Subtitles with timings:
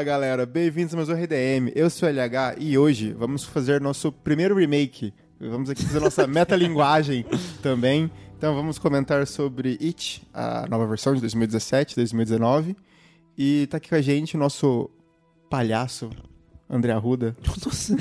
[0.00, 1.72] Fala galera, bem-vindos a mais um RDM.
[1.74, 5.12] Eu sou o LH e hoje vamos fazer nosso primeiro remake.
[5.38, 7.26] Vamos aqui fazer nossa metalinguagem
[7.62, 8.10] também.
[8.34, 12.74] Então vamos comentar sobre It, a nova versão de 2017, 2019.
[13.36, 14.88] E tá aqui com a gente o nosso
[15.50, 16.08] palhaço,
[16.70, 17.36] André Arruda.
[17.64, 17.96] Nossa.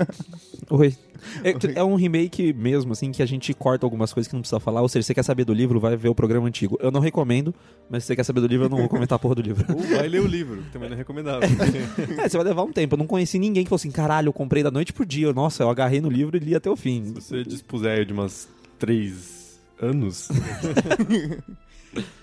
[0.70, 0.96] Oi.
[1.44, 4.58] É, é, um remake mesmo, assim, que a gente corta algumas coisas que não precisa
[4.58, 4.80] falar.
[4.80, 6.78] Ou seja, se você quer saber do livro, vai ver o programa antigo.
[6.80, 7.54] Eu não recomendo,
[7.90, 9.66] mas se você quer saber do livro, eu não vou comentar a porra do livro.
[9.74, 11.48] Ou vai ler o livro, que também não é recomendável.
[12.18, 12.94] é, você vai levar um tempo.
[12.94, 15.30] Eu não conheci ninguém que falou assim, caralho, eu comprei da noite pro dia.
[15.32, 17.04] Nossa, eu agarrei no livro e li até o fim.
[17.04, 20.28] Se você dispuser de umas três anos.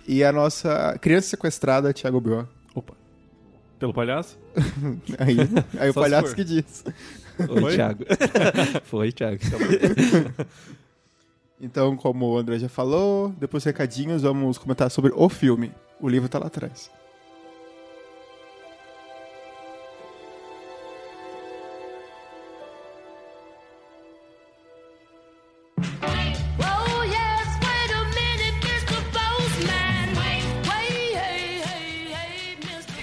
[0.07, 2.47] e a nossa criança sequestrada, Thiago Bior.
[3.79, 4.37] Pelo palhaço?
[5.19, 5.37] aí,
[5.77, 6.83] aí o palhaço que diz.
[7.39, 7.75] Oi, Foi?
[7.75, 8.05] Thiago.
[8.83, 9.41] Foi, Thiago.
[11.59, 15.71] então, como o André já falou, depois recadinhos, vamos comentar sobre o filme.
[15.99, 16.89] O livro tá lá atrás.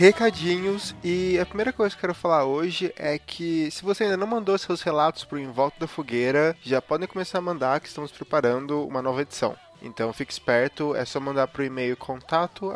[0.03, 4.17] Recadinhos e a primeira coisa que eu quero falar hoje é que se você ainda
[4.17, 7.79] não mandou seus relatos para o Em Volta da Fogueira, já podem começar a mandar
[7.79, 9.57] que estamos preparando uma nova edição.
[9.83, 12.73] Então fique esperto, é só mandar para o e-mail contato.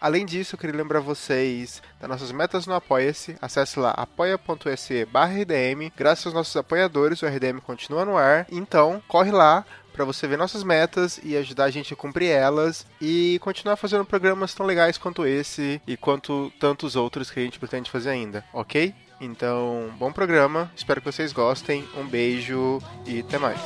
[0.00, 3.36] Além disso, eu queria lembrar vocês das nossas metas no Apoia-se.
[3.40, 5.92] Acesse lá apoia.se RDM.
[5.96, 8.46] Graças aos nossos apoiadores, o RDM continua no ar.
[8.50, 12.86] Então, corre lá, para você ver nossas metas e ajudar a gente a cumprir elas
[13.00, 17.58] e continuar fazendo programas tão legais quanto esse e quanto tantos outros que a gente
[17.58, 18.94] pretende fazer ainda, ok?
[19.20, 21.86] Então, bom programa, espero que vocês gostem.
[21.96, 23.60] Um beijo e até mais.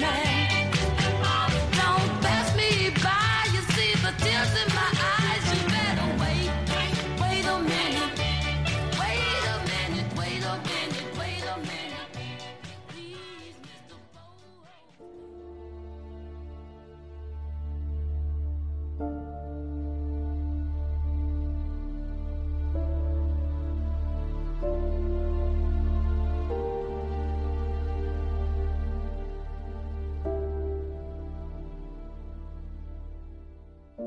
[0.00, 0.70] man.
[1.72, 5.17] Don't pass me by, you see the tears in my eyes.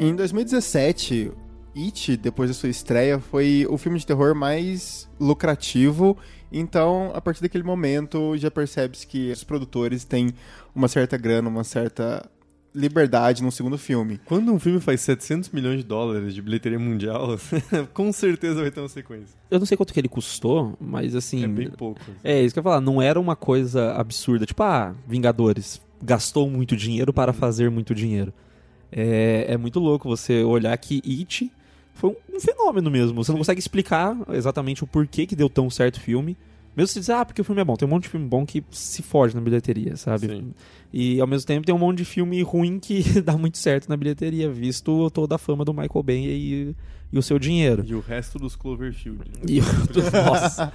[0.03, 1.31] Em 2017,
[1.77, 6.17] It, depois da sua estreia, foi o filme de terror mais lucrativo.
[6.51, 10.31] Então, a partir daquele momento, já percebe-se que os produtores têm
[10.73, 12.27] uma certa grana, uma certa
[12.73, 14.19] liberdade no segundo filme.
[14.25, 17.37] Quando um filme faz 700 milhões de dólares de bilheteria mundial,
[17.93, 19.37] com certeza vai ter uma sequência.
[19.51, 21.43] Eu não sei quanto que ele custou, mas assim...
[21.43, 22.01] É bem pouco.
[22.01, 22.15] Assim.
[22.23, 24.47] É, isso que eu ia falar, não era uma coisa absurda.
[24.47, 28.33] Tipo, ah, Vingadores gastou muito dinheiro para fazer muito dinheiro.
[28.91, 31.51] É, é muito louco você olhar que It
[31.93, 33.23] foi um, fenômeno mesmo.
[33.23, 36.35] Você não consegue explicar exatamente o porquê que deu tão certo o filme.
[36.75, 37.75] Mesmo se dizer, ah, porque o filme é bom.
[37.75, 40.27] Tem um monte de filme bom que se foge na bilheteria, sabe?
[40.27, 40.53] Sim.
[40.93, 43.97] E ao mesmo tempo tem um monte de filme ruim que dá muito certo na
[43.97, 46.75] bilheteria, visto toda a fama do Michael Bay e,
[47.11, 47.83] e o seu dinheiro.
[47.85, 49.19] E o resto dos Cloverfield.
[49.47, 49.63] E o,
[50.25, 50.71] nossa.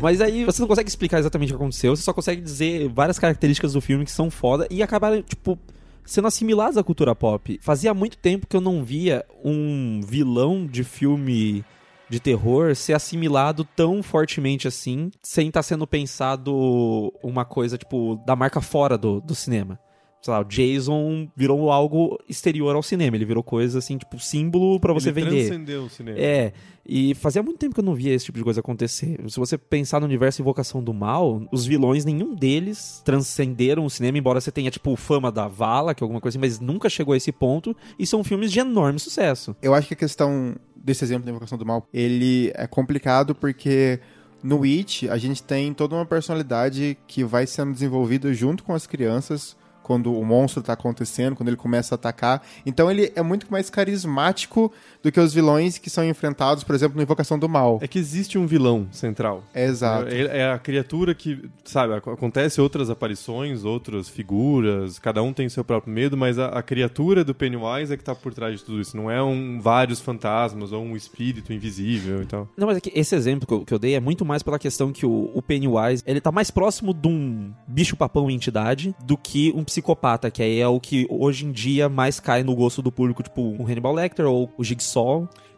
[0.00, 3.18] Mas aí você não consegue explicar exatamente o que aconteceu, você só consegue dizer várias
[3.18, 5.58] características do filme que são foda e acabaram, tipo,
[6.04, 7.58] sendo assimilados à cultura pop.
[7.62, 11.64] Fazia muito tempo que eu não via um vilão de filme
[12.08, 18.22] de terror ser assimilado tão fortemente assim, sem estar tá sendo pensado uma coisa, tipo,
[18.26, 19.78] da marca fora do, do cinema
[20.24, 23.14] sei lá, o Jason virou algo exterior ao cinema.
[23.14, 25.46] Ele virou coisa assim, tipo, símbolo para você ele vender.
[25.48, 26.18] transcendeu o cinema.
[26.18, 26.54] É.
[26.86, 29.20] E fazia muito tempo que eu não via esse tipo de coisa acontecer.
[29.28, 34.16] Se você pensar no universo Invocação do Mal, os vilões, nenhum deles transcenderam o cinema,
[34.16, 37.12] embora você tenha, tipo, fama da Vala, que é alguma coisa assim, mas nunca chegou
[37.12, 37.76] a esse ponto.
[37.98, 39.54] E são filmes de enorme sucesso.
[39.60, 44.00] Eu acho que a questão desse exemplo da Invocação do Mal, ele é complicado porque
[44.42, 48.86] no It a gente tem toda uma personalidade que vai sendo desenvolvida junto com as
[48.86, 49.54] crianças
[49.84, 52.42] quando o monstro tá acontecendo, quando ele começa a atacar.
[52.66, 54.72] Então ele é muito mais carismático
[55.04, 57.78] do que os vilões que são enfrentados, por exemplo, no Invocação do Mal.
[57.82, 59.44] É que existe um vilão central.
[59.54, 60.08] É exato.
[60.08, 65.48] É, é a criatura que, sabe, ac- acontece outras aparições, outras figuras, cada um tem
[65.48, 68.64] seu próprio medo, mas a, a criatura do Pennywise é que tá por trás de
[68.64, 68.96] tudo isso.
[68.96, 72.48] Não é um vários fantasmas ou um espírito invisível e tal.
[72.56, 74.58] Não, mas é que esse exemplo que eu, que eu dei é muito mais pela
[74.58, 79.52] questão que o, o Pennywise, ele tá mais próximo de um bicho-papão entidade do que
[79.54, 82.90] um psicopata, que aí é o que hoje em dia mais cai no gosto do
[82.90, 84.93] público, tipo o Hannibal Lecter ou o Jigsaw.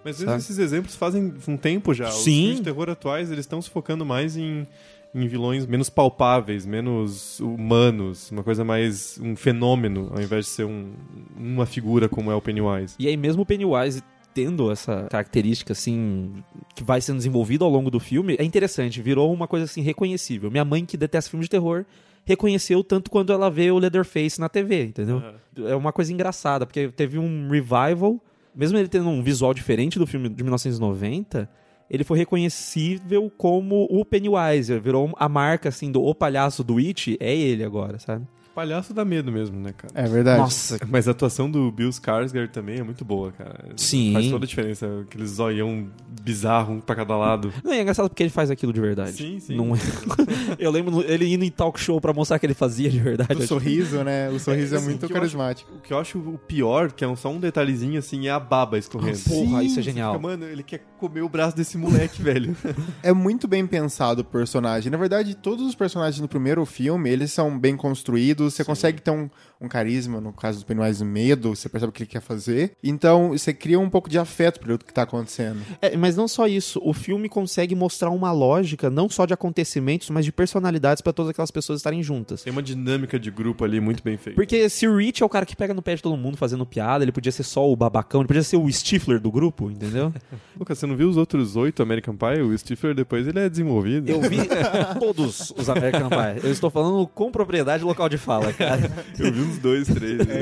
[0.05, 0.39] Mas Sabe?
[0.39, 2.09] esses exemplos fazem um tempo já.
[2.09, 2.41] Os Sim.
[2.41, 4.67] filmes de terror atuais, eles estão se focando mais em,
[5.15, 10.65] em vilões menos palpáveis, menos humanos, uma coisa mais um fenômeno, ao invés de ser
[10.65, 10.93] um-
[11.37, 12.95] uma figura como é o Pennywise.
[12.99, 14.03] E aí mesmo o Pennywise
[14.33, 16.35] tendo essa característica assim
[16.75, 20.51] que vai sendo desenvolvida ao longo do filme, é interessante, virou uma coisa assim reconhecível.
[20.51, 21.85] Minha mãe que detesta filmes de terror
[22.25, 25.23] reconheceu tanto quando ela vê o Leatherface na TV, entendeu?
[25.65, 28.21] É uma coisa engraçada, porque teve um revival,
[28.57, 31.49] mesmo ele tendo um visual diferente do filme de 1990,
[31.91, 37.17] ele foi reconhecível como o Pennywise, virou a marca assim do o palhaço do It,
[37.21, 38.27] é ele agora, sabe?
[38.57, 39.93] Palhaço dá medo mesmo, né, cara?
[39.95, 40.39] É verdade.
[40.41, 43.67] Nossa, Mas a atuação do Bill Skarsgård também é muito boa, cara.
[43.77, 44.15] Sim.
[44.15, 44.87] Faz toda a diferença.
[45.03, 45.89] Aqueles zoião
[46.23, 47.53] bizarro, um pra cada lado.
[47.63, 49.13] Não, é engraçado porque ele faz aquilo de verdade.
[49.13, 49.57] Sim, sim.
[49.57, 49.79] Não é-
[50.59, 53.35] Eu lembro ele indo em talk show pra mostrar que ele fazia de verdade.
[53.35, 54.31] O sorriso, né?
[54.31, 55.71] O sorriso é, assim, muito eu carismático.
[55.77, 58.41] O que eu acho o pior, que é um- só um detalhezinho assim, é a
[58.41, 59.19] baba escorrendo.
[59.29, 60.15] Porra, isso é genial.
[60.15, 62.57] fica, mano, ele quer comer o braço desse moleque, velho.
[63.03, 64.91] É muito bem pensado o personagem.
[64.91, 68.46] Na verdade, todos os personagens no primeiro filme, eles são bem construídos.
[68.51, 69.29] Você consegue ter um,
[69.61, 71.55] um carisma, no caso do Pennywise, medo.
[71.55, 72.73] Você percebe o que ele quer fazer.
[72.83, 75.61] Então, você cria um pouco de afeto pelo que tá acontecendo.
[75.81, 80.11] É, mas não só isso, o filme consegue mostrar uma lógica, não só de acontecimentos,
[80.11, 82.43] mas de personalidades pra todas aquelas pessoas estarem juntas.
[82.43, 84.37] Tem uma dinâmica de grupo ali muito bem feita.
[84.37, 86.67] Porque se o Rich é o cara que pega no pé de todo mundo fazendo
[86.67, 90.13] piada, ele podia ser só o babacão, ele podia ser o Stifler do grupo, entendeu?
[90.59, 92.43] Lucas, você não viu os outros oito American Pie?
[92.43, 94.11] O Stifler depois ele é desenvolvido.
[94.11, 94.39] Eu vi
[95.01, 96.45] todos os American Pie.
[96.45, 98.91] Eu estou falando com propriedade local de fala, cara.
[99.19, 100.19] Eu vi uns dois, três.
[100.27, 100.41] né?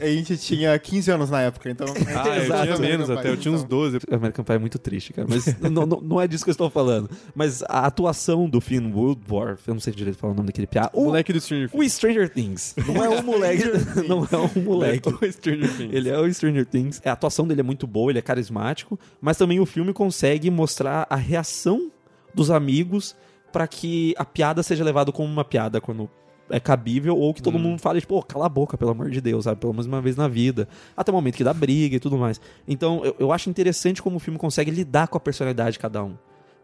[0.00, 1.86] A gente tinha 15 anos na época, então.
[2.14, 2.62] Ah, eu Exato.
[2.66, 3.98] tinha menos até, eu tinha uns 12.
[4.10, 5.26] American Pie é muito triste, cara.
[5.28, 7.10] Mas não, não, não é disso que eu estou falando.
[7.34, 10.90] Mas a atuação do Finn Woodward, eu não sei direito falar o nome daquele piá.
[10.92, 11.84] O O, moleque do Stranger Things.
[11.86, 12.74] o Stranger Things.
[12.86, 13.64] Não é o moleque.
[14.08, 15.08] não é o moleque.
[15.20, 15.94] O Stranger Things.
[15.94, 17.00] Ele é o Stranger Things.
[17.04, 21.06] A atuação dele é muito boa, ele é carismático, mas também o filme consegue mostrar
[21.10, 21.90] a reação
[22.34, 23.16] dos amigos
[23.52, 26.08] pra que a piada seja levada como uma piada quando
[26.50, 27.60] é cabível ou que todo Hum.
[27.60, 29.60] mundo fale, tipo, "Pô, cala a boca, pelo amor de Deus, sabe?
[29.60, 30.68] Pelo menos uma vez na vida.
[30.96, 32.40] Até o momento que dá briga e tudo mais.
[32.66, 36.02] Então, eu, eu acho interessante como o filme consegue lidar com a personalidade de cada
[36.04, 36.14] um.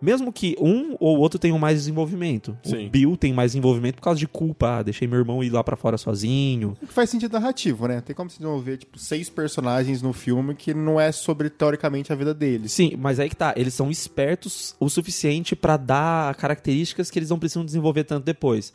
[0.02, 2.54] Mesmo que um ou outro tenham mais desenvolvimento.
[2.62, 2.88] Sim.
[2.88, 4.78] O Bill tem mais desenvolvimento por causa de culpa.
[4.78, 6.76] Ah, deixei meu irmão ir lá pra fora sozinho.
[6.82, 8.02] O que faz sentido narrativo, né?
[8.02, 12.16] Tem como se desenvolver, tipo, seis personagens no filme que não é sobre, teoricamente, a
[12.16, 12.72] vida deles.
[12.72, 13.54] Sim, mas aí que tá.
[13.56, 18.74] Eles são espertos o suficiente pra dar características que eles não precisam desenvolver tanto depois.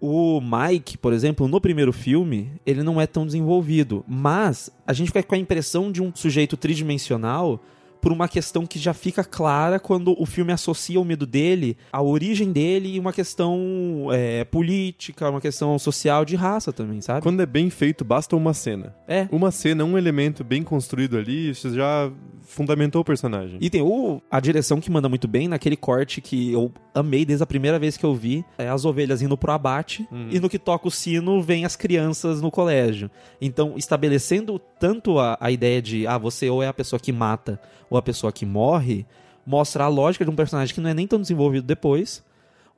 [0.00, 4.04] O Mike, por exemplo, no primeiro filme, ele não é tão desenvolvido.
[4.06, 7.60] Mas a gente fica com a impressão de um sujeito tridimensional
[8.00, 12.02] por uma questão que já fica clara quando o filme associa o medo dele à
[12.02, 17.22] origem dele e uma questão é, política, uma questão social de raça também, sabe?
[17.22, 18.94] Quando é bem feito, basta uma cena.
[19.08, 19.28] É.
[19.30, 22.10] Uma cena, um elemento bem construído ali, isso já
[22.46, 23.58] fundamentou o personagem.
[23.60, 27.42] E tem o, a direção que manda muito bem naquele corte que eu amei desde
[27.42, 28.44] a primeira vez que eu vi.
[28.56, 32.40] É as ovelhas indo pro abate e no que toca o sino vem as crianças
[32.40, 33.10] no colégio.
[33.40, 37.60] Então, estabelecendo tanto a, a ideia de, ah, você ou é a pessoa que mata
[37.88, 39.06] ou a pessoa que morre,
[39.46, 42.24] mostra a lógica de um personagem que não é nem tão desenvolvido depois.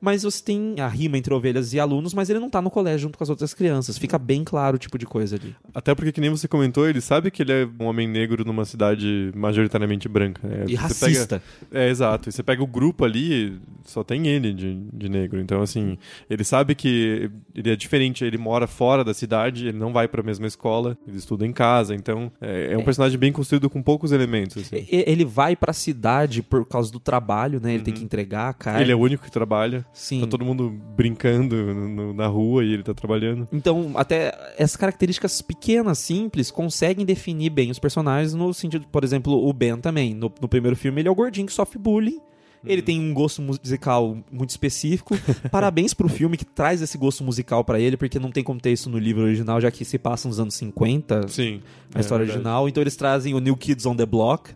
[0.01, 2.99] Mas você tem a rima entre ovelhas e alunos, mas ele não tá no colégio
[2.99, 3.97] junto com as outras crianças.
[3.97, 5.53] Fica bem claro o tipo de coisa ali.
[5.73, 8.63] Até porque, que nem você comentou, ele sabe que ele é um homem negro numa
[8.65, 10.47] cidade majoritariamente branca.
[10.47, 10.63] né?
[10.67, 11.41] E Você racista.
[11.69, 11.85] Pega...
[11.85, 12.29] É, exato.
[12.29, 15.39] E você pega o grupo ali, só tem ele de, de negro.
[15.41, 15.97] Então, assim,
[16.29, 18.23] ele sabe que ele é diferente.
[18.23, 21.93] Ele mora fora da cidade, ele não vai pra mesma escola, ele estuda em casa.
[21.93, 24.63] Então, é, é um personagem bem construído com poucos elementos.
[24.63, 24.77] assim.
[24.89, 27.73] E- Ele vai pra cidade por causa do trabalho, né?
[27.73, 28.81] Ele tem que entregar a carga.
[28.81, 29.85] Ele é o único que trabalha.
[29.93, 30.21] Sim.
[30.21, 33.47] Tá todo mundo brincando no- na rua e ele tá trabalhando.
[33.51, 39.33] Então, até essas características pequenas, simples, conseguem definir bem os personagens no sentido, por exemplo,
[39.47, 40.13] o Ben também.
[40.13, 42.19] No, no primeiro filme, ele é o gordinho que sofre bullying.
[42.65, 45.15] Ele tem um gosto musical muito específico.
[45.49, 48.71] Parabéns pro filme que traz esse gosto musical pra ele, porque não tem como ter
[48.73, 51.61] isso no livro original, já que se passa nos anos 50, Sim.
[51.95, 52.39] a história é verdade.
[52.47, 52.67] original.
[52.67, 54.51] Então eles trazem o New Kids on the Block,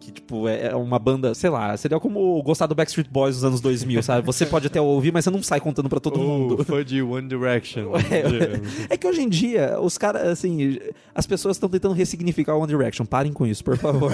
[0.00, 3.60] Que, tipo, é uma banda, sei lá, seria como gostar do Backstreet Boys dos anos
[3.60, 4.24] 2000, sabe?
[4.24, 6.56] Você pode até ouvir, mas você não sai contando pra todo mundo.
[6.60, 7.92] Oh, fã de One Direction.
[8.08, 10.78] É, é que hoje em dia, os caras, assim,
[11.14, 13.04] as pessoas estão tentando ressignificar One Direction.
[13.04, 14.12] Parem com isso, por favor.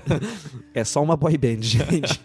[0.74, 2.20] é só uma boy band, gente.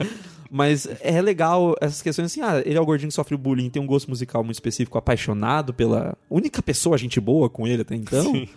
[0.52, 3.82] Mas é legal essas questões assim, ah, ele é o gordinho que sofre bullying, tem
[3.82, 8.32] um gosto musical muito específico, apaixonado pela única pessoa gente boa com ele até então.
[8.32, 8.48] Sim.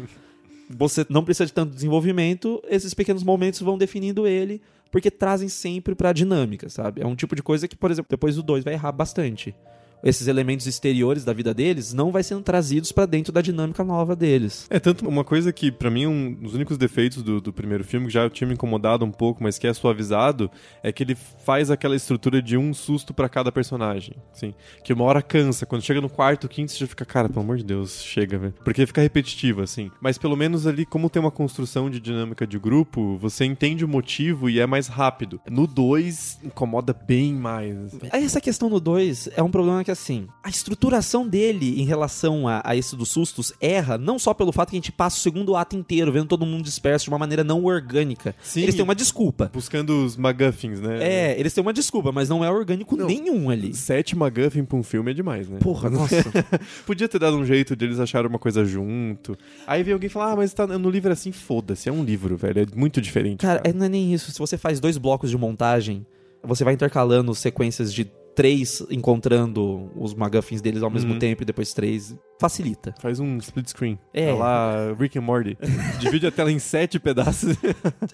[0.69, 5.95] Você não precisa de tanto desenvolvimento, esses pequenos momentos vão definindo ele, porque trazem sempre
[5.95, 7.03] pra dinâmica, sabe?
[7.03, 9.55] É um tipo de coisa que, por exemplo, depois do 2 vai errar bastante
[10.03, 14.15] esses elementos exteriores da vida deles não vai sendo trazidos para dentro da dinâmica nova
[14.15, 14.67] deles.
[14.71, 18.07] É, tanto uma coisa que para mim um dos únicos defeitos do, do, primeiro filme,
[18.07, 20.51] que já tinha me incomodado um pouco, mas que é suavizado,
[20.83, 25.05] é que ele faz aquela estrutura de um susto para cada personagem, assim, que uma
[25.05, 28.03] hora cansa, quando chega no quarto, quinto, você já fica, cara, pelo amor de Deus,
[28.03, 28.55] chega, velho.
[28.65, 29.91] Porque fica repetitivo, assim.
[30.01, 33.89] Mas pelo menos ali, como tem uma construção de dinâmica de grupo, você entende o
[33.89, 35.41] motivo e é mais rápido.
[35.49, 37.77] No 2, incomoda bem mais.
[37.77, 37.99] Assim.
[38.13, 42.61] Essa questão no 2 é um problema que assim, a estruturação dele em relação a,
[42.65, 45.55] a esse dos sustos erra, não só pelo fato que a gente passa o segundo
[45.55, 48.35] ato inteiro vendo todo mundo disperso de uma maneira não orgânica.
[48.43, 49.49] Sim, eles têm uma desculpa.
[49.53, 50.99] Buscando os MacGuffins, né?
[51.01, 53.73] É, eles têm uma desculpa, mas não é orgânico não, nenhum ali.
[53.75, 55.61] Sete MacGuffin pra um filme é demais, né?
[55.61, 56.33] Porra, nossa.
[56.85, 59.39] Podia ter dado um jeito de eles acharem uma coisa junto.
[59.69, 62.63] Aí vem alguém falar, ah, mas tá no livro assim, foda-se, é um livro, velho,
[62.63, 63.39] é muito diferente.
[63.39, 63.71] Cara, cara.
[63.71, 64.33] É, não é nem isso.
[64.33, 66.05] Se você faz dois blocos de montagem,
[66.43, 71.19] você vai intercalando sequências de três encontrando os McGuffins deles ao mesmo uhum.
[71.19, 72.15] tempo e depois três.
[72.39, 72.95] Facilita.
[73.01, 73.99] Faz um split screen.
[74.13, 74.31] É.
[74.31, 75.57] Tá lá, Rick and Morty.
[75.99, 77.57] Divide a tela em sete pedaços.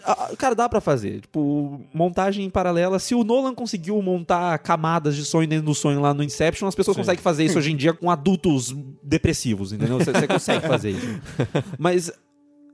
[0.04, 1.22] Ah, cara, dá para fazer.
[1.22, 2.98] Tipo, montagem paralela.
[2.98, 6.74] Se o Nolan conseguiu montar camadas de sonho dentro do sonho lá no Inception, as
[6.74, 7.02] pessoas Sim.
[7.02, 9.98] conseguem fazer isso hoje em dia com adultos depressivos, entendeu?
[9.98, 11.20] Você consegue fazer isso.
[11.78, 12.12] Mas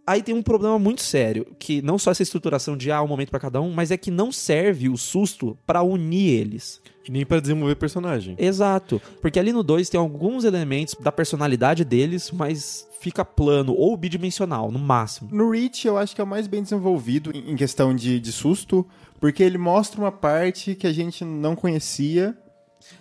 [0.08, 3.28] Aí tem um problema muito sério, que não só essa estruturação de ah, um momento
[3.28, 6.80] para cada um, mas é que não serve o susto para unir eles.
[7.06, 8.34] E nem para desenvolver personagem.
[8.38, 9.02] Exato.
[9.20, 14.72] Porque ali no 2 tem alguns elementos da personalidade deles, mas fica plano ou bidimensional,
[14.72, 15.28] no máximo.
[15.30, 18.86] No Reach, eu acho que é o mais bem desenvolvido em questão de, de susto,
[19.20, 22.34] porque ele mostra uma parte que a gente não conhecia.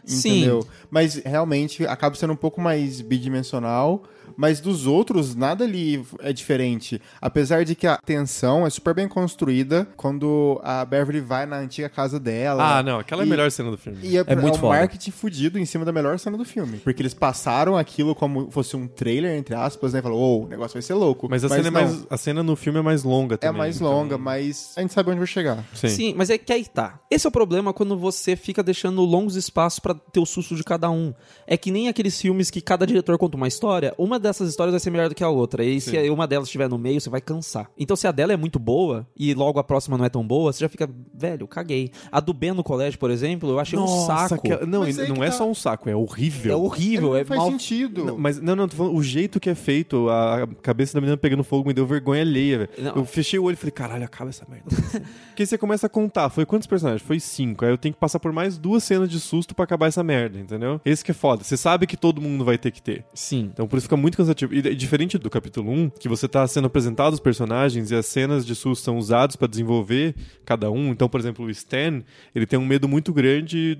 [0.03, 0.63] Entendeu?
[0.63, 0.67] Sim.
[0.91, 4.03] Mas realmente acaba sendo um pouco mais bidimensional
[4.35, 7.01] mas dos outros, nada ali é diferente.
[7.21, 11.89] Apesar de que a tensão é super bem construída quando a Beverly vai na antiga
[11.89, 12.77] casa dela.
[12.77, 13.99] Ah, não, aquela e, é a melhor cena do filme.
[14.03, 14.79] E é, é, muito é um foda.
[14.79, 16.77] marketing fudido em cima da melhor cena do filme.
[16.79, 20.01] Porque eles passaram aquilo como fosse um trailer, entre aspas, né?
[20.01, 21.27] Falou, oh, o negócio vai ser louco.
[21.29, 23.55] Mas a, mas cena, é mais, a cena no filme é mais longa é também.
[23.55, 23.91] É mais então...
[23.91, 25.63] longa, mas a gente sabe onde vai chegar.
[25.73, 25.89] Sim.
[25.89, 26.99] Sim, mas é que aí tá.
[27.09, 30.63] Esse é o problema quando você fica deixando longos espaços para ter o susto de
[30.63, 31.13] cada um.
[31.45, 33.93] É que nem aqueles filmes que cada diretor conta uma história.
[33.97, 35.63] Uma dessas histórias vai ser melhor do que a outra.
[35.63, 35.91] E Sim.
[35.91, 37.69] se uma delas estiver no meio, você vai cansar.
[37.77, 40.51] Então, se a dela é muito boa e logo a próxima não é tão boa,
[40.51, 41.91] você já fica, velho, caguei.
[42.11, 44.41] A do Ben no colégio, por exemplo, eu achei Nossa, um saco.
[44.41, 44.65] Que...
[44.65, 45.31] Não, não é tá...
[45.31, 46.53] só um saco, é horrível.
[46.53, 47.51] É horrível, é, é faz mal...
[47.51, 48.05] sentido.
[48.05, 51.17] Não, mas não, não, tô falando, o jeito que é feito, a cabeça da menina
[51.17, 52.93] pegando fogo me deu vergonha alheia, velho.
[52.95, 54.65] Eu fechei o olho e falei, caralho, acaba essa merda.
[55.29, 57.01] Porque você começa a contar, foi quantos personagens?
[57.01, 57.63] Foi cinco.
[57.63, 60.39] Aí eu tenho que passar por mais duas cenas de susto para acabar essa merda,
[60.39, 60.81] entendeu?
[60.83, 61.43] Esse que é foda.
[61.43, 63.05] Você sabe que todo mundo vai ter que ter.
[63.13, 63.49] Sim.
[63.53, 64.53] Então por isso fica muito cansativo.
[64.53, 68.45] E diferente do capítulo 1, que você tá sendo apresentado os personagens e as cenas
[68.45, 70.91] de susto são usados para desenvolver cada um.
[70.91, 73.79] Então, por exemplo, o Stan, ele tem um medo muito grande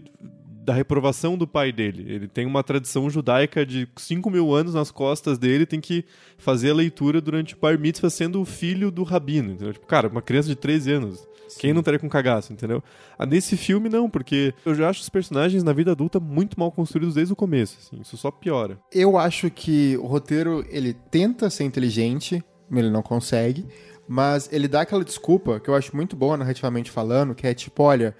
[0.67, 2.05] da reprovação do pai dele.
[2.11, 6.03] Ele tem uma tradição judaica de 5 mil anos nas costas dele, tem que
[6.37, 9.71] fazer a leitura durante o bar mitzvah sendo o filho do rabino, entendeu?
[9.71, 11.27] Tipo, cara, uma criança de 13 anos.
[11.47, 11.59] Sim.
[11.59, 12.83] Quem não estaria com cagaço, entendeu?
[13.17, 16.71] Ah, nesse filme, não, porque eu já acho os personagens na vida adulta muito mal
[16.71, 18.79] construídos desde o começo, assim, isso só piora.
[18.91, 23.65] Eu acho que o roteiro, ele tenta ser inteligente, ele não consegue,
[24.07, 27.83] mas ele dá aquela desculpa que eu acho muito boa narrativamente falando, que é tipo,
[27.83, 28.15] olha,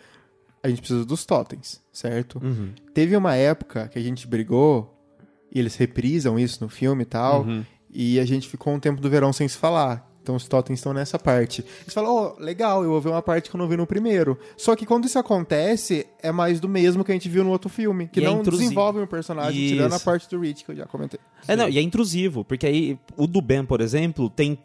[0.64, 2.40] a gente precisa dos totens, certo?
[2.44, 2.74] Uhum.
[2.94, 4.94] Teve uma época que a gente brigou,
[5.52, 7.64] e eles reprisam isso no filme e tal, uhum.
[7.90, 10.07] e a gente ficou um tempo do verão sem se falar.
[10.28, 11.64] Então os totens estão nessa parte.
[11.84, 14.38] Eles falam, oh, legal, eu vou ver uma parte que eu não vi no primeiro.
[14.58, 17.70] Só que quando isso acontece, é mais do mesmo que a gente viu no outro
[17.70, 18.10] filme.
[18.10, 19.76] Que e é não é desenvolve um personagem, isso.
[19.76, 21.18] tirando a parte do Rich, que eu já comentei.
[21.48, 24.60] É, não, e é intrusivo, porque aí o do Ben, por exemplo, tem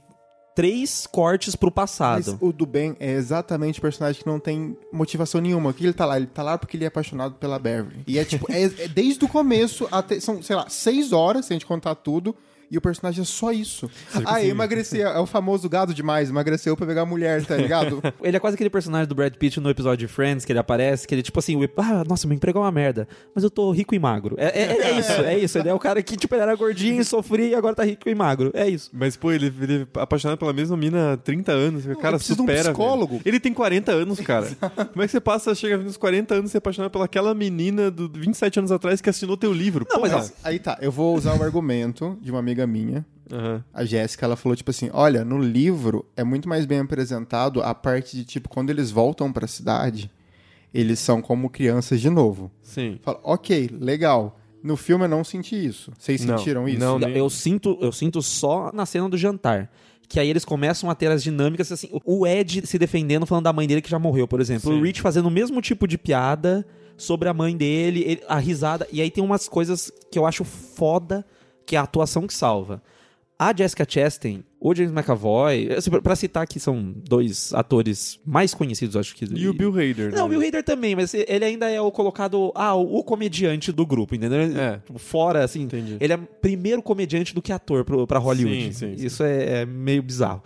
[0.53, 2.25] três cortes pro passado.
[2.27, 5.71] Mas o do Ben é exatamente o personagem que não tem motivação nenhuma.
[5.71, 6.17] O que ele tá lá?
[6.17, 8.03] Ele tá lá porque ele é apaixonado pela Beverly.
[8.09, 10.19] E é tipo, é, é desde o começo até.
[10.19, 12.35] São, sei lá, seis horas, se a gente contar tudo.
[12.73, 13.89] E o personagem é só isso.
[14.15, 15.07] Ah, consegue- emagrecer.
[15.13, 16.31] É o famoso gado demais.
[16.31, 18.03] Emagreceu pra pegar mulher, tá ligado?
[18.25, 21.07] Ele é quase aquele personagem do Brad Pitt no episódio de Friends, que ele aparece,
[21.07, 23.71] que ele, tipo assim, o- ah, nossa, meu emprego é uma merda, mas eu tô
[23.73, 24.35] rico e magro.
[24.39, 25.59] É, é- é isso, é isso.
[25.59, 28.15] Ele é o cara que, tipo, ele era gordinho, sofria e agora tá rico e
[28.15, 28.51] magro.
[28.55, 28.89] É isso.
[28.93, 31.85] Mas, pô, ele, ele é apaixonado pela mesma mina há 30 anos.
[31.85, 32.63] O cara precisa de um supera.
[32.71, 33.13] psicólogo.
[33.15, 33.23] velho.
[33.27, 34.47] Ele tem 40 anos, cara.
[34.93, 38.09] Como é que você passa, chega nos 40 anos e se apaixonar pelaquela menina do
[38.09, 39.87] 27 anos atrás que assinou teu livro?
[39.91, 43.65] Não, mas ó, Aí tá, eu vou usar o argumento de uma amiga minha, Aham.
[43.73, 47.75] a Jéssica, ela falou tipo assim: olha, no livro é muito mais bem apresentado a
[47.75, 50.11] parte de tipo, quando eles voltam pra cidade,
[50.73, 52.51] eles são como crianças de novo.
[52.63, 52.99] Sim.
[53.03, 54.39] Fala, ok, legal.
[54.63, 55.91] No filme eu não senti isso.
[55.99, 56.79] Vocês Não, sentiram isso?
[56.79, 59.71] não, nem- eu sinto, eu sinto só na cena do jantar.
[60.09, 63.53] Que aí eles começam a ter as dinâmicas, assim, o Ed se defendendo, falando da
[63.53, 64.71] mãe dele que já morreu, por exemplo.
[64.71, 64.79] Sim.
[64.79, 66.65] O Rich fazendo o mesmo tipo de piada
[66.97, 68.87] sobre a mãe dele, ele- a risada.
[68.93, 71.25] E aí tem umas coisas que eu acho foda,
[71.67, 72.83] que é a atuação que salva.
[73.39, 78.55] A Jessica Chastain, o James McAvoy, assim, pra- pra citar que são dois atores mais
[78.55, 79.25] conhecidos, acho que.
[79.35, 80.15] E o Bill Hader.
[80.15, 80.37] Não, o né?
[80.37, 82.53] Bill Hader também, mas ele ainda é o colocado.
[82.55, 84.39] Ah, o, comediante do grupo, entendeu?
[84.43, 84.79] É.
[84.79, 85.63] Tipo, Fora, assim.
[85.63, 85.97] Entendi.
[85.99, 88.65] Ele é primeiro comediante do que ator pro, pra Hollywood.
[88.67, 89.07] Sim, sim, sim.
[89.07, 90.41] Isso é, é meio bizarro.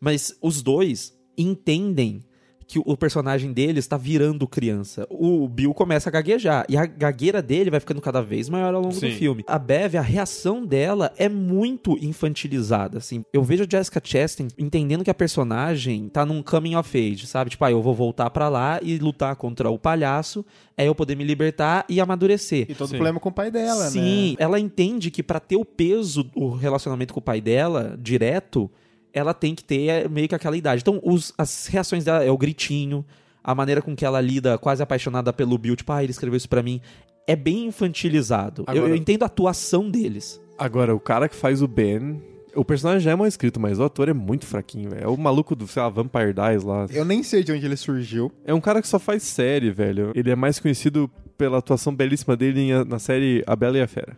[0.00, 2.24] Mas os dois entendem
[2.68, 5.06] que o personagem dele está virando criança.
[5.08, 6.66] O Bill começa a gaguejar.
[6.68, 9.12] E a gagueira dele vai ficando cada vez maior ao longo do Sim.
[9.12, 9.42] filme.
[9.46, 13.24] A Bev, a reação dela é muito infantilizada, assim.
[13.32, 17.50] Eu vejo a Jessica Chastain entendendo que a personagem tá num coming of age, sabe?
[17.50, 20.44] Tipo, ah, eu vou voltar pra lá e lutar contra o palhaço,
[20.76, 22.66] é eu poder me libertar e amadurecer.
[22.68, 22.96] E todo Sim.
[22.96, 24.36] problema com o pai dela, Sim, né?
[24.38, 28.70] ela entende que pra ter o peso do relacionamento com o pai dela, direto,
[29.12, 30.82] ela tem que ter é, meio que aquela idade.
[30.82, 33.04] Então, os- as reações dela é o gritinho,
[33.42, 36.48] a maneira com que ela lida, quase apaixonada pelo Bill, tipo, ah, ele escreveu isso
[36.48, 36.80] pra mim.
[37.26, 38.62] É bem infantilizado.
[38.66, 40.40] Eu- Agora- eu, entendo a atuação deles.
[40.58, 42.20] Agora, o cara que faz o Ben.
[42.56, 45.04] O personagem já é mal escrito, mas o ator é muito fraquinho, velho.
[45.04, 46.86] É o maluco do, sei lá, Vampire Dies lá.
[46.90, 48.32] Eu nem sei de onde ele surgiu.
[48.44, 50.10] É um cara que só faz série, velho.
[50.14, 54.16] Ele é mais conhecido pela atuação belíssima dele na série A Bela e a Fera.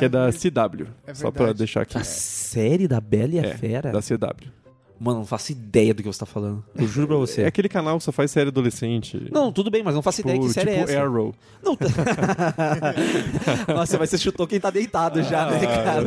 [0.00, 0.86] Que é, da CW.
[1.06, 1.58] É só pra verdade.
[1.58, 1.96] deixar aqui.
[1.96, 3.92] A série da Bela e a É, Fera?
[3.92, 4.50] Da CW.
[5.02, 6.62] Mano, não faço ideia do que você tá falando.
[6.76, 7.40] Eu juro pra você.
[7.40, 9.28] É aquele canal que só faz série adolescente.
[9.32, 11.02] Não, tudo bem, mas não faço tipo, ideia que série tipo é essa.
[11.02, 11.34] Arrow.
[11.62, 11.74] Não.
[13.74, 15.50] Nossa, mas você chutou quem tá deitado já, Ah.
[15.52, 16.02] né, cara?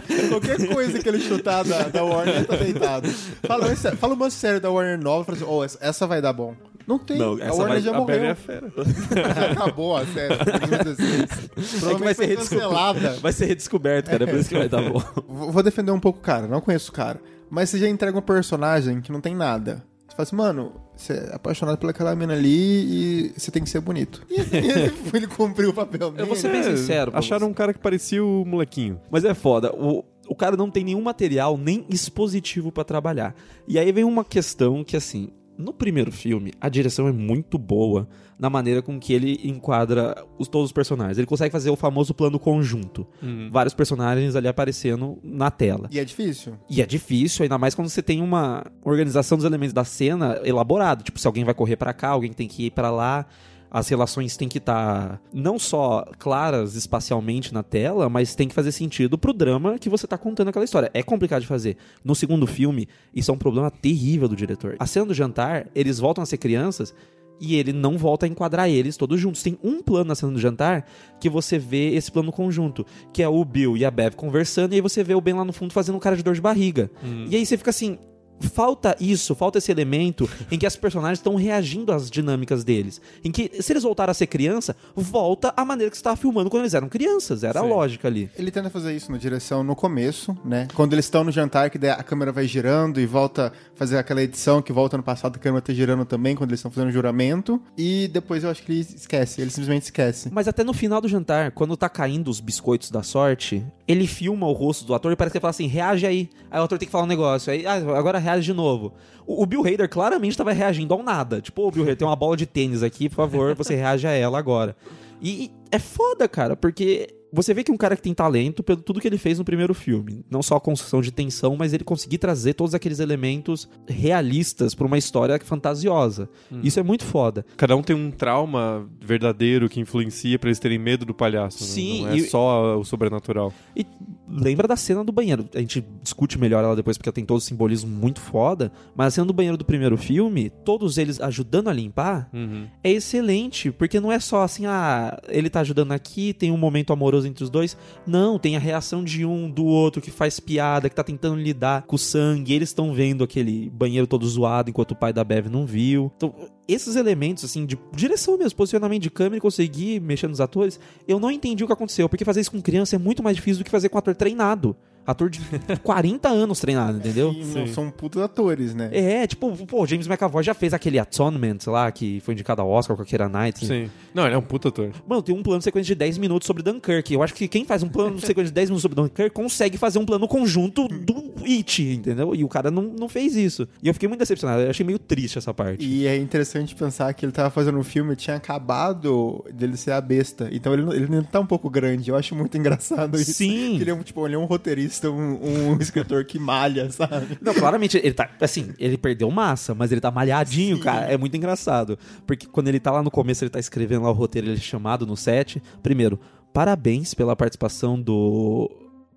[0.30, 3.08] Qualquer coisa que ele chutar da, da Warner tá deitado.
[3.46, 6.32] Fala, fala uma série da Warner nova e fala assim: oh, essa, essa vai dar
[6.32, 6.54] bom.
[6.90, 7.16] Não tem.
[7.18, 8.30] Não, a Warner vai- já a morreu.
[8.30, 8.72] a Fera.
[9.36, 10.34] Já acabou a série.
[10.84, 11.82] 2016.
[11.84, 13.10] É que vai ser cancelada.
[13.20, 14.24] Vai ser redescoberto, cara.
[14.24, 15.00] É por isso que vai dar bom.
[15.28, 17.20] Vou defender um pouco o cara, não conheço o cara.
[17.48, 19.82] Mas você já entrega um personagem que não tem nada.
[20.08, 23.80] Você fala assim, mano, você é apaixonado pelaquela mina ali e você tem que ser
[23.80, 24.22] bonito.
[24.28, 26.22] E ele, ele cumpriu o papel dele.
[26.22, 27.12] Eu vou ser bem É, sincero.
[27.14, 27.50] Acharam você.
[27.50, 29.00] um cara que parecia o molequinho.
[29.10, 29.72] Mas é foda.
[29.72, 33.34] O, o cara não tem nenhum material, nem expositivo pra trabalhar.
[33.68, 38.08] E aí vem uma questão que, assim, no primeiro filme, a direção é muito boa
[38.38, 41.18] na maneira com que ele enquadra os, todos os personagens.
[41.18, 43.06] Ele consegue fazer o famoso plano conjunto.
[43.50, 45.88] Vários personagens ali aparecendo na tela.
[45.92, 46.54] E é difícil.
[46.68, 51.02] E é difícil, ainda mais quando você tem uma organização dos elementos da cena elaborada.
[51.02, 53.26] Tipo, se alguém vai correr pra cá, alguém tem que ir pra lá.
[53.70, 58.72] As relações têm que estar não só claras espacialmente na tela, mas tem que fazer
[58.72, 60.90] sentido pro drama que você tá contando aquela história.
[60.92, 61.76] É complicado de fazer.
[62.04, 64.76] No segundo filme, isso é um problema terrível do diretor.
[64.78, 66.94] A cena do jantar, eles voltam a ser crianças
[67.40, 69.42] e ele não volta a enquadrar eles todos juntos.
[69.42, 70.86] Tem um plano na cena do jantar
[71.18, 74.76] que você vê esse plano conjunto, que é o Bill e a Bev conversando, e
[74.76, 76.90] aí você vê o Ben lá no fundo fazendo um cara de dor de barriga.
[77.30, 77.98] E aí você fica assim.
[78.40, 83.00] Falta isso, falta esse elemento em que as personagens estão reagindo às dinâmicas deles.
[83.24, 86.50] Em que, se eles voltaram a ser criança, volta a maneira que você estava filmando
[86.50, 87.44] quando eles eram crianças.
[87.44, 87.68] Era a Sim.
[87.68, 88.30] lógica ali.
[88.36, 90.68] Ele tenta fazer isso na direção no começo, né?
[90.74, 93.98] Quando eles estão no jantar, que daí a câmera vai girando e volta a fazer
[93.98, 96.88] aquela edição que volta no passado, a câmera tá girando também, quando eles estão fazendo
[96.88, 97.60] o juramento.
[97.76, 100.30] E depois eu acho que ele esquece, ele simplesmente esquece.
[100.32, 104.46] Mas até no final do jantar, quando tá caindo os biscoitos da sorte, ele filma
[104.46, 106.30] o rosto do ator e parece que ele fala assim: reage aí.
[106.50, 107.52] Aí o ator tem que falar um negócio.
[107.52, 108.94] Aí, ah, agora reage de novo.
[109.26, 111.40] O, o Bill Hader claramente tava reagindo ao nada.
[111.40, 114.12] Tipo, ô Bill Hader, tem uma bola de tênis aqui, por favor, você reage a
[114.12, 114.76] ela agora.
[115.20, 117.08] E, e é foda, cara, porque.
[117.32, 119.44] Você vê que é um cara que tem talento pelo tudo que ele fez no
[119.44, 120.24] primeiro filme.
[120.30, 124.86] Não só a construção de tensão, mas ele conseguir trazer todos aqueles elementos realistas pra
[124.86, 126.28] uma história fantasiosa.
[126.62, 127.44] Isso é muito foda.
[127.56, 131.62] Cada um tem um trauma verdadeiro que influencia pra eles terem medo do palhaço.
[131.62, 131.68] né?
[131.70, 133.52] Sim, Não é e- só o sobrenatural.
[133.76, 133.86] E
[134.28, 135.48] lembra da cena do banheiro.
[135.54, 138.72] A gente discute melhor ela depois porque ela tem todo o simbolismo muito foda.
[138.94, 142.66] Mas a cena do banheiro do primeiro filme, todos eles ajudando a limpar, Uhum.
[142.82, 143.70] é excelente.
[143.70, 147.44] Porque não é só assim, ah, ele tá ajudando aqui, tem um momento amoroso entre
[147.44, 147.76] os dois.
[148.06, 151.82] Não, tem a reação de um, do outro, que faz piada, que tá tentando lidar
[151.82, 152.54] com o sangue.
[152.54, 156.10] Eles estão vendo aquele banheiro todo zoado enquanto o pai da Bev não viu.
[156.16, 156.34] Então,
[156.66, 161.18] esses elementos, assim, de direção mesmo, posicionamento de câmera e conseguir mexer nos atores, eu
[161.18, 162.08] não entendi o que aconteceu.
[162.08, 164.76] Porque fazer isso com criança é muito mais difícil do que fazer com ator treinado.
[165.06, 165.40] Ator de
[165.82, 167.32] 40 anos treinado, entendeu?
[167.32, 167.72] Não Sim.
[167.72, 168.90] são putos atores, né?
[168.92, 172.96] É, tipo, pô, James McAvoy já fez aquele Atonement lá, que foi indicado ao Oscar
[172.96, 173.66] com a Keira Knightley.
[173.86, 173.90] Sim.
[174.14, 174.90] Não, ele é um puta ator.
[175.08, 177.12] Mano, tem um plano de sequência de 10 minutos sobre Dunkirk.
[177.12, 179.76] Eu acho que quem faz um plano de sequência de 10 minutos sobre Dunkirk consegue
[179.78, 182.34] fazer um plano conjunto do It, entendeu?
[182.34, 183.66] E o cara não, não fez isso.
[183.82, 184.62] E eu fiquei muito decepcionado.
[184.62, 185.84] Eu achei meio triste essa parte.
[185.84, 190.00] E é interessante pensar que ele tava fazendo um filme, tinha acabado dele ser a
[190.00, 190.48] besta.
[190.52, 192.10] Então ele, não- ele tá um pouco grande.
[192.10, 193.32] Eu acho muito engraçado isso.
[193.32, 193.76] Sim.
[193.76, 197.38] Que ele é um, tipo, ele é um roteirista, um, um escritor que malha, sabe?
[197.40, 198.28] Não, claramente, ele tá.
[198.40, 201.06] Assim, ele perdeu massa, mas ele tá malhadinho, cara.
[201.06, 201.98] É muito engraçado.
[202.26, 204.60] Porque quando ele tá lá no começo, ele tá escrevendo lá o roteiro, ele é
[204.60, 205.62] chamado no set.
[205.82, 206.18] Primeiro,
[206.52, 208.70] parabéns pela participação do.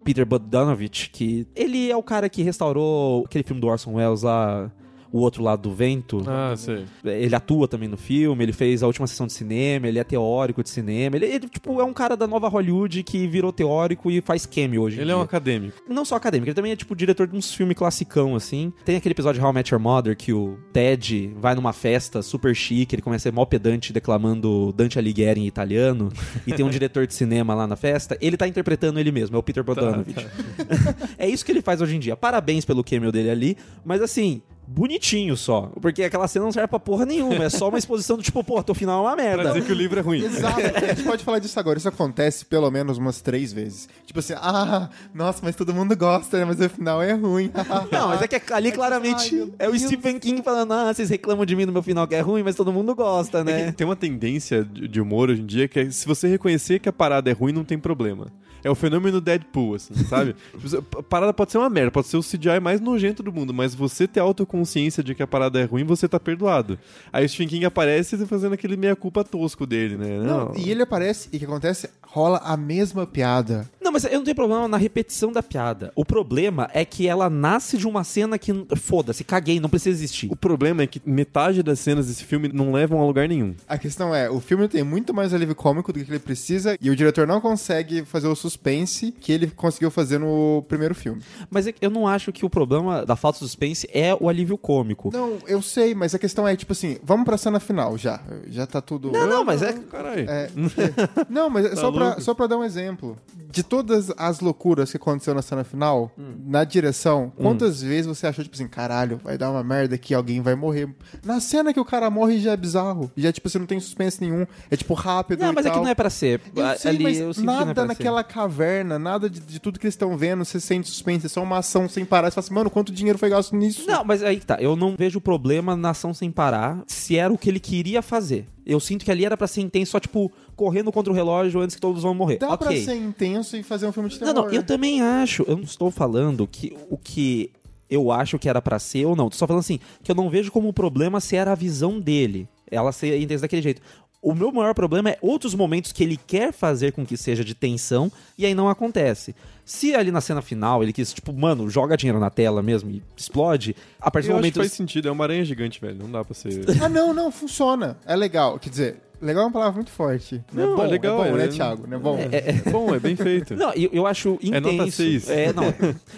[0.03, 4.69] Peter Bogdanovich, que ele é o cara que restaurou aquele filme do Orson Welles lá,
[5.13, 6.23] O Outro Lado do Vento.
[6.27, 6.85] Ah, sei.
[7.05, 10.63] Ele atua também no filme, ele fez a última sessão de cinema, ele é teórico
[10.63, 11.15] de cinema.
[11.15, 14.81] Ele, ele, tipo, é um cara da nova Hollywood que virou teórico e faz cameo
[14.81, 14.97] hoje.
[14.97, 15.77] em Ele é um acadêmico.
[15.87, 18.73] Não só acadêmico, ele também é tipo diretor de uns filmes classicão, assim.
[18.83, 22.21] Tem aquele episódio de How I Met Your Mother que o Ted vai numa festa
[22.23, 26.09] super chique, ele começa a ser mó pedante declamando Dante Alighieri em italiano,
[26.47, 28.17] e tem um diretor de cinema lá na festa.
[28.19, 30.25] Ele tá interpretando ele mesmo, é o Peter Bogdanovich.
[31.17, 32.15] é isso que ele faz hoje em dia.
[32.15, 34.41] Parabéns pelo cameo dele ali, mas assim.
[34.67, 35.71] Bonitinho só.
[35.81, 37.43] Porque aquela cena não serve pra porra nenhuma.
[37.45, 39.43] É só uma exposição do tipo, pô, teu final é uma Pra merda.
[39.53, 40.23] dizer que o livro é ruim.
[40.23, 40.59] Exato.
[40.59, 41.77] A gente pode falar disso agora.
[41.77, 43.89] Isso acontece pelo menos umas três vezes.
[44.05, 46.45] Tipo assim, ah, nossa, mas todo mundo gosta, né?
[46.45, 47.51] Mas o final é ruim.
[47.91, 49.77] Não, mas é que ali claramente Ai, é o.
[49.77, 52.55] Stephen King falando, ah, vocês reclamam de mim no meu final que é ruim, mas
[52.55, 53.65] todo mundo gosta, É né?
[53.67, 56.77] que tem uma tendência de de humor hoje em dia que é se você reconhecer
[56.79, 58.27] que a parada é ruim, não tem problema.
[58.63, 60.35] É o fenômeno Deadpool, assim, sabe?
[60.57, 63.53] Tipo, a parada pode ser uma merda, pode ser o CGI mais nojento do mundo,
[63.53, 66.79] mas você ter autoconsciência de que a parada é ruim, você tá perdoado.
[67.11, 70.19] Aí o Stephen King aparece fazendo aquele meia-culpa tosco dele, né?
[70.19, 71.89] Não, e ele aparece, e o que acontece?
[72.01, 73.69] Rola a mesma piada.
[73.93, 75.91] Não, mas eu não tenho problema na repetição da piada.
[75.95, 80.31] O problema é que ela nasce de uma cena que, foda-se, caguei, não precisa existir.
[80.31, 83.53] O problema é que metade das cenas desse filme não levam a lugar nenhum.
[83.67, 86.89] A questão é, o filme tem muito mais alívio cômico do que ele precisa, e
[86.89, 91.21] o diretor não consegue fazer o suspense que ele conseguiu fazer no primeiro filme.
[91.51, 94.57] Mas é eu não acho que o problema da falta de suspense é o alívio
[94.57, 95.11] cômico.
[95.13, 98.19] Não, eu sei, mas a questão é, tipo assim, vamos pra cena final já.
[98.47, 99.11] Já tá tudo.
[99.11, 99.73] Não, não, mas é...
[99.73, 100.27] Caralho.
[100.27, 100.49] É,
[101.29, 103.17] não, mas é só, pra, só pra dar um exemplo.
[103.51, 108.43] De todas as loucuras que aconteceu na cena final, na direção, quantas vezes você achou,
[108.43, 110.89] tipo assim, caralho, vai dar uma merda que alguém vai morrer?
[111.23, 113.11] Na cena que o cara morre já é bizarro.
[113.15, 114.47] Já, tipo, você não tem suspense nenhum.
[114.71, 116.39] É, tipo, rápido Não, mas é que não é pra ser.
[116.55, 117.87] Eu sei, Ali mas eu é nada ser.
[117.87, 121.43] naquela caverna, nada de, de tudo que eles estão vendo, você sente suspense, é só
[121.43, 122.29] uma ação sem parar.
[122.29, 123.85] Você fala assim, mano, quanto dinheiro foi gasto nisso?
[123.85, 124.57] Não, mas aí que tá.
[124.61, 128.47] Eu não vejo problema na ação sem parar se era o que ele queria fazer.
[128.65, 131.75] Eu sinto que ali era pra ser intenso, só tipo, correndo contra o relógio antes
[131.75, 132.37] que todos vão morrer.
[132.37, 132.83] Dá pra ok.
[132.83, 134.47] ser intenso e fazer um filme de Não, terror.
[134.47, 135.43] não, eu também acho.
[135.47, 137.51] Eu não estou falando que o que
[137.89, 139.29] eu acho que era pra ser ou não.
[139.29, 142.47] Tô só falando assim, que eu não vejo como problema se era a visão dele.
[142.71, 143.81] Ela ser intensa daquele jeito.
[144.23, 147.53] O meu maior problema é outros momentos que ele quer fazer com que seja de
[147.53, 149.35] tensão e aí não acontece.
[149.65, 153.03] Se ali na cena final ele quis, tipo, mano, joga dinheiro na tela mesmo e
[153.17, 154.53] explode, a partir do Eu acho momento.
[154.53, 155.97] que faz sentido, é uma aranha gigante, velho.
[155.99, 156.63] Não dá pra ser.
[156.81, 157.97] Ah, não, não, funciona.
[158.05, 158.57] É legal.
[158.59, 160.41] Quer dizer, legal é uma palavra muito forte.
[160.53, 161.87] Não, Não, é bom, é legal, é bom, né, é- Thiago?
[161.87, 162.17] Não é bom?
[162.19, 163.55] É bom, é bem feito.
[163.59, 164.55] Não, eu, eu acho intenso.
[164.55, 165.29] É nota seis.
[165.29, 165.63] É, não.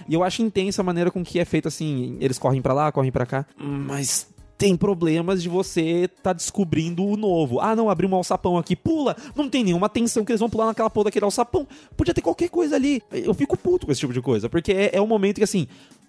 [0.07, 2.91] E eu acho intensa a maneira com que é feito assim, eles correm pra lá,
[2.91, 7.59] correm pra cá, mas tem problemas de você tá descobrindo o novo.
[7.59, 9.15] Ah, não, abriu um alçapão aqui, pula.
[9.35, 11.67] Não tem nenhuma tensão que eles vão pular naquela porra daquele alçapão.
[11.97, 13.01] Podia ter qualquer coisa ali.
[13.11, 15.67] Eu fico puto com esse tipo de coisa, porque é, é um momento que assim,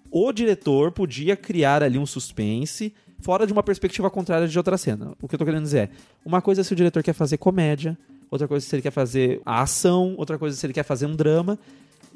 [0.09, 5.13] o diretor podia criar ali um suspense fora de uma perspectiva contrária de outra cena.
[5.21, 5.89] O que eu tô querendo dizer é,
[6.25, 7.97] uma coisa é se o diretor quer fazer comédia,
[8.31, 10.83] outra coisa é se ele quer fazer a ação, outra coisa é se ele quer
[10.83, 11.59] fazer um drama.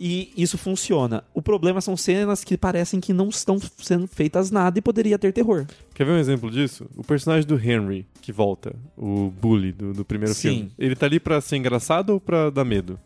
[0.04, 1.24] E isso funciona.
[1.32, 5.32] O problema são cenas que parecem que não estão sendo feitas nada e poderia ter
[5.32, 5.68] terror.
[5.94, 6.88] Quer ver um exemplo disso?
[6.98, 10.42] O personagem do Henry, que volta, o bully do, do primeiro Sim.
[10.42, 10.72] filme.
[10.80, 13.00] Ele tá ali pra ser engraçado ou pra dar medo?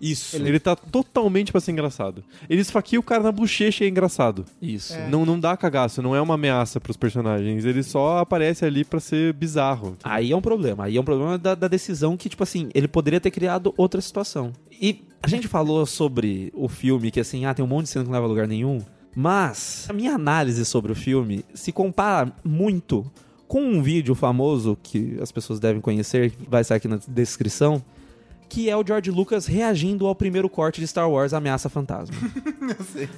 [0.00, 0.36] Isso.
[0.36, 2.22] Ele tá totalmente pra ser engraçado.
[2.48, 4.44] Ele esfaqueia o cara na bochecha e é engraçado.
[4.60, 4.94] Isso.
[5.10, 7.64] Não, não dá cagaço, não é uma ameaça pros personagens.
[7.64, 9.96] Ele só aparece ali pra ser bizarro.
[10.04, 10.84] Aí é um problema.
[10.84, 14.00] Aí é um problema da, da decisão que, tipo assim, ele poderia ter criado outra
[14.00, 14.52] situação.
[14.70, 18.04] E a gente falou sobre o filme, que assim, ah, tem um monte de cena
[18.04, 18.80] que não leva a lugar nenhum.
[19.14, 23.10] Mas a minha análise sobre o filme se compara muito
[23.48, 27.82] com um vídeo famoso que as pessoas devem conhecer, que vai estar aqui na descrição,
[28.48, 32.16] que é o George Lucas reagindo ao primeiro corte de Star Wars Ameaça Fantasma.
[32.78, 33.08] Eu sei.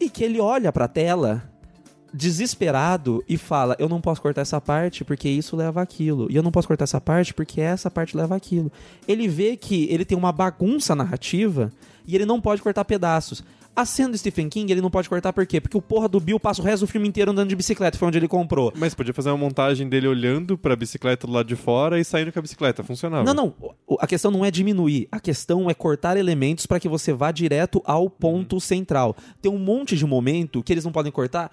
[0.00, 1.42] E que ele olha pra tela
[2.12, 6.30] desesperado e fala: Eu não posso cortar essa parte porque isso leva aquilo.
[6.30, 8.70] E eu não posso cortar essa parte porque essa parte leva aquilo.
[9.08, 11.70] Ele vê que ele tem uma bagunça narrativa
[12.06, 13.42] e ele não pode cortar pedaços.
[13.74, 15.60] A Stephen King ele não pode cortar por quê?
[15.60, 18.08] Porque o porra do Bill passa o resto do filme inteiro andando de bicicleta, foi
[18.08, 18.70] onde ele comprou.
[18.76, 22.30] Mas podia fazer uma montagem dele olhando pra bicicleta do lado de fora e saindo
[22.30, 22.82] com a bicicleta.
[22.82, 23.24] Funcionava.
[23.24, 23.74] Não, não.
[23.98, 25.08] A questão não é diminuir.
[25.10, 29.16] A questão é cortar elementos para que você vá direto ao ponto central.
[29.40, 31.50] Tem um monte de momento que eles não podem cortar.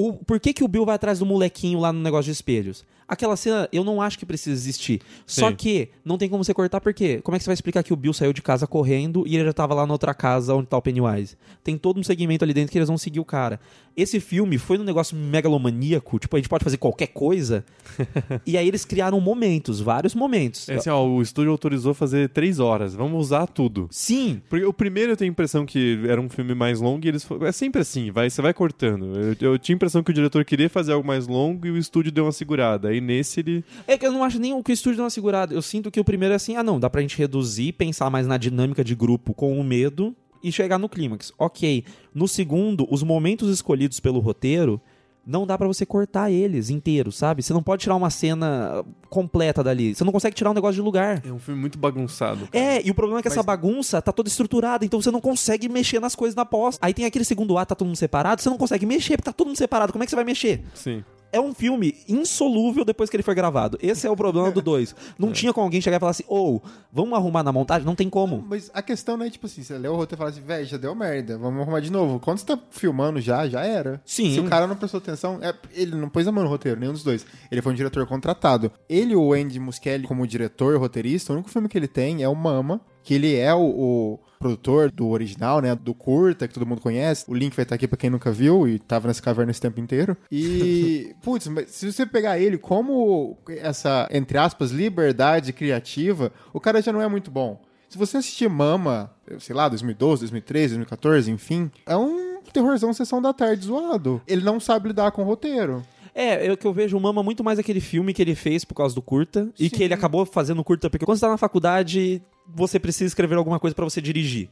[0.00, 2.84] O, por que, que o Bill vai atrás do molequinho lá no negócio de espelhos?
[3.08, 5.00] Aquela cena eu não acho que precisa existir.
[5.26, 5.56] Só Sim.
[5.56, 7.20] que não tem como você cortar, por quê?
[7.24, 9.46] Como é que você vai explicar que o Bill saiu de casa correndo e ele
[9.46, 11.36] já tava lá na outra casa onde tá o Pennywise?
[11.64, 13.58] Tem todo um segmento ali dentro que eles vão seguir o cara.
[13.96, 17.64] Esse filme foi num negócio megalomaníaco, tipo, a gente pode fazer qualquer coisa.
[18.46, 20.68] e aí eles criaram momentos, vários momentos.
[20.68, 22.94] É assim, ó, o estúdio autorizou fazer três horas.
[22.94, 23.88] Vamos usar tudo.
[23.90, 27.08] Sim, Porque o primeiro eu tenho a impressão que era um filme mais longo e
[27.08, 27.26] eles.
[27.40, 29.18] É sempre assim, vai, você vai cortando.
[29.40, 31.76] Eu, eu tinha a impressão que o diretor queria fazer algo mais longo e o
[31.76, 32.88] estúdio deu uma segurada.
[32.88, 33.64] Aí nesse ele.
[33.86, 35.54] É que eu não acho nem o que o estúdio deu uma segurada.
[35.54, 38.26] Eu sinto que o primeiro é assim, ah não, dá pra gente reduzir, pensar mais
[38.26, 41.32] na dinâmica de grupo com o medo e chegar no clímax.
[41.38, 41.84] Ok.
[42.14, 44.80] No segundo, os momentos escolhidos pelo roteiro,
[45.28, 47.42] não dá pra você cortar eles inteiros, sabe?
[47.42, 49.94] Você não pode tirar uma cena completa dali.
[49.94, 51.22] Você não consegue tirar um negócio de lugar.
[51.24, 52.48] É um filme muito bagunçado.
[52.48, 52.64] cara.
[52.64, 55.68] É, e o problema é que essa bagunça tá toda estruturada, então você não consegue
[55.68, 56.78] mexer nas coisas na pós.
[56.80, 59.32] Aí tem aquele segundo ato, tá todo mundo separado, você não consegue mexer, porque tá
[59.34, 59.92] todo mundo separado.
[59.92, 60.64] Como é que você vai mexer?
[60.72, 61.04] Sim.
[61.32, 63.78] É um filme insolúvel depois que ele foi gravado.
[63.82, 64.94] Esse é o problema do 2.
[65.18, 66.62] Não tinha como alguém chegar e falar assim, ou,
[66.92, 67.86] vamos arrumar na montagem?
[67.86, 68.44] Não tem como.
[68.48, 70.66] Mas a questão não é tipo assim, você lê o roteiro e fala assim, velho,
[70.66, 72.18] já deu merda, vamos arrumar de novo.
[72.20, 74.00] Quando você tá filmando já, já era.
[74.04, 74.34] Sim.
[74.34, 76.92] Se o cara não prestou atenção, é, ele não pôs a mão no roteiro, nenhum
[76.92, 77.26] dos dois.
[77.50, 78.72] Ele foi um diretor contratado.
[78.88, 82.34] Ele o Andy Muschietti, como diretor roteirista, o único filme que ele tem é o
[82.34, 86.80] Mama, que ele é o, o produtor do original, né, do curta, que todo mundo
[86.80, 87.24] conhece.
[87.28, 89.80] O link vai estar aqui pra quem nunca viu e tava nessa caverna esse tempo
[89.80, 90.16] inteiro.
[90.30, 96.80] E, putz, mas se você pegar ele como essa, entre aspas, liberdade criativa, o cara
[96.80, 97.60] já não é muito bom.
[97.88, 103.32] Se você assistir Mama, sei lá, 2012, 2013, 2014, enfim, é um terrorzão sessão da
[103.32, 104.20] tarde zoado.
[104.26, 105.82] Ele não sabe lidar com o roteiro.
[106.20, 108.74] É, eu que eu vejo o Mama muito mais aquele filme que ele fez por
[108.74, 109.70] causa do curta e Sim.
[109.70, 113.60] que ele acabou fazendo curta porque quando você tá na faculdade, você precisa escrever alguma
[113.60, 114.50] coisa pra você dirigir.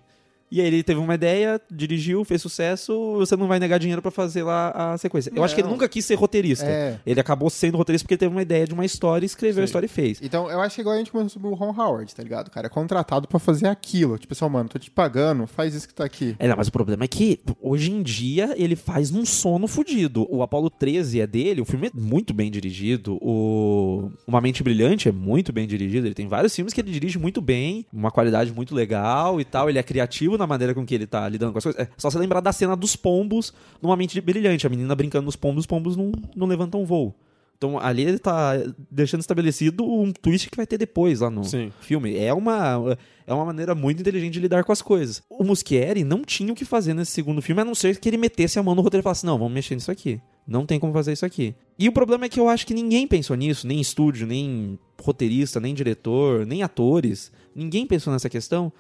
[0.50, 4.10] E aí ele teve uma ideia, dirigiu, fez sucesso, você não vai negar dinheiro pra
[4.10, 5.32] fazer lá a sequência.
[5.34, 6.66] Eu acho que ele nunca quis ser roteirista.
[6.66, 6.98] É.
[7.04, 9.70] Ele acabou sendo roteirista porque ele teve uma ideia de uma história, escreveu a Sim.
[9.70, 10.20] história e fez.
[10.22, 12.50] Então, eu acho que igual a gente começou sobre o Ron Howard, tá ligado?
[12.50, 14.18] Cara é contratado pra fazer aquilo.
[14.18, 16.36] Tipo assim, ó, mano, tô te pagando, faz isso que tá aqui.
[16.38, 20.26] É, não, mas o problema é que hoje em dia ele faz num sono fudido.
[20.30, 23.18] O Apollo 13 é dele, o filme é muito bem dirigido.
[23.20, 26.06] O Uma Mente Brilhante é muito bem dirigido.
[26.06, 29.68] Ele tem vários filmes que ele dirige muito bem, uma qualidade muito legal e tal.
[29.68, 31.80] Ele é criativo na maneira com que ele tá lidando com as coisas.
[31.80, 34.66] É só você lembrar da cena dos pombos numa Mente Brilhante.
[34.66, 37.14] A menina brincando nos pombos, os pombos não, não levantam voo.
[37.56, 38.52] Então ali ele tá
[38.90, 41.72] deixando estabelecido um twist que vai ter depois lá no Sim.
[41.80, 42.16] filme.
[42.16, 45.22] É uma, é uma maneira muito inteligente de lidar com as coisas.
[45.28, 48.18] O Muschietti não tinha o que fazer nesse segundo filme, a não ser que ele
[48.18, 50.20] metesse a mão no roteiro e falasse, não, vamos mexer nisso aqui.
[50.46, 51.54] Não tem como fazer isso aqui.
[51.78, 55.58] E o problema é que eu acho que ninguém pensou nisso, nem estúdio, nem roteirista,
[55.58, 57.32] nem diretor, nem atores.
[57.54, 58.72] Ninguém pensou nessa questão.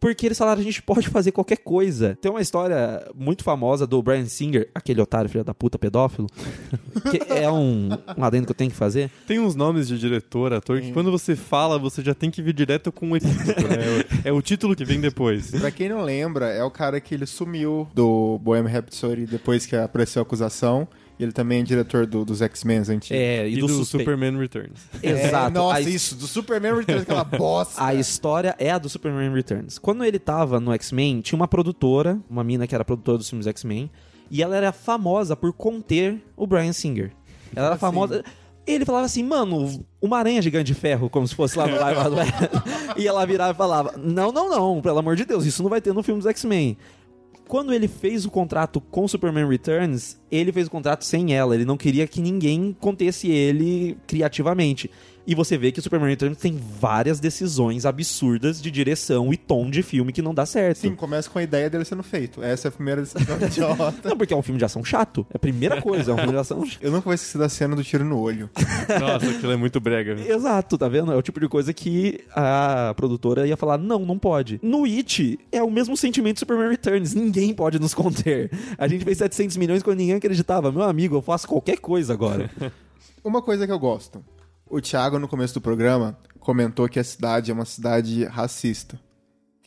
[0.00, 2.16] Porque eles falaram, a gente pode fazer qualquer coisa.
[2.20, 6.26] Tem uma história muito famosa do Brian Singer, aquele otário, filho da puta, pedófilo,
[7.10, 9.10] que é um, um adendo que eu tenho que fazer.
[9.26, 12.54] Tem uns nomes de diretor, ator, que quando você fala, você já tem que vir
[12.54, 13.76] direto com o epíteto, né?
[14.24, 15.50] É o- É o título que vem depois.
[15.50, 19.76] Pra quem não lembra, é o cara que ele sumiu do Bohemian Rhapsody depois que
[19.76, 20.88] apareceu a acusação.
[21.20, 23.10] E ele também é diretor do- dos X-Men antigos.
[23.10, 24.80] É, e, E do, do suspe- Superman Returns.
[25.02, 25.46] Exato.
[25.46, 27.84] É, nossa, A isso, do Superman Returns, aquela bosta.
[27.84, 29.78] A história é a do Superman Returns.
[29.78, 33.46] Quando ele tava no X-Men, tinha uma produtora, uma mina que era produtora dos filmes
[33.46, 33.90] X-Men,
[34.30, 37.12] e ela era famosa por conter o Brian Singer.
[37.54, 37.80] Ela era Assim.
[37.80, 38.24] famosa.
[38.66, 41.98] Ele falava assim, mano, uma aranha gigante de ferro, como se fosse lá no Live
[42.96, 45.80] E ela virava e falava: Não, não, não, pelo amor de Deus, isso não vai
[45.80, 46.76] ter no filme dos X-Men.
[47.48, 51.54] Quando ele fez o contrato com Superman Returns, ele fez o contrato sem ela.
[51.54, 54.90] Ele não queria que ninguém contesse ele criativamente.
[55.26, 59.70] E você vê que o Superman Returns tem várias decisões absurdas de direção e tom
[59.70, 60.78] de filme que não dá certo.
[60.78, 62.42] Sim, começa com a ideia dele sendo feito.
[62.42, 64.08] Essa é a primeira decisão idiota.
[64.08, 65.26] Não, porque é um filme de ação chato.
[65.30, 66.82] É a primeira coisa, é um filme de ação chato.
[66.82, 68.50] Eu nunca vou esquecer da cena do tiro no olho.
[68.98, 70.16] Nossa, aquilo é muito brega.
[70.20, 71.12] Exato, tá vendo?
[71.12, 74.58] É o tipo de coisa que a produtora ia falar: não, não pode.
[74.62, 77.14] No It, é o mesmo sentimento de Superman Returns.
[77.14, 78.50] Ninguém pode nos conter.
[78.76, 80.70] A gente fez 700 milhões quando ninguém acreditava.
[80.70, 82.50] Meu amigo, eu faço qualquer coisa agora.
[83.24, 84.24] Uma coisa que eu gosto.
[84.68, 88.98] O Thiago, no começo do programa, comentou que a cidade é uma cidade racista.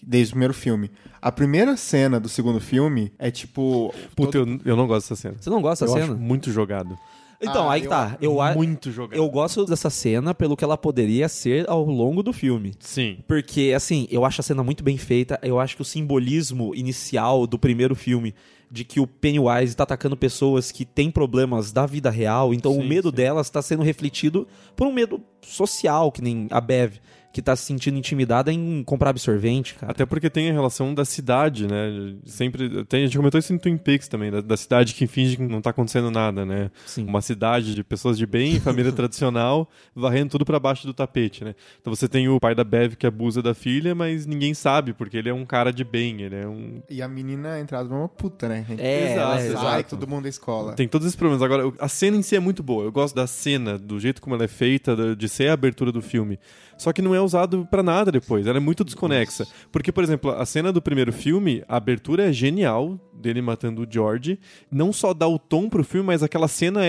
[0.02, 0.90] Desde o primeiro filme.
[1.22, 3.94] A primeira cena do segundo filme é tipo.
[4.16, 5.36] Puta, eu, eu não gosto dessa cena.
[5.40, 6.14] Você não gosta acho cena?
[6.16, 6.98] muito jogado.
[7.42, 8.18] Então, Ah, aí que eu- tá.
[8.22, 9.18] Eu, muito jogado.
[9.18, 12.74] eu gosto dessa cena pelo que ela poderia ser ao longo do filme.
[12.80, 13.18] Sim.
[13.28, 15.38] Porque, assim, eu acho a cena muito bem feita.
[15.44, 18.34] Eu acho que o simbolismo inicial do primeiro filme,
[18.74, 22.82] de que o Pennywise tá atacando pessoas que têm problemas da vida real, então o
[22.82, 23.16] Sim, medo sim.
[23.16, 26.96] delas tá sendo refletido por um medo social, que nem a Bev,
[27.34, 29.92] que tá se sentindo intimidada em comprar absorvente, cara.
[29.92, 32.14] Até porque tem a relação da cidade, né?
[32.26, 32.86] Sempre.
[32.86, 35.42] Tem, a gente comentou isso em Twin Peaks também, da, da cidade que finge que
[35.42, 36.70] não tá acontecendo nada, né?
[36.86, 37.06] Sim.
[37.08, 41.56] Uma cidade de pessoas de bem, família tradicional, varrendo tudo pra baixo do tapete, né?
[41.82, 45.18] Então você tem o pai da Bev que abusa da filha, mas ninguém sabe, porque
[45.18, 46.84] ele é um cara de bem, ele é um.
[46.88, 48.64] E a menina entrada numa puta, né?
[48.78, 49.90] É, ela é- Exato, Sai exato.
[49.98, 50.74] todo mundo da escola.
[50.74, 51.42] Tem todos esses problemas.
[51.42, 52.84] Agora, a cena em si é muito boa.
[52.84, 55.92] Eu gosto da cena, do jeito como ela é feita, da- de ser a abertura
[55.92, 56.38] do filme.
[56.78, 58.48] Só que não é usado pra nada depois.
[58.48, 59.46] Ela é muito desconexa.
[59.72, 63.88] Porque, por exemplo, a cena do primeiro filme, a abertura é genial dele matando o
[63.90, 64.38] George.
[64.72, 66.82] Não só dá o tom pro filme, mas aquela cena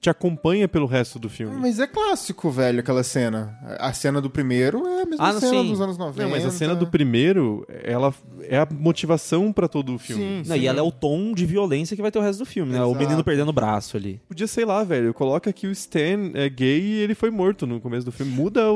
[0.00, 1.54] te acompanha pelo resto do filme.
[1.60, 3.56] Mas é clássico, velho, aquela cena.
[3.78, 5.68] A cena do primeiro é a mesma Ah, cena sim.
[5.68, 6.22] dos anos 90.
[6.22, 10.22] Não, mas a cena do primeiro, ela é a motivação pra todo o filme.
[10.22, 10.62] Sim, Não, sim.
[10.62, 12.82] e ela é o tom de violência que vai ter o resto do filme, né?
[12.82, 12.98] O Exato.
[12.98, 14.20] menino perdendo o braço ali.
[14.28, 17.80] Podia, sei lá, velho, coloca que o Stan é gay e ele foi morto no
[17.80, 18.32] começo do filme.
[18.32, 18.72] Muda a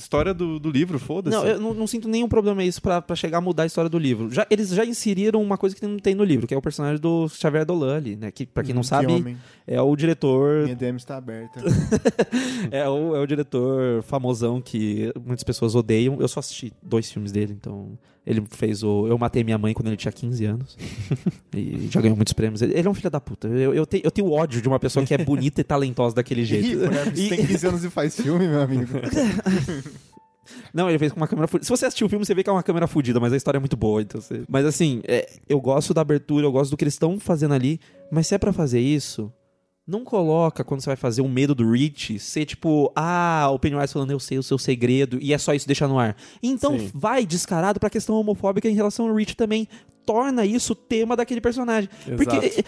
[0.00, 1.36] história do, do livro, foda-se.
[1.36, 3.88] Não, eu não, não sinto nenhum problema isso pra, pra chegar a mudar a história
[3.88, 4.30] do livro.
[4.30, 7.00] Já, eles já inseriram uma coisa que não tem no livro, que é o personagem
[7.00, 8.30] do Xavier Dolan ali, né?
[8.30, 9.36] Que, pra quem não Que sabe, homem.
[9.66, 10.64] é o diretor.
[10.64, 11.60] Minha DM está aberta.
[12.70, 16.18] É o, é o diretor famosão que muitas pessoas odeiam.
[16.20, 17.98] Eu só assisti dois filmes dele, então.
[18.26, 20.76] Ele fez o Eu Matei Minha Mãe quando ele tinha 15 anos.
[21.56, 22.60] e já ganhou muitos prêmios.
[22.62, 23.48] Ele é um filho da puta.
[23.48, 26.44] Eu, eu, te- eu tenho ódio de uma pessoa que é bonita e talentosa daquele
[26.44, 26.66] jeito.
[26.66, 27.04] Rico, né?
[27.06, 28.92] Você E- tem 15 anos e faz filme, meu amigo.
[30.74, 31.64] Não, ele fez com uma câmera fudida.
[31.64, 33.58] Se você assistir o filme, você vê que é uma câmera fudida, mas a história
[33.58, 34.02] é muito boa.
[34.02, 34.42] Então você...
[34.48, 37.80] Mas assim, é, eu gosto da abertura, eu gosto do que eles estão fazendo ali.
[38.10, 39.32] Mas se é pra fazer isso,
[39.90, 43.92] não coloca quando você vai fazer o medo do Rich ser tipo, ah, o Pennywise
[43.92, 46.16] falando, eu sei o seu segredo, e é só isso deixar no ar.
[46.42, 46.90] Então Sim.
[46.94, 49.68] vai descarado pra questão homofóbica em relação ao Rich também.
[50.06, 51.88] Torna isso o tema daquele personagem.
[52.16, 52.36] Porque.
[52.36, 52.64] Exato.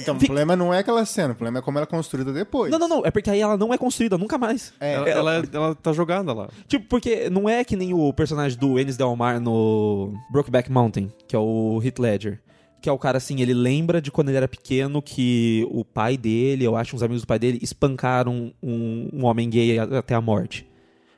[0.00, 2.32] Então, o Fica- problema não é aquela cena, o problema é como ela é construída
[2.32, 2.70] depois.
[2.72, 3.02] Não, não, não.
[3.04, 4.72] É porque aí ela não é construída nunca mais.
[4.80, 6.48] É, Ela, ela, é- ela tá jogada lá.
[6.66, 11.12] Tipo, porque não é que nem o personagem do Enes Del Mar no Brokeback Mountain,
[11.28, 12.40] que é o Heath Ledger.
[12.82, 16.16] Que é o cara, assim, ele lembra de quando ele era pequeno que o pai
[16.16, 20.20] dele, eu acho uns amigos do pai dele, espancaram um, um homem gay até a
[20.20, 20.66] morte.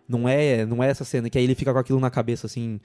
[0.06, 2.78] Não é, não é essa cena que aí ele fica com aquilo na cabeça, assim,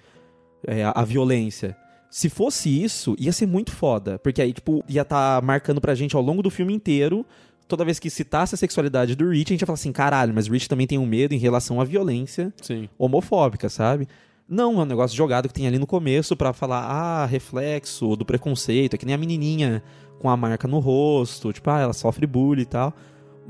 [0.65, 1.75] é, a, a violência.
[2.09, 4.17] Se fosse isso, ia ser muito foda.
[4.19, 7.25] Porque aí, tipo, ia estar marcando pra gente ao longo do filme inteiro.
[7.67, 10.47] Toda vez que citasse a sexualidade do Rich, a gente ia falar assim: caralho, mas
[10.47, 12.87] o Rich também tem um medo em relação à violência Sim.
[12.97, 14.07] homofóbica, sabe?
[14.49, 18.25] Não, é um negócio jogado que tem ali no começo pra falar, ah, reflexo do
[18.25, 18.95] preconceito.
[18.95, 19.83] É que nem a menininha
[20.17, 22.93] com a marca no rosto, tipo, ah, ela sofre bullying e tal.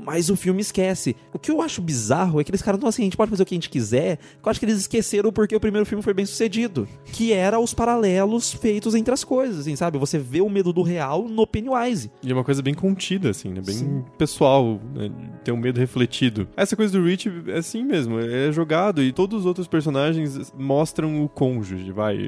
[0.04, 1.14] Mas o filme esquece.
[1.32, 3.46] O que eu acho bizarro é que eles caras assim, a gente pode fazer o
[3.46, 4.16] que a gente quiser.
[4.16, 6.88] que Eu acho que eles esqueceram porque o primeiro filme foi bem sucedido.
[7.06, 9.98] Que era os paralelos feitos entre as coisas, assim, sabe?
[9.98, 12.10] Você vê o medo do real no Pennywise.
[12.22, 13.60] E é uma coisa bem contida, assim, né?
[13.60, 15.10] Bem pessoal, né?
[15.44, 16.48] Ter um medo refletido.
[16.56, 21.22] Essa coisa do Rich é assim mesmo, é jogado e todos os outros personagens mostram
[21.24, 22.26] o cônjuge, vai.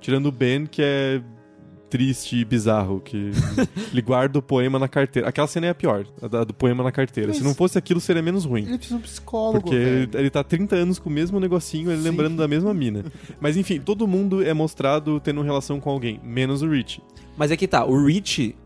[0.00, 1.22] Tirando o Ben, que é
[1.94, 3.30] triste e bizarro, que
[3.92, 5.28] ele guarda o poema na carteira.
[5.28, 7.32] Aquela cena é a pior, a da- do poema na carteira.
[7.32, 8.62] Se Mas- não fosse aquilo, seria menos ruim.
[8.64, 10.10] Ele precisa de um psicólogo, Porque velho.
[10.14, 12.08] ele tá 30 anos com o mesmo negocinho, ele Sim.
[12.08, 13.04] lembrando da mesma mina.
[13.40, 17.00] Mas enfim, todo mundo é mostrado tendo relação com alguém, menos o Rich.
[17.36, 18.56] Mas é que tá, o Rich,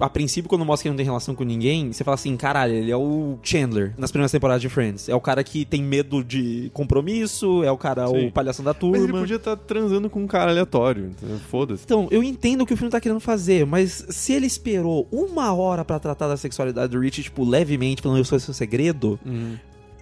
[0.00, 2.72] a princípio, quando mostra que ele não tem relação com ninguém, você fala assim, caralho,
[2.74, 5.08] ele é o Chandler nas primeiras temporadas de Friends.
[5.08, 8.26] É o cara que tem medo de compromisso, é o cara, Sim.
[8.28, 9.20] o palhação da Mas ele turma.
[9.20, 11.10] podia estar transando com um cara aleatório,
[11.50, 11.82] foda-se.
[11.84, 15.52] Então, eu entendo o que o filme tá querendo fazer, mas se ele esperou uma
[15.52, 19.18] hora pra tratar da sexualidade do Rich, tipo, levemente, falando eu sou seu segredo,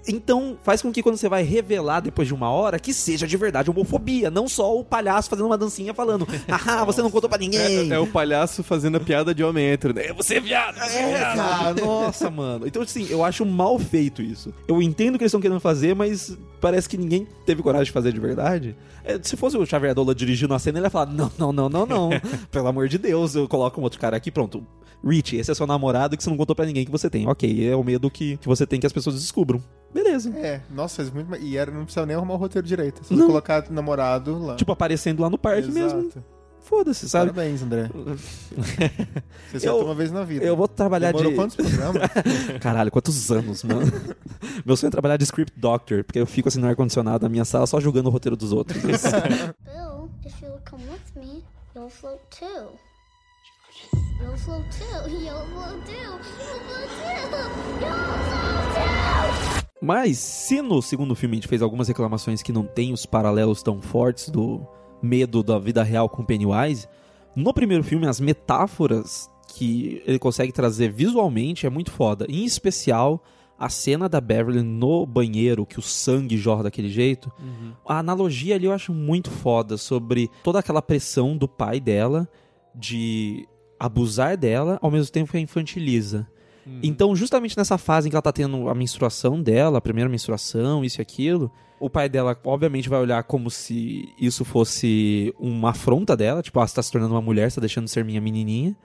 [0.08, 3.36] Então, faz com que quando você vai revelar depois de uma hora, que seja de
[3.36, 7.38] verdade homofobia, não só o palhaço fazendo uma dancinha falando, ah, você não contou pra
[7.38, 7.90] ninguém.
[7.90, 10.12] É, é o palhaço fazendo a piada de homem hétero, né?
[10.14, 11.36] Você é viado, você é, É, viado.
[11.36, 12.66] cara, nossa, mano.
[12.66, 14.52] Então, assim, eu acho mal feito isso.
[14.66, 17.92] Eu entendo o que eles estão querendo fazer, mas parece que ninguém teve coragem de
[17.92, 18.74] fazer de verdade.
[19.08, 21.68] É, se fosse o Xavier Dola dirigindo a cena, ele ia falar: não, não, não,
[21.68, 22.10] não, não.
[22.52, 24.64] Pelo amor de Deus, eu coloco um outro cara aqui, pronto.
[25.02, 27.26] Rich, esse é seu namorado que você não contou pra ninguém que você tem.
[27.26, 29.62] Ok, é o medo que, que você tem que as pessoas descubram.
[29.94, 30.30] Beleza.
[30.36, 31.34] É, nossa, faz muito.
[31.42, 33.02] E era, não precisava nem arrumar o roteiro direito.
[33.04, 33.28] Só Não.
[33.28, 34.56] colocar namorado lá.
[34.56, 36.10] Tipo, aparecendo lá no parque mesmo.
[36.68, 37.32] Foda-se, sabe?
[37.32, 37.88] Parabéns, André.
[39.52, 40.44] Você Eu- uma vez na vida.
[40.44, 41.36] Eu vou trabalhar Demorou de.
[41.36, 42.02] quantos programas?
[42.60, 43.90] Caralho, quantos anos, mano?
[44.66, 47.44] Meu sonho é trabalhar de script doctor, porque eu fico assim no ar-condicionado na minha
[47.46, 48.82] sala só julgando o roteiro dos outros.
[48.82, 51.42] Bill, if you'll come with me,
[51.74, 52.46] you'll float too.
[54.20, 55.08] You'll float too.
[55.08, 55.94] You'll float too.
[55.94, 57.80] You'll float too.
[57.80, 59.68] You'll float too.
[59.80, 63.62] Mas se no segundo filme a gente fez algumas reclamações que não tem os paralelos
[63.62, 64.66] tão fortes do
[65.02, 66.88] medo da vida real com Pennywise,
[67.34, 72.26] no primeiro filme as metáforas que ele consegue trazer visualmente é muito foda.
[72.28, 73.22] Em especial
[73.58, 77.32] a cena da Beverly no banheiro, que o sangue jorra daquele jeito.
[77.84, 82.28] A analogia ali eu acho muito foda sobre toda aquela pressão do pai dela
[82.74, 83.48] de
[83.80, 86.28] abusar dela, ao mesmo tempo que a infantiliza.
[86.82, 90.84] Então, justamente nessa fase em que ela tá tendo a menstruação dela, a primeira menstruação,
[90.84, 91.50] isso e aquilo,
[91.80, 96.66] o pai dela, obviamente, vai olhar como se isso fosse uma afronta dela, tipo, ah,
[96.66, 98.76] você tá se tornando uma mulher, você tá deixando de ser minha menininha.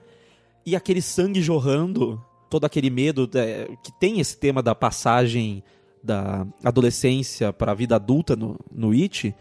[0.64, 5.62] E aquele sangue jorrando, todo aquele medo é, que tem esse tema da passagem
[6.02, 9.34] da adolescência para a vida adulta no, no It,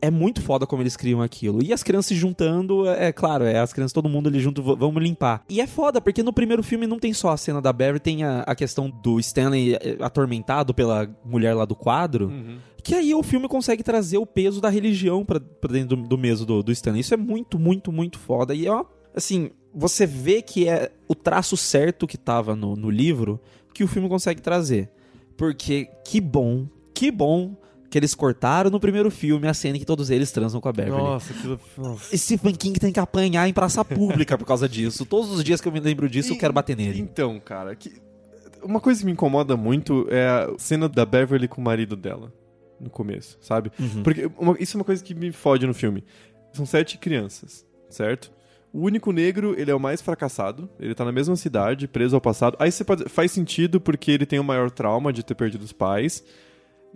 [0.00, 1.62] é muito foda como eles criam aquilo.
[1.62, 4.62] E as crianças se juntando, é, é claro, é as crianças, todo mundo ali junto,
[4.62, 5.44] vamos limpar.
[5.48, 8.24] E é foda, porque no primeiro filme não tem só a cena da Barry, tem
[8.24, 12.32] a, a questão do Stanley eh, atormentado pela mulher lá do quadro.
[12.82, 16.18] Que aí o filme consegue trazer o peso da religião pra, pra dentro do, do
[16.18, 17.00] mesmo do, do Stanley.
[17.00, 18.54] Isso é muito, muito, muito foda.
[18.54, 18.84] E ó,
[19.14, 23.40] assim, você vê que é o traço certo que tava no, no livro
[23.74, 24.90] que o filme consegue trazer.
[25.36, 27.54] Porque que bom, que bom
[27.90, 30.72] que eles cortaram no primeiro filme a cena em que todos eles transam com a
[30.72, 30.96] Beverly.
[31.02, 31.60] Nossa, aquilo.
[31.76, 32.14] Nossa.
[32.14, 35.04] Esse Stephen King tem que apanhar em praça pública por causa disso.
[35.04, 37.00] Todos os dias que eu me lembro disso, eu quero bater nele.
[37.00, 37.92] Então, cara, que...
[38.62, 42.32] uma coisa que me incomoda muito é a cena da Beverly com o marido dela.
[42.80, 43.70] No começo, sabe?
[43.78, 44.02] Uhum.
[44.02, 46.02] Porque uma- isso é uma coisa que me fode no filme.
[46.54, 48.32] São sete crianças, certo?
[48.72, 50.70] O único negro, ele é o mais fracassado.
[50.78, 52.56] Ele tá na mesma cidade, preso ao passado.
[52.60, 53.08] Aí você pode.
[53.08, 56.24] Faz sentido porque ele tem o maior trauma de ter perdido os pais.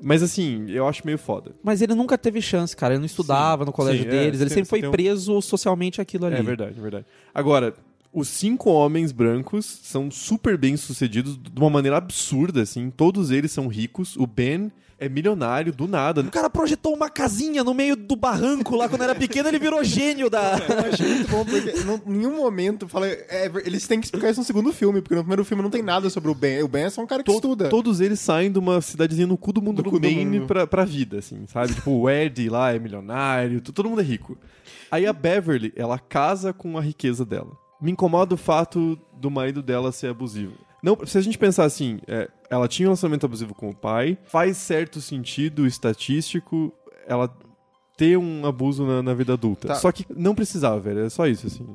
[0.03, 1.53] Mas assim, eu acho meio foda.
[1.62, 2.95] Mas ele nunca teve chance, cara.
[2.95, 4.40] Ele não estudava Sim, no colégio sim, é, deles.
[4.40, 6.36] ele você- sempre foi um- preso socialmente aquilo ali.
[6.36, 7.07] É verdade, é verdade.
[7.32, 7.74] Agora,
[8.12, 12.90] os cinco homens brancos são super bem sucedidos de uma maneira absurda, assim.
[12.90, 14.16] Todos eles são ricos.
[14.16, 16.20] O Ben é milionário do nada.
[16.20, 19.82] O cara projetou uma casinha no meio do barranco lá quando era pequeno, ele virou
[19.84, 20.57] gênio da.
[20.59, 21.70] Eu achei muito bom, porque
[22.09, 23.07] em nenhum momento fala.
[23.09, 25.82] é, eles têm que explicar isso no segundo filme, porque no primeiro filme não tem
[25.82, 26.62] nada sobre o Ben.
[26.62, 27.68] O Ben é só um cara que To- estuda.
[27.68, 30.84] Todos eles saem de uma cidadezinha no cu do mundo Do do, Maine pra, pra
[30.84, 31.74] vida, assim, sabe?
[31.74, 34.36] tipo, o Ed lá é milionário, todo mundo é rico.
[34.90, 37.51] Aí a Beverly, ela casa com a riqueza dela.
[37.82, 40.53] Me incomoda o fato do marido dela ser abusivo.
[40.85, 44.18] Não, se a gente pensar assim, é, ela tinha um relacionamento abusivo com o pai,
[44.24, 46.70] faz certo sentido estatístico
[47.07, 47.35] ela
[47.97, 49.68] ter um abuso na, na vida adulta.
[49.68, 49.74] Tá.
[49.76, 51.01] Só que não precisava, velho.
[51.07, 51.66] É só isso, assim.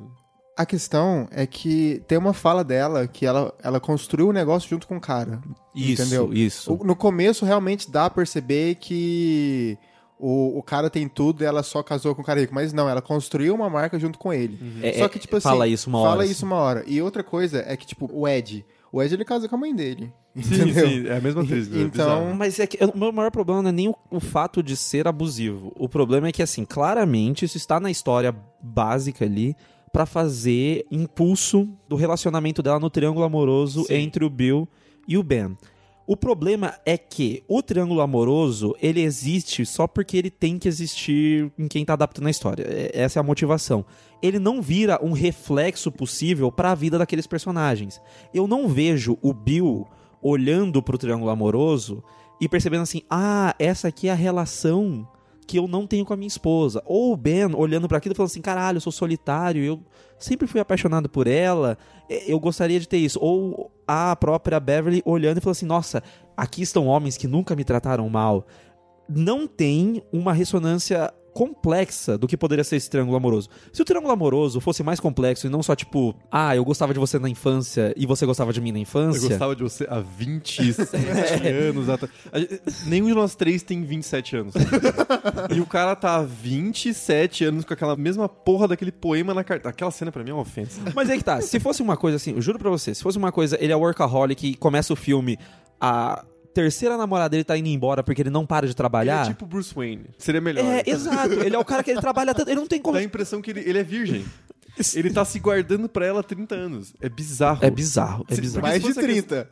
[0.56, 4.86] A questão é que tem uma fala dela que ela, ela construiu o negócio junto
[4.86, 5.42] com o cara.
[5.74, 6.32] Isso, entendeu?
[6.32, 6.74] isso.
[6.74, 9.78] O- no começo, realmente dá a perceber que
[10.20, 12.54] o, o cara tem tudo e ela só casou com o cara rico.
[12.54, 14.60] Mas não, ela construiu uma marca junto com ele.
[14.84, 15.48] É, Só é, que, tipo assim.
[15.48, 16.32] fala isso uma hora, Fala assim.
[16.34, 16.84] isso uma hora.
[16.86, 18.66] E outra coisa é que, tipo, o Ed.
[18.92, 20.12] O Ed ele casa com a mãe dele.
[20.40, 20.88] Sim, Entendeu?
[20.88, 21.72] sim, é a mesma atriz.
[21.74, 22.34] é Então-.
[22.36, 25.08] Mas é que o meu maior problema não é nem o, o fato de ser
[25.08, 25.74] abusivo.
[25.76, 29.56] O problema é que, assim, claramente isso está na história básica ali
[29.92, 33.96] pra fazer impulso do relacionamento dela no triângulo amoroso Sim.
[33.96, 34.68] entre o Bill
[35.08, 35.58] e o Ben.
[36.12, 41.52] O problema é que o triângulo amoroso, ele existe só porque ele tem que existir
[41.56, 42.64] em quem tá adaptando a história.
[42.68, 43.86] É- Essa é a motivação.
[44.20, 48.02] Ele não vira um reflexo possível pra vida daqueles personagens.
[48.34, 49.86] Eu não vejo o Bill
[50.20, 52.04] olhando pro triângulo amoroso
[52.42, 55.08] e percebendo assim: "Ah, essa aqui é a relação
[55.50, 56.84] que eu não tenho com a minha esposa".
[56.86, 59.80] Ou o Ben olhando pra aquilo e falando assim: "Caralho, eu sou solitário, eu
[60.20, 61.76] sempre fui apaixonado por ela,
[62.08, 63.18] eu gostaria de ter isso".
[63.20, 66.04] Ou a própria Beverly olhando e falando assim: "Nossa,
[66.38, 68.46] aqui estão homens que nunca me trataram mal".
[69.10, 73.48] Não tem uma ressonância complexa do que poderia ser esse triângulo amoroso.
[73.72, 77.00] Se o triângulo amoroso fosse mais complexo e não só tipo, ah, eu gostava de
[77.00, 79.30] você na infância e você gostava de mim na Eu infância.
[79.30, 80.90] gostava de você há 27
[81.48, 81.88] anos.
[81.88, 84.54] atra- A gente- Nenhum de nós três tem 27 anos.
[85.56, 89.70] e o cara tá há 27 anos com aquela mesma porra daquele poema na carta.
[89.70, 90.82] Aquela cena pra mim é uma ofensa.
[90.94, 93.18] Mas aí que tá, se fosse uma coisa assim, eu juro pra você, se fosse
[93.18, 95.38] uma coisa, ele é workaholic e começa o filme,
[95.80, 99.26] a terceira namorada dele tá indo embora porque ele não para de Ele trabalhar.
[99.26, 100.06] é tipo Bruce Wayne.
[100.18, 100.64] Seria melhor.
[100.66, 101.34] É, exato.
[101.34, 102.50] Ele é o cara que ele trabalha tanto.
[102.50, 102.94] Ele não tem como.
[102.94, 104.26] Dá a impressão que ele, ele é virgem.
[104.96, 106.94] Ele tá se guardando pra ela há 30 anos.
[107.02, 107.60] É bizarro.
[107.62, 108.62] É bizarro, é bizarro.
[108.68, 109.50] Mais de fosse a 30.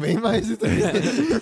[0.00, 0.92] Bem mais de 30.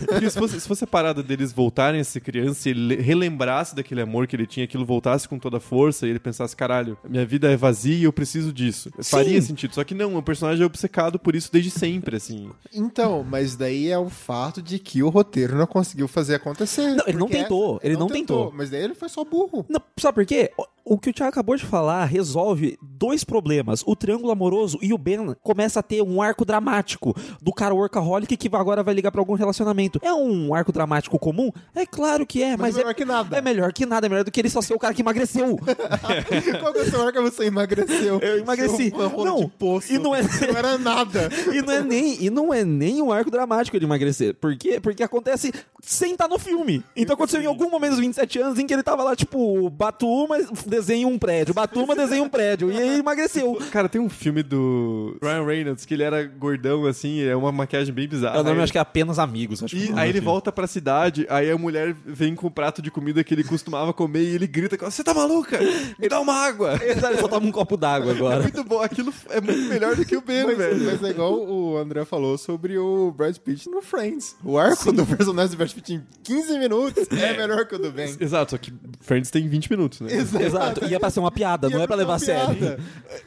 [0.06, 3.02] Porque se fosse, se fosse a parada deles voltarem a ser criança e ele le-
[3.02, 6.54] relembrasse daquele amor que ele tinha, aquilo voltasse com toda a força e ele pensasse,
[6.56, 8.90] caralho, minha vida é vazia e eu preciso disso.
[9.02, 9.74] Faria sentido.
[9.74, 12.50] Só que não, o personagem é obcecado por isso desde sempre, assim.
[12.72, 16.94] Então, mas daí é o fato de que o roteiro não conseguiu fazer acontecer.
[16.94, 18.52] Não, ele não tentou, ele não tentou.
[18.54, 19.64] Mas daí ele foi só burro.
[19.68, 20.50] Não, sabe por quê?
[20.86, 23.82] O- que o Thiago acabou de falar resolve dois problemas.
[23.86, 28.36] O triângulo amoroso e o Ben começa a ter um arco dramático do cara workaholic
[28.36, 29.98] que agora vai ligar pra algum relacionamento.
[30.02, 31.50] É um arco dramático comum?
[31.74, 33.36] É claro que é, mas, Mas, melhor que nada.
[33.36, 35.56] é melhor que nada, é melhor do que ele só ser o cara que emagreceu.
[36.60, 38.18] Qual que é o seu marca você emagreceu?
[38.20, 38.92] Eu emagreci.
[39.24, 39.92] Não, poço.
[39.92, 41.28] e não é- não era nada.
[41.52, 44.34] E não é nem, e não é nem um arco dramático de emagrecer.
[44.34, 44.80] Por quê?
[44.80, 46.82] Porque acontece sem estar no filme.
[46.94, 50.38] Então aconteceu em algum momento dos 27 anos em que ele tava lá, tipo, Batuma
[50.76, 52.70] desenha um prédio, Batuma desenha um prédio.
[52.70, 53.58] E aí emagreceu.
[53.70, 57.92] Cara, tem um filme do Ryan Reynolds que ele era gordão, assim, é uma maquiagem
[57.94, 58.40] bem bizarra.
[58.40, 59.62] O nome Aí- acho que é apenas amigos.
[59.62, 62.50] Acho é E nome aí ele volta pra cidade, aí a mulher vem com o
[62.50, 65.58] prato de comida que ele costumava comer e ele grita: Você tá maluca?
[65.98, 66.74] Me dá uma água!
[66.84, 68.42] Exato, Ele só toma um copo d'água É agora.
[68.42, 70.84] muito bom, aquilo é muito melhor do que o Ben, Mas, velho.
[70.84, 74.36] mas é igual o André falou sobre o Brad Pitt no Friends.
[74.44, 77.90] O arco do personagem do Brad Pitt em 15 minutos é melhor que o do
[77.90, 78.14] Ben.
[78.20, 80.12] Exato, só que Friends tem 20 minutos, né?
[80.12, 80.65] Exato.
[80.88, 82.78] E é pra ser uma piada, não é pra levar a sério.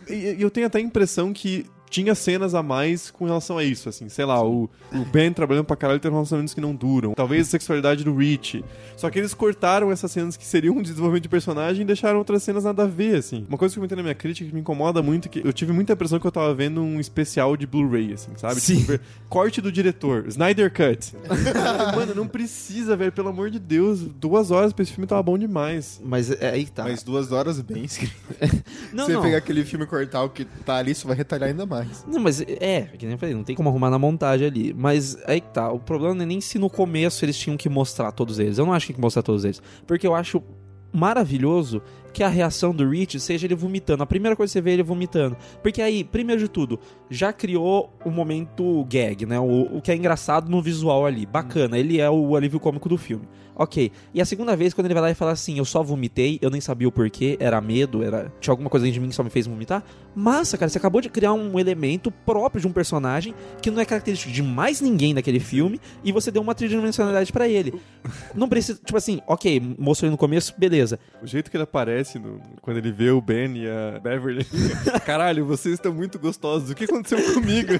[0.07, 3.63] E e eu tenho até a impressão que tinha cenas a mais com relação a
[3.63, 7.13] isso, assim, sei lá, o, o Ben trabalhando pra caralho tem relacionamentos que não duram,
[7.13, 8.63] talvez a sexualidade do Rich.
[8.95, 12.43] Só que eles cortaram essas cenas que seriam um desenvolvimento de personagem e deixaram outras
[12.43, 13.45] cenas nada a ver, assim.
[13.47, 15.53] Uma coisa que eu comentei na minha crítica que me incomoda muito é que eu
[15.53, 18.59] tive muita impressão que eu tava vendo um especial de Blu-ray, assim, sabe?
[18.59, 18.81] Sim.
[18.83, 21.13] Tipo, corte do diretor, Snyder Cut.
[21.95, 25.37] Mano, não precisa, velho, pelo amor de Deus, duas horas pra esse filme tava bom
[25.37, 25.99] demais.
[26.03, 26.83] Mas é aí que tá.
[26.83, 28.13] Mas duas horas bem escrito.
[28.93, 29.21] não, Você não.
[29.21, 31.78] pegar aquele filme e cortar o que tá ali, isso vai retalhar ainda mais.
[32.07, 34.73] Não, mas é, que nem eu falei, não tem como arrumar na montagem ali.
[34.73, 37.69] Mas aí que tá, o problema não é nem se no começo eles tinham que
[37.69, 38.57] mostrar todos eles.
[38.57, 39.61] Eu não acho que tinha que mostrar todos eles.
[39.85, 40.41] Porque eu acho
[40.91, 44.03] maravilhoso que a reação do Rich seja ele vomitando.
[44.03, 45.37] A primeira coisa que você vê é ele vomitando.
[45.61, 49.39] Porque aí, primeiro de tudo, já criou o momento gag, né?
[49.39, 51.25] O, o que é engraçado no visual ali.
[51.25, 53.27] Bacana, ele é o alívio cômico do filme.
[53.61, 53.91] Ok.
[54.13, 56.49] E a segunda vez, quando ele vai lá e fala assim, eu só vomitei, eu
[56.49, 59.21] nem sabia o porquê, era medo, era tinha alguma coisa dentro de mim que só
[59.23, 59.83] me fez vomitar.
[60.15, 63.85] Massa, cara, você acabou de criar um elemento próprio de um personagem que não é
[63.85, 67.73] característico de mais ninguém daquele filme e você deu uma tridimensionalidade pra ele.
[68.33, 70.97] Não precisa, tipo assim, ok, mostrou ele no começo, beleza.
[71.21, 74.45] O jeito que ele aparece no- quando ele vê o Ben e a Beverly.
[75.05, 76.69] Caralho, vocês estão muito gostosos.
[76.69, 77.73] O que aconteceu comigo?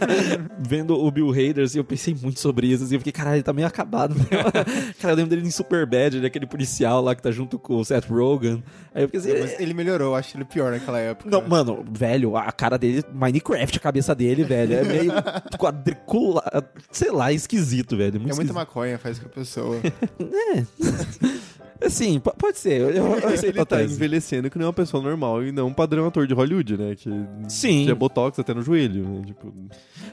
[0.60, 3.54] Vendo o Bill Hader, eu pensei muito sobre isso, assim, eu fiquei, caralho, ele tá
[3.54, 4.14] meio acabado.
[5.00, 7.76] cara, eu lembro dele em Superbad, ele é aquele policial lá que tá junto com
[7.76, 8.64] o Seth Rogen.
[8.94, 11.30] Aí eu fiquei assim, Mas ele melhorou, eu acho ele pior naquela época.
[11.30, 15.12] Não, mano, velho, a cara dele, Minecraft, a cabeça dele, velho, é meio
[15.58, 18.14] quadriculado, sei lá, esquisito, velho.
[18.14, 18.56] Muito é muita esquisito.
[18.56, 19.80] maconha, faz com a pessoa.
[21.82, 23.94] Assim, p- pode ser, eu, eu, ele tá tese.
[23.96, 26.94] envelhecendo que nem uma pessoa normal e não um padrão ator de Hollywood, né?
[26.94, 27.10] Que
[27.48, 27.84] Sim.
[27.84, 29.22] tinha botox até no joelho, né?
[29.28, 29.54] Tipo,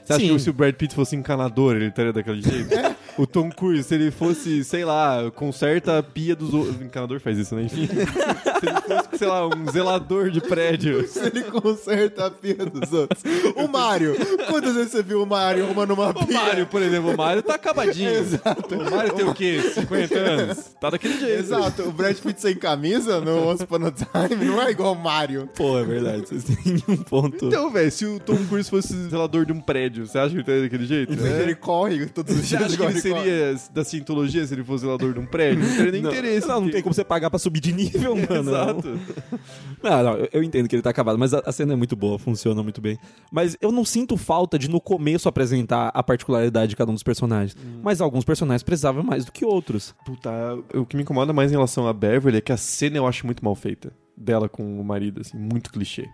[0.01, 0.33] você acha Sim.
[0.33, 2.69] que se o Brad Pitt fosse encanador, ele estaria daquele jeito?
[3.17, 6.79] O Tom Cruise, se ele fosse, sei lá, conserta a pia dos outros.
[6.81, 7.63] Encanador faz isso, né?
[7.63, 7.87] Enfim.
[8.59, 11.07] se ele fosse, sei lá, um zelador de prédio.
[11.07, 13.21] Se ele conserta a pia dos outros.
[13.55, 14.15] O Mario.
[14.47, 16.37] Quantas vezes você viu o Mario arrumando uma O pia?
[16.39, 18.09] Mario, por exemplo, o Mario tá acabadinho.
[18.11, 18.75] Exato.
[18.75, 19.61] O Mario tem o quê?
[19.73, 20.57] 50 anos?
[20.79, 21.39] Tá daquele jeito.
[21.39, 21.83] Exato.
[21.83, 25.49] O Brad Pitt sem camisa no Once Upon a Time não é igual o Mario.
[25.55, 27.45] Pô, é verdade, vocês têm um ponto.
[27.45, 30.41] Então, velho, se o Tom Cruise fosse zelador de um prédio, você acha que ele
[30.41, 31.13] estaria daquele jeito?
[31.15, 31.41] Mas É.
[31.43, 32.63] ele corre todos os Você dias.
[32.63, 35.63] acha que ele seria da cientologia se ele fosse zelador de um prédio?
[35.63, 36.47] Não teria nem não, interesse.
[36.47, 38.46] Não, não tem como você pagar pra subir de nível, mano.
[38.49, 38.99] Exato.
[39.83, 41.95] Não, não, eu, eu entendo que ele tá acabado, mas a, a cena é muito
[41.95, 42.97] boa, funciona muito bem.
[43.31, 47.03] Mas eu não sinto falta de no começo apresentar a particularidade de cada um dos
[47.03, 47.55] personagens.
[47.83, 49.93] Mas alguns personagens precisavam mais do que outros.
[50.03, 50.31] Puta,
[50.73, 53.25] o que me incomoda mais em relação a Beverly é que a cena eu acho
[53.25, 53.93] muito mal feita.
[54.17, 56.09] Dela com o marido, assim, muito clichê.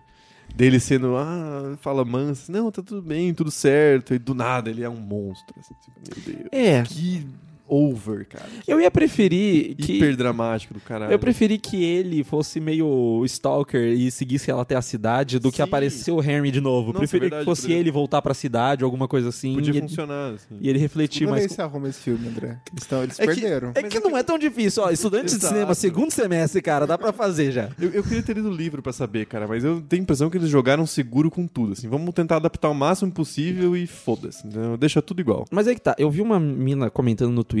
[0.54, 4.14] Dele sendo, ah, fala manso, não, tá tudo bem, tudo certo.
[4.14, 5.54] E do nada ele é um monstro.
[5.58, 6.48] Assim, tipo, meu Deus.
[6.52, 6.82] É.
[6.82, 7.26] Que
[7.68, 8.46] over, cara.
[8.66, 9.94] Eu ia preferir que.
[9.96, 11.12] Hiper dramático do caralho.
[11.12, 15.56] Eu preferi que ele fosse meio stalker e seguisse ela até a cidade do que
[15.58, 15.62] Sim.
[15.62, 16.88] aparecer o Henry de novo.
[16.88, 19.54] Nossa, preferi verdade, que fosse ele voltar pra cidade, alguma coisa assim.
[19.54, 20.56] Podia e, ele- funcionar, assim.
[20.60, 21.42] e ele refletir mais.
[21.42, 22.58] vez você arruma esse filme, André.
[22.72, 23.72] Eles, tão, eles É que- perderam.
[23.74, 24.90] É que não é tão difícil, ó.
[24.90, 27.70] Estudantes de cinema, segundo semestre, cara, dá pra fazer já.
[27.80, 30.28] Eu, eu queria ter lido o livro pra saber, cara, mas eu tenho a impressão
[30.30, 31.88] que eles jogaram seguro com tudo, assim.
[31.88, 34.46] Vamos tentar adaptar o máximo possível e foda-se.
[34.46, 34.76] entendeu?
[34.76, 35.44] Deixa tudo igual.
[35.50, 37.53] Mas aí que tá, eu vi uma mina comentando no Twitter,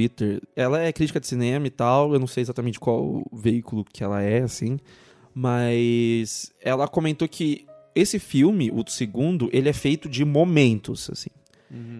[0.54, 4.22] ela é crítica de cinema e tal, eu não sei exatamente qual veículo que ela
[4.22, 4.78] é, assim,
[5.34, 11.30] mas ela comentou que esse filme, o segundo, ele é feito de momentos, assim.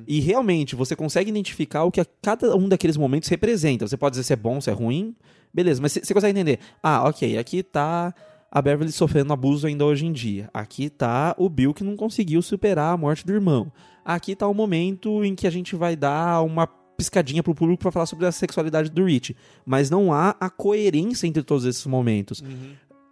[0.06, 3.88] E realmente, você consegue identificar o que cada um daqueles momentos representa.
[3.88, 5.16] Você pode dizer se é bom, se é ruim,
[5.52, 6.60] beleza, mas você consegue entender.
[6.82, 8.14] Ah, ok, aqui tá
[8.50, 10.48] a Beverly sofrendo abuso ainda hoje em dia.
[10.54, 13.72] Aqui tá o Bill que não conseguiu superar a morte do irmão.
[14.04, 16.68] Aqui tá o momento em que a gente vai dar uma
[17.04, 19.36] piscadinha pro público pra falar sobre a sexualidade do Rich.
[19.64, 22.42] Mas não há a coerência entre todos esses momentos.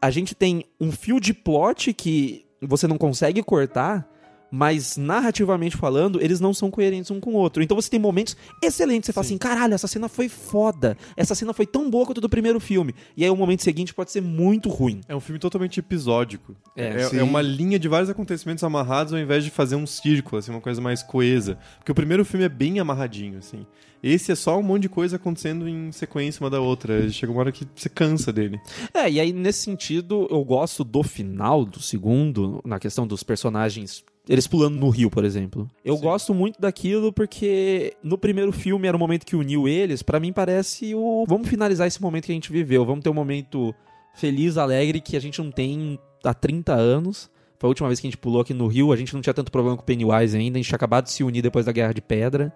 [0.00, 4.08] A gente tem um fio de plot que você não consegue cortar,
[4.52, 7.62] mas narrativamente falando, eles não são coerentes um com o outro.
[7.62, 10.94] Então você tem momentos excelentes, você fala assim, caralho, essa cena foi foda.
[11.16, 12.94] Essa cena foi tão boa quanto do primeiro filme.
[13.16, 15.00] E aí o momento seguinte pode ser muito ruim.
[15.08, 16.54] É um filme totalmente episódico.
[16.76, 17.18] É, é, sim.
[17.18, 20.60] é uma linha de vários acontecimentos amarrados ao invés de fazer um círculo, assim, uma
[20.60, 21.56] coisa mais coesa.
[21.78, 23.66] Porque o primeiro filme é bem amarradinho, assim.
[24.02, 27.08] Esse é só um monte de coisa acontecendo em sequência uma da outra.
[27.08, 28.60] Chega uma hora que você cansa dele.
[28.92, 34.04] É, e aí nesse sentido, eu gosto do final do segundo, na questão dos personagens.
[34.28, 35.68] Eles pulando no rio, por exemplo.
[35.84, 36.02] Eu Sim.
[36.02, 40.02] gosto muito daquilo porque no primeiro filme era o momento que uniu eles.
[40.02, 41.24] Pra mim parece o.
[41.26, 42.84] Vamos finalizar esse momento que a gente viveu.
[42.84, 43.74] Vamos ter um momento
[44.14, 47.30] feliz, alegre, que a gente não tem há 30 anos.
[47.58, 48.92] Foi a última vez que a gente pulou aqui no rio.
[48.92, 50.56] A gente não tinha tanto problema com o Pennywise ainda.
[50.56, 52.52] A gente tinha acabado de se unir depois da Guerra de Pedra.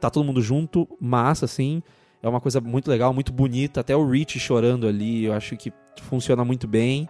[0.00, 1.82] Tá todo mundo junto, massa, assim.
[2.22, 3.80] É uma coisa muito legal, muito bonita.
[3.80, 5.72] Até o Rich chorando ali, eu acho que
[6.02, 7.08] funciona muito bem.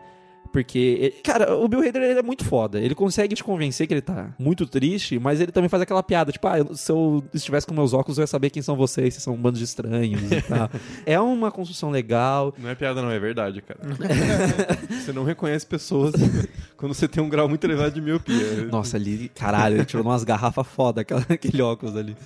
[0.57, 2.81] Porque, cara, o Bill Hader ele é muito foda.
[2.81, 6.33] Ele consegue te convencer que ele tá muito triste, mas ele também faz aquela piada,
[6.33, 9.23] tipo, ah, se eu estivesse com meus óculos, eu ia saber quem são vocês, vocês
[9.23, 10.71] são um bando de estranhos e tal.
[11.05, 12.55] É uma construção legal.
[12.57, 13.81] Não é piada, não, é verdade, cara.
[14.89, 16.15] você não reconhece pessoas
[16.75, 18.65] quando você tem um grau muito elevado de miopia.
[18.73, 22.17] Nossa, ali, caralho, ele tirou umas garrafas foda, aquela, aquele óculos ali.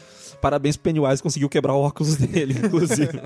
[0.41, 3.21] Parabéns pro Pennywise, conseguiu quebrar o óculos dele, inclusive.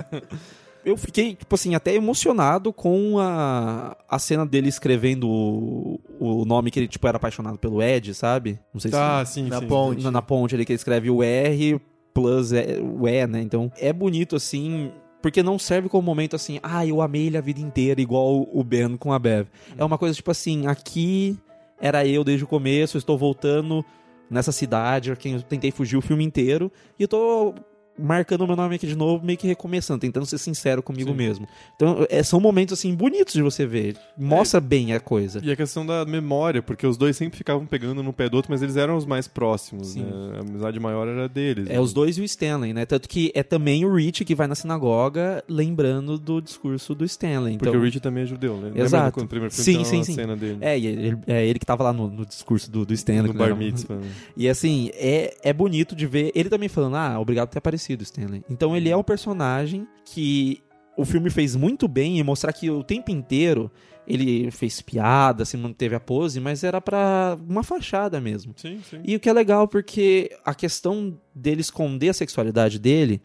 [0.85, 6.71] Eu fiquei, tipo assim, até emocionado com a, a cena dele escrevendo o, o nome
[6.71, 8.59] que ele, tipo, era apaixonado pelo Ed, sabe?
[8.73, 9.35] Não sei Tá, se...
[9.35, 9.67] sim, Na sim.
[9.67, 10.03] ponte.
[10.05, 11.81] Na, na ponte ali que ele escreve o R
[12.13, 13.41] plus E- o E, né?
[13.41, 14.93] Então, é bonito, assim...
[15.23, 18.63] Porque não serve como momento assim, ah, eu amei ele a vida inteira, igual o
[18.63, 19.47] Ben com a Bev.
[19.79, 21.35] É uma coisa tipo assim, aqui
[21.81, 23.83] era eu desde o começo, estou voltando
[24.29, 27.55] nessa cidade, eu tentei fugir o filme inteiro, e eu tô
[27.99, 31.17] marcando o meu nome aqui de novo, meio que recomeçando, tentando ser sincero comigo Sim.
[31.17, 31.49] mesmo.
[31.77, 33.97] Então, é, são momentos, assim, bonitos de você ver.
[34.17, 35.41] Mostra bem a coisa.
[35.43, 38.51] E a questão da memória, porque os dois sempre ficavam pegando no pé do outro,
[38.51, 40.03] mas eles eram os mais próximos, Sim.
[40.03, 40.39] né?
[40.39, 41.69] A amizade maior era deles.
[41.69, 41.81] É né?
[41.81, 42.87] os dois e o Stanley, né?
[42.87, 47.55] Tanto que é também o Rich que vai na sinagoga lembrando do discurso do Stanley.
[47.55, 48.69] Então, Porque o Rich também é judeu, né?
[48.69, 49.13] Lembra Exato.
[49.13, 50.15] quando o primeiro filme Sim, sim, sim.
[50.15, 50.59] cena dele?
[50.61, 53.29] É, ele, é ele que tava lá no, no discurso do, do Stanley.
[53.29, 53.97] no que bar mitzvah.
[53.97, 54.09] né?
[54.37, 57.84] E assim, é, é bonito de ver ele também falando, ah, obrigado por ter aparecido,
[57.93, 58.45] Stanley.
[58.49, 60.63] Então ele é um personagem que
[60.97, 63.71] o filme fez muito bem em mostrar que o tempo inteiro
[64.07, 68.53] ele fez piada, se manteve a pose, mas era pra uma fachada mesmo.
[68.57, 69.01] Sim, sim.
[69.03, 73.23] E o que é legal porque a questão dele esconder a sexualidade dele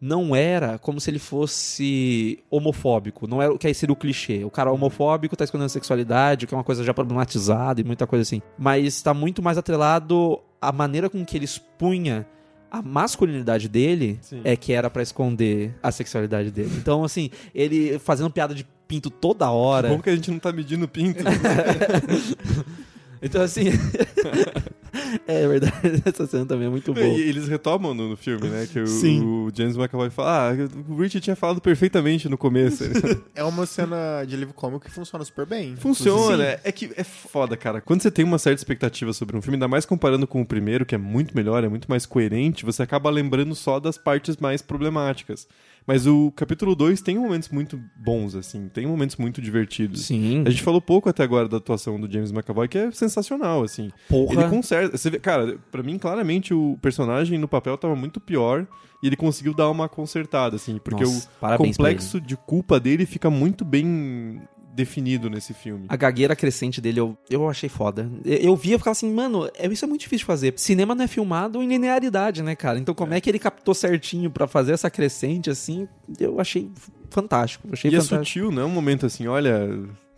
[0.00, 3.26] não era como se ele fosse homofóbico.
[3.26, 4.44] Não era o que aí seria o clichê.
[4.44, 8.06] O cara homofóbico tá escondendo a sexualidade, que é uma coisa já problematizada e muita
[8.06, 8.40] coisa assim.
[8.56, 12.26] Mas tá muito mais atrelado à maneira com que ele expunha
[12.70, 14.40] a masculinidade dele Sim.
[14.44, 16.70] é que era pra esconder a sexualidade dele.
[16.76, 19.88] Então, assim, ele fazendo piada de pinto toda hora.
[19.88, 21.22] Como que a gente não tá medindo pinto?
[23.22, 23.66] Então, assim.
[25.26, 27.06] é verdade, essa cena também é muito boa.
[27.06, 28.66] E eles retomam no, no filme, né?
[28.70, 29.22] Que o, Sim.
[29.22, 32.84] o James McAvoy fala: Ah, o Rich tinha falado perfeitamente no começo.
[33.34, 35.76] É uma cena de livro cômico que funciona super bem.
[35.76, 37.80] Funciona, é, é que é foda, cara.
[37.80, 40.84] Quando você tem uma certa expectativa sobre um filme, ainda mais comparando com o primeiro,
[40.84, 44.62] que é muito melhor, é muito mais coerente, você acaba lembrando só das partes mais
[44.62, 45.46] problemáticas.
[45.86, 50.06] Mas o capítulo 2 tem momentos muito bons, assim, tem momentos muito divertidos.
[50.06, 50.44] Sim.
[50.46, 53.90] A gente falou pouco até agora da atuação do James McAvoy, que é sensacional, assim.
[54.08, 54.34] Porra.
[54.34, 54.96] Ele conserta.
[54.96, 58.66] Você vê, cara, pra mim, claramente, o personagem no papel tava muito pior
[59.02, 63.30] e ele conseguiu dar uma consertada, assim, porque Nossa, o complexo de culpa dele fica
[63.30, 64.40] muito bem
[64.72, 65.86] definido nesse filme.
[65.88, 68.10] A gagueira crescente dele eu, eu achei foda.
[68.24, 70.54] Eu, via e ficava assim, mano, é- isso é muito difícil de fazer.
[70.56, 72.78] Cinema não é filmado em linearidade, né, cara?
[72.78, 75.88] Então como é, que ele captou certinho pra fazer essa crescente assim?
[76.18, 76.70] Eu achei
[77.10, 77.68] fantástico.
[77.72, 78.24] Achei E é fantástico.
[78.24, 79.68] sutil, não é um momento assim, olha,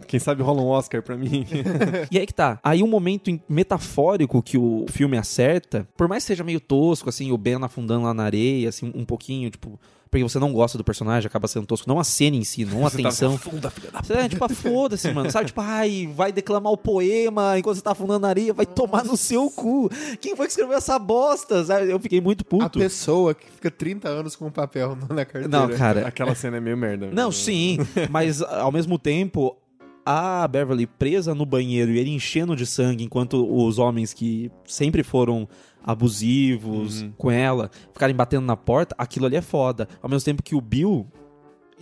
[0.06, 1.46] quem sabe rola um Oscar pra mim.
[2.10, 2.58] E aí que tá.
[2.62, 7.32] Aí um momento metafórico que o filme acerta, por mais que seja meio tosco, assim,
[7.32, 9.80] o Ben afundando lá na areia, assim, um pouquinho, tipo.
[10.12, 11.88] Porque você não gosta do personagem, acaba sendo tosco.
[11.88, 14.46] Não a cena em si, não a Você tá afunda, filha da Você é tipo,
[14.54, 15.30] foda-se, mano.
[15.30, 19.06] Sabe, tipo, ai, vai declamar o poema enquanto você tá afundando na areia, vai tomar
[19.06, 19.88] no seu cu.
[20.20, 21.64] Quem foi que escreveu essa bosta?
[21.64, 21.90] Sabe?
[21.90, 22.78] Eu fiquei muito A puto.
[22.78, 25.48] pessoa que fica 30 anos com um papel na carteira.
[25.48, 26.06] Não, cara.
[26.06, 27.08] Aquela cena é meio merda.
[27.10, 27.78] Não, sim,
[28.10, 29.56] mas ao mesmo tempo,
[30.04, 35.02] a Beverly presa no banheiro e ele enchendo de sangue, enquanto os homens que sempre
[35.02, 35.48] foram
[35.84, 39.88] abusivos com ela ficarem batendo na porta, aquilo ali é foda.
[40.00, 41.06] Ao mesmo tempo que o Bill.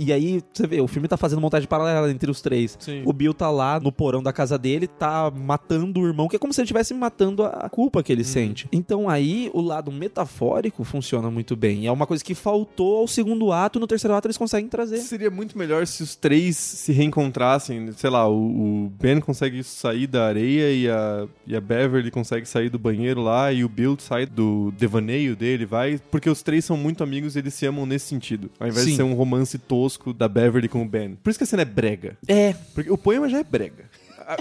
[0.02, 2.74] E aí, você vê, o filme tá fazendo montagem paralela entre os três.
[2.80, 3.02] Sim.
[3.04, 6.38] O Bill tá lá no porão da casa dele, tá matando o irmão, que é
[6.38, 8.66] como se ele estivesse matando a culpa que ele sente.
[8.72, 11.86] Então aí, o lado metafórico funciona muito bem.
[11.86, 14.96] É uma coisa que faltou ao segundo ato, no terceiro ato eles conseguem trazer.
[14.98, 17.92] Seria muito melhor se os três se reencontrassem.
[17.92, 22.46] Sei lá, o, o Ben consegue sair da areia e a, e a Beverly consegue
[22.46, 26.00] sair do banheiro lá e o Bill sai do devaneio dele, vai.
[26.10, 28.50] Porque os três são muito amigos e eles se amam nesse sentido.
[28.58, 28.92] Ao invés Sim.
[28.92, 31.14] de ser um romance tosco da Beverly com o Ben.
[31.16, 32.16] Por isso que a cena é brega.
[32.28, 33.84] É, Porque o poema já é brega.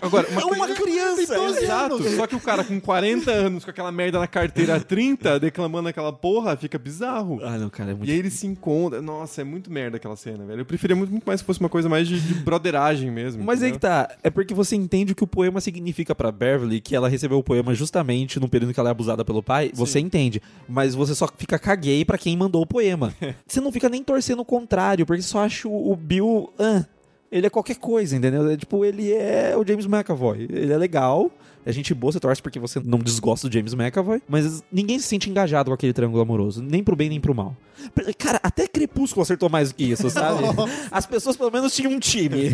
[0.02, 2.04] Agora, uma, uma criança, Exato.
[2.16, 5.90] Só que o cara com 40 anos, com aquela merda na carteira há 30, declamando
[5.90, 7.40] aquela porra, fica bizarro.
[7.44, 8.10] Ah, não, cara, é muito.
[8.10, 9.02] E aí eles se encontram.
[9.02, 10.62] Nossa, é muito merda aquela cena, velho.
[10.62, 13.44] Eu preferia muito, muito mais que fosse uma coisa mais de, de broderagem mesmo.
[13.44, 14.08] Mas aí que entendeu?
[14.08, 14.16] tá.
[14.24, 17.44] É porque você entende o que o poema significa pra Beverly, que ela recebeu o
[17.44, 19.72] poema justamente no período que ela é abusada pelo pai.
[19.74, 20.42] Você entende.
[20.68, 23.14] Mas você só fica caguei pra quem mandou o poema.
[23.48, 26.52] você não fica nem torcendo o contrário, porque só acha o, o Bill.
[26.60, 26.86] ah,
[27.32, 28.50] ele é qualquer coisa, entendeu?
[28.50, 30.48] É, tipo, ele é o James McAvoy.
[30.50, 31.32] Ele é legal.
[31.66, 35.08] É gente boa, você torce porque você não desgosta do James McAvoy, mas ninguém se
[35.08, 37.56] sente engajado com aquele triângulo amoroso, nem pro bem nem pro mal.
[38.18, 40.40] Cara, até Crepúsculo acertou mais do que isso, sabe?
[40.92, 42.54] As pessoas pelo menos tinham um time.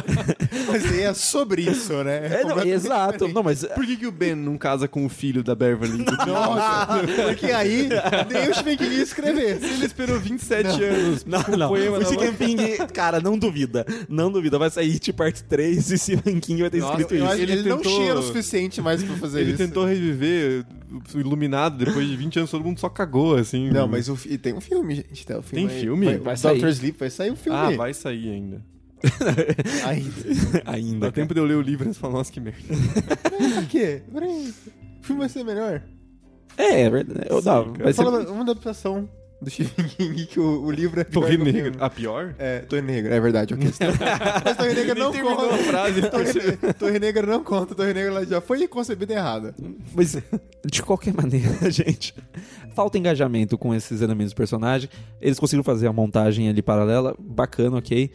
[0.68, 2.40] Mas aí é sobre isso, né?
[2.40, 3.12] É, não, exato.
[3.12, 3.34] diferente.
[3.34, 6.04] Não, mas Por que, que o Ben não casa com o filho da Beverly?
[6.26, 7.88] Nossa, porque aí
[8.30, 9.58] nem o Stephen King ia escrever.
[9.62, 11.68] Ele esperou 27 anos Não, com o não.
[11.68, 12.32] poema O Stephen.
[12.56, 13.84] King, cara, não duvida.
[14.08, 14.58] Não duvida.
[14.58, 17.36] Vai sair It Parte 3 e Stephen King vai ter Nossa, escrito isso.
[17.36, 19.58] que Ele ele, não tentou- cheira o suficiente mais pra fazer Ele isso.
[19.58, 20.64] tentou reviver
[21.14, 23.70] o Iluminado depois de 20 anos, todo mundo só cagou, assim.
[23.70, 25.26] Não, mas o, e tem um filme, gente.
[25.26, 25.80] Tem, um filme Tem aí.
[25.82, 26.06] filme?
[26.06, 26.64] Vai, Vai sair.
[26.68, 27.58] Sleep vai sair o filme.
[27.58, 28.62] Ah, vai sair ainda.
[29.86, 30.62] Ainda.
[30.64, 31.06] Ainda.
[31.06, 32.58] Dá tempo de eu ler o livro e falar, nossa, que merda.
[33.54, 34.02] Por quê?
[34.10, 34.54] Peraí.
[35.00, 35.82] O filme vai ser melhor.
[36.56, 37.26] É, é verdade.
[37.28, 37.64] Eu, cara.
[37.64, 38.02] vai ser...
[38.02, 39.08] Uma adaptação
[39.44, 41.72] do Stephen King que o, o livro é pior Torre Negra.
[41.78, 42.34] A pior?
[42.38, 43.68] É, Torre Negra, é verdade, ok.
[44.44, 45.54] Mas Torre Negra não conta.
[45.54, 49.54] a frase, Torre, Torre Negra não conta, Torre Negra ela já foi concebida errada.
[49.94, 50.16] Mas,
[50.64, 52.14] de qualquer maneira, gente,
[52.74, 54.88] falta engajamento com esses elementos do personagem.
[55.20, 58.10] Eles conseguiram fazer a montagem ali paralela, bacana, ok.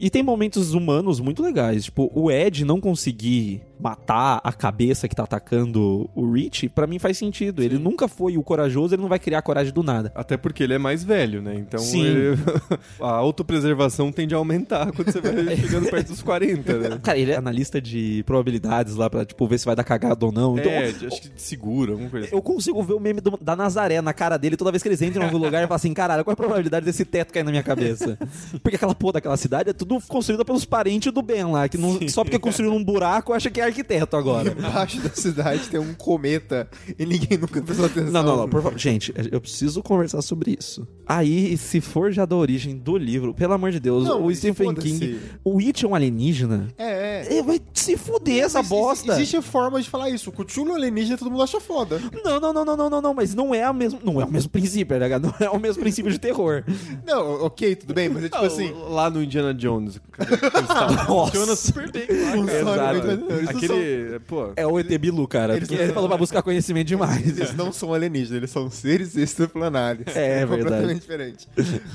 [0.00, 1.84] E tem momentos humanos muito legais.
[1.84, 6.98] Tipo, o Ed não conseguir matar a cabeça que tá atacando o Rich, pra mim
[6.98, 7.62] faz sentido.
[7.62, 10.12] Ele nunca foi o corajoso, ele não vai criar coragem do nada.
[10.14, 11.54] Até porque ele é mais velho, né?
[11.56, 12.04] Então Sim.
[12.04, 12.38] ele-
[13.00, 16.98] a autopreservação tende a aumentar quando você vai chegando perto dos 40, né?
[17.02, 20.32] Cara, ele é analista de probabilidades lá pra, tipo, ver se vai dar cagada ou
[20.32, 20.58] não.
[20.58, 22.34] Então, é, acho que de seguro, alguma coisa assim.
[22.34, 25.00] Eu consigo ver o meme do- da Nazaré na cara dele toda vez que eles
[25.02, 27.44] entram em algum lugar e falam assim: caralho, qual é a probabilidade desse teto cair
[27.44, 28.18] na minha cabeça?
[28.62, 31.98] Porque aquela porra daquela cidade é tudo construída pelos parentes do Ben lá, que não-
[32.08, 34.50] só porque construíram um buraco acha que é arquiteto agora.
[34.58, 38.10] Embaixo da cidade tem um cometa e ninguém nunca prestou atenção.
[38.12, 38.78] Não, não, não, por favor.
[38.78, 40.86] Gente, eu preciso conversar sobre isso.
[41.06, 44.74] Aí, se for já da origem do livro, pelo amor de Deus, Não, o Stephen.
[44.74, 45.18] King.
[45.44, 46.68] O It é um alienígena?
[46.76, 46.97] É,
[47.38, 47.42] é.
[47.42, 49.12] Vai se fuder essa bosta.
[49.12, 50.30] Existe forma de falar isso.
[50.30, 52.00] O Cthulhu alienígena todo mundo acha foda.
[52.24, 54.30] Não, não, não, não, não, não, não, mas não é, a mesmo, não é o
[54.30, 55.08] mesmo princípio, né?
[55.18, 56.64] Não é o mesmo princípio de terror.
[57.06, 58.72] Não, ok, tudo bem, mas é tipo assim.
[58.88, 60.00] Lá no Indiana Jones.
[60.12, 62.06] cara, Funciona super bem.
[62.08, 63.06] Exato.
[63.16, 64.18] Não são- Aquele.
[64.20, 64.52] Pô.
[64.56, 65.56] É o ET Bilu, cara.
[65.56, 67.26] Eles não- ele falou pra buscar conhecimento demais.
[67.38, 70.14] Eles não são alienígenas, eles são seres extraplanários.
[70.16, 71.48] É, é completamente diferente.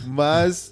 [0.08, 0.72] Mas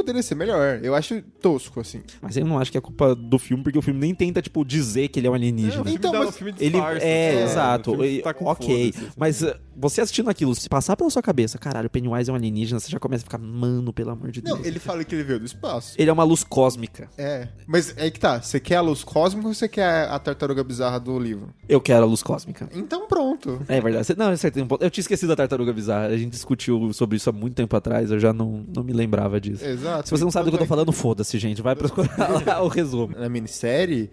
[0.00, 0.80] poderia ser melhor.
[0.82, 2.00] Eu acho tosco, assim.
[2.20, 4.64] Mas eu não acho que é culpa do filme, porque o filme nem tenta, tipo,
[4.64, 5.82] dizer que ele é um alienígena.
[5.82, 7.42] o filme Então, dá- mas o filme Ele é, sabe?
[7.42, 7.90] exato.
[7.92, 8.92] O filme tá ok.
[8.92, 9.12] foda-se, assim.
[9.16, 12.78] Mas uh, você assistindo aquilo, se passar pela sua cabeça, caralho, Pennywise é um alienígena,
[12.80, 14.58] você já começa a ficar, mano, pelo amor de Deus.
[14.58, 15.94] Não, ele fala que ele veio do espaço.
[15.98, 17.08] Ele é uma luz cósmica.
[17.16, 17.48] É.
[17.66, 18.40] Mas é que tá.
[18.40, 21.48] Você quer a luz cósmica ou você quer a tartaruga bizarra do livro?
[21.68, 22.68] Eu quero a luz cósmica.
[22.74, 23.60] Então pronto.
[23.68, 24.06] É verdade.
[24.06, 24.82] Você- Não, você tem um ponto.
[24.82, 26.06] Eu tinha esquecido da tartaruga bizarra.
[26.08, 28.10] A gente discutiu sobre isso há muito tempo atrás.
[28.10, 29.64] Eu já não, não me lembrava disso.
[29.64, 30.08] Exato.
[30.08, 31.62] Se você não sabe do que eu tô falando, foda-se, gente.
[31.62, 33.14] Vai procurar lá o resumo.
[33.16, 34.10] Na minissérie,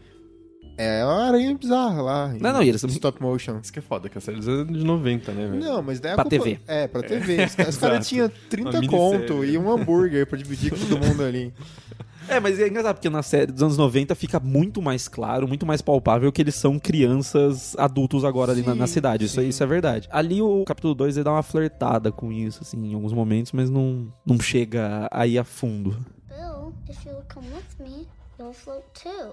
[0.77, 2.33] é uma aranha bizarra lá.
[2.35, 3.59] em Não, não, e eles são- Stop motion.
[3.61, 5.59] Isso que é foda, que a série é de 90, né, velho?
[5.63, 6.59] Não, mas daí a Pra culpa- TV.
[6.67, 7.45] É, pra TV.
[7.45, 10.97] Os caras os caras tinham 30 Uma conto e um hambúrguer pra dividir com todo
[11.05, 11.53] mundo ali.
[12.29, 15.65] É, mas é engraçado, porque na série dos anos 90 fica muito mais claro, muito
[15.65, 19.23] mais palpável que eles são crianças adultos agora ali na, na Sim, cidade.
[19.23, 19.47] Isso, sim.
[19.47, 20.09] isso é verdade.
[20.11, 23.69] Ali o capítulo 2 ele dá uma flertada com isso, assim, em alguns momentos, mas
[23.69, 25.91] não, não chega aí a fundo.
[26.27, 28.05] Bill, if you'll come with me,
[28.37, 29.31] you'll float too.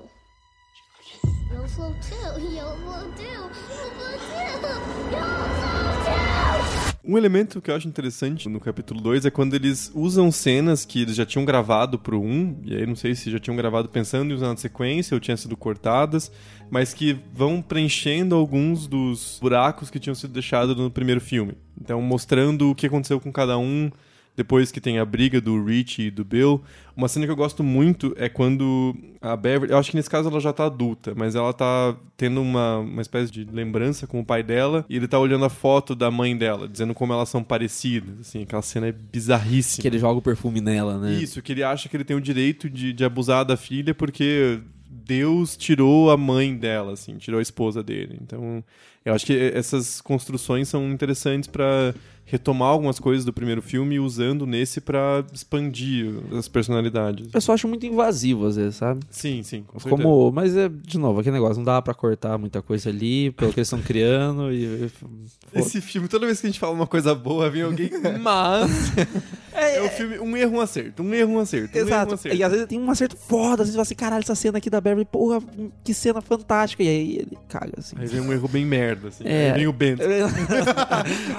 [7.06, 11.02] Um elemento que eu acho interessante no capítulo 2 é quando eles usam cenas que
[11.02, 14.30] eles já tinham gravado pro 1, e aí não sei se já tinham gravado pensando
[14.30, 16.32] em usar na sequência ou tinham sido cortadas,
[16.70, 21.58] mas que vão preenchendo alguns dos buracos que tinham sido deixados no primeiro filme.
[21.78, 23.90] Então, mostrando o que aconteceu com cada um
[24.36, 26.62] depois que tem a briga do Rich e do Bill.
[26.96, 30.28] Uma cena que eu gosto muito é quando a Beverly, eu acho que nesse caso
[30.28, 34.24] ela já tá adulta, mas ela tá tendo uma, uma espécie de lembrança com o
[34.24, 37.42] pai dela e ele tá olhando a foto da mãe dela, dizendo como elas são
[37.42, 39.82] parecidas, assim, aquela cena é bizarríssima.
[39.82, 41.12] Que ele joga o perfume nela, né?
[41.12, 44.60] Isso, que ele acha que ele tem o direito de, de abusar da filha porque
[44.88, 48.18] Deus tirou a mãe dela, assim, tirou a esposa dele.
[48.22, 48.64] Então,
[49.04, 51.94] eu acho que essas construções são interessantes pra
[52.24, 57.28] retomar algumas coisas do primeiro filme usando nesse pra expandir as personalidades.
[57.32, 59.00] Eu só acho muito invasivo, às vezes, sabe?
[59.10, 60.02] Sim, sim, com certeza.
[60.02, 63.52] Como, mas é, de novo, aquele negócio, não dá pra cortar muita coisa ali, pelo
[63.52, 64.90] que eles estão criando e...
[65.54, 67.90] Esse filme, toda vez que a gente fala uma coisa boa, vem alguém.
[68.20, 68.92] Mas.
[69.54, 71.02] é, o filme, um erro, um acerto.
[71.02, 71.76] Um erro, um acerto.
[71.76, 72.14] Um erro, um Exato.
[72.14, 72.36] acerto.
[72.36, 74.58] E às vezes tem um acerto foda, às vezes você fala assim, caralho, essa cena
[74.58, 75.40] aqui da Beverly, porra,
[75.82, 76.82] que cena fantástica.
[76.82, 77.96] E aí ele caga, assim.
[77.98, 79.24] Aí vem um erro bem merda, assim.
[79.26, 79.52] É.
[79.52, 80.02] Aí vem o Bento.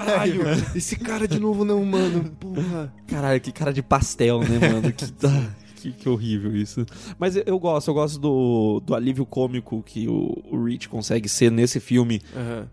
[0.06, 0.42] Caralho,
[0.76, 2.24] esse cara de novo não, mano.
[2.40, 2.94] Porra.
[3.08, 4.92] Caralho, que cara de pastel, né, mano?
[4.92, 5.06] Que,
[5.76, 6.86] que, que horrível isso.
[7.20, 11.30] Mas eu, eu gosto, eu gosto do, do alívio cômico que o, o Rich consegue
[11.30, 12.22] ser nesse filme.
[12.36, 12.68] Aham.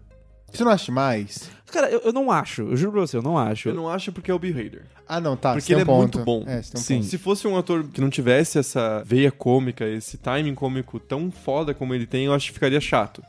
[0.52, 1.50] Você não acha demais?
[1.72, 3.70] Cara, eu, eu não acho, eu juro pra você, eu não acho.
[3.70, 4.82] Eu não acho porque é o Bill Hader.
[5.08, 5.54] Ah, não, tá.
[5.54, 6.18] Porque ele um é ponto.
[6.18, 6.44] muito bom.
[6.46, 6.94] É, você tem um Sim.
[6.96, 7.06] ponto.
[7.06, 11.72] Se fosse um ator que não tivesse essa veia cômica, esse timing cômico tão foda
[11.72, 13.22] como ele tem, eu acho que ficaria chato.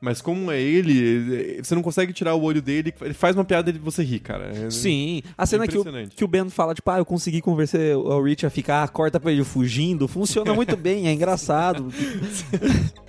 [0.00, 3.70] Mas como é ele, você não consegue tirar o olho dele, ele faz uma piada
[3.70, 4.52] e você ri, cara.
[4.54, 7.96] É- Sim, a cena que o, que o Ben fala, tipo, ah, eu consegui convencer
[7.96, 11.88] o Rich a ficar, corta pra ele fugindo, funciona muito bem, é engraçado.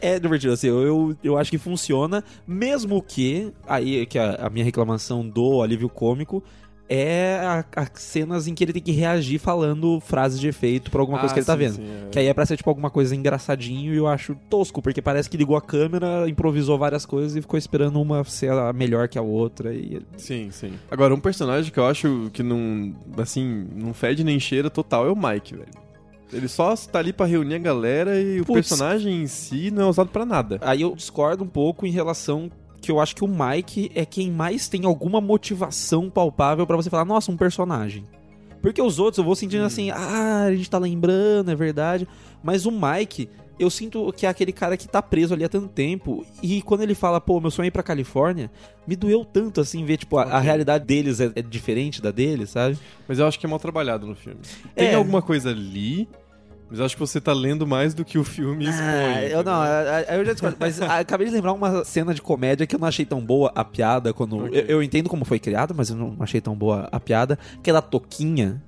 [0.02, 4.50] é divertido, assim, eu, eu, eu acho que funciona, mesmo que, aí que a, a
[4.50, 6.44] minha reclamação do alívio cômico
[6.90, 11.02] é a- as cenas em que ele tem que reagir falando frases de efeito pra
[11.02, 11.76] alguma coisa Ah, que ele tá vendo.
[11.76, 12.10] sim, é.
[12.10, 15.30] Que aí é pra ser, tipo, alguma coisa engraçadinho e eu acho tosco, porque parece
[15.30, 19.18] que ligou a câmera, improvisou várias coisas e ficou esperando uma ser a melhor que
[19.18, 20.02] a outra e...
[20.18, 20.74] Sim, sim.
[20.90, 25.12] Agora, um personagem que eu acho que não, assim, não fede nem cheira total é
[25.12, 25.88] o Mike, velho.
[26.34, 28.68] Ele só tá ali pra reunir a galera e o Putz.
[28.70, 30.58] personagem em si não é usado pra nada.
[30.62, 32.52] Aí eu discordo um pouco em relação
[32.82, 36.90] que eu acho que o Mike é quem mais tem alguma motivação palpável pra você
[36.90, 38.06] falar, nossa, um personagem.
[38.62, 42.08] Porque os outros eu vou sentindo assim, ah, a gente tá lembrando, é verdade.
[42.44, 45.68] Mas o Mike, eu sinto que é aquele cara que tá preso ali há tanto
[45.68, 46.26] tempo.
[46.42, 48.52] E quando ele fala, pô, meu sonho é ir pra Califórnia,
[48.88, 50.40] me doeu tanto assim ver, tipo, a, a Ok.
[50.42, 52.78] realidade deles é, é diferente da deles, sabe?
[53.08, 54.40] Mas eu acho que é mal trabalhado no filme.
[54.76, 54.94] Tem É.
[54.96, 56.08] alguma coisa ali,
[56.70, 58.84] mas eu acho que você tá lendo mais do que o filme expõe.
[58.86, 60.58] Ah, eu não, a- eu já discordo.
[60.60, 63.64] Mas acabei de lembrar uma cena de comédia que eu não achei tão boa a
[63.64, 64.46] piada quando.
[64.46, 64.60] Ok.
[64.62, 67.38] Eu, eu entendo como foi criada, mas eu não achei tão boa a piada.
[67.64, 68.62] Que é toquinha.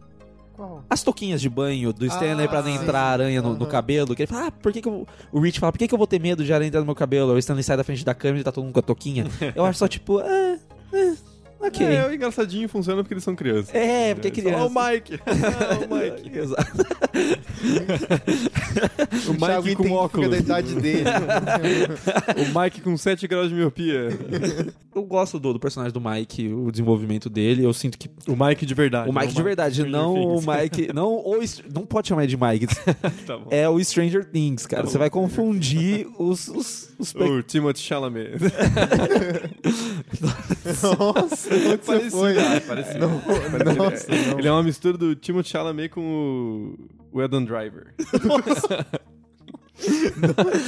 [0.55, 0.83] Qual?
[0.89, 2.81] As toquinhas de banho do Stanley Ah, pra não sim.
[2.83, 4.13] entrar aranha no, no cabelo.
[4.15, 5.07] Que ele fala, ah, por que, que eu.
[5.31, 6.95] O Rich fala, por que, que eu vou ter medo de aranha entrar no meu
[6.95, 7.31] cabelo?
[7.33, 9.25] O Stanley sai da frente da câmera e tá todo mundo com a toquinha.
[9.55, 10.59] Eu acho só tipo, é.
[10.93, 11.13] é
[11.69, 11.87] ok.
[11.87, 13.73] É, o engraçadinho funciona porque eles são crianças.
[13.73, 14.63] É, porque é criança.
[14.63, 15.19] Ó, o Mike.
[15.25, 16.37] Ó, o Mike.
[16.37, 16.85] Exato.
[19.27, 20.29] O Mike com óculos.
[20.29, 21.03] da idade dele.
[22.37, 24.09] O Mike com 7 graus de miopia.
[24.93, 27.63] Eu gosto do, do personagem do Mike, o desenvolvimento dele.
[27.63, 29.09] Eu sinto que O Mike de verdade.
[29.09, 30.39] O Mike de verdade, Stranger não o.
[30.41, 30.89] Mike.
[30.93, 31.39] Não, o,
[31.73, 32.67] não pode chamar ele de Mike.
[33.25, 33.47] Tá bom.
[33.51, 34.83] É o Stranger Things, cara.
[34.85, 36.47] Você vai confundir os.
[36.47, 38.31] os, os pe- O Timothy Chalamet.
[40.81, 42.37] Nossa, onde você foi?
[42.39, 42.61] ah.
[42.99, 44.39] Não, nossa, ele, é, não.
[44.39, 46.75] ele é uma mistura do Timothy Chalamet com o,
[47.11, 47.93] o Adam Driver.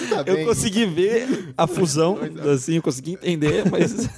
[0.10, 0.46] Tá Eu bem.
[0.46, 2.18] consegui ver a fusão,
[2.54, 4.10] assim, eu consegui entender, mas.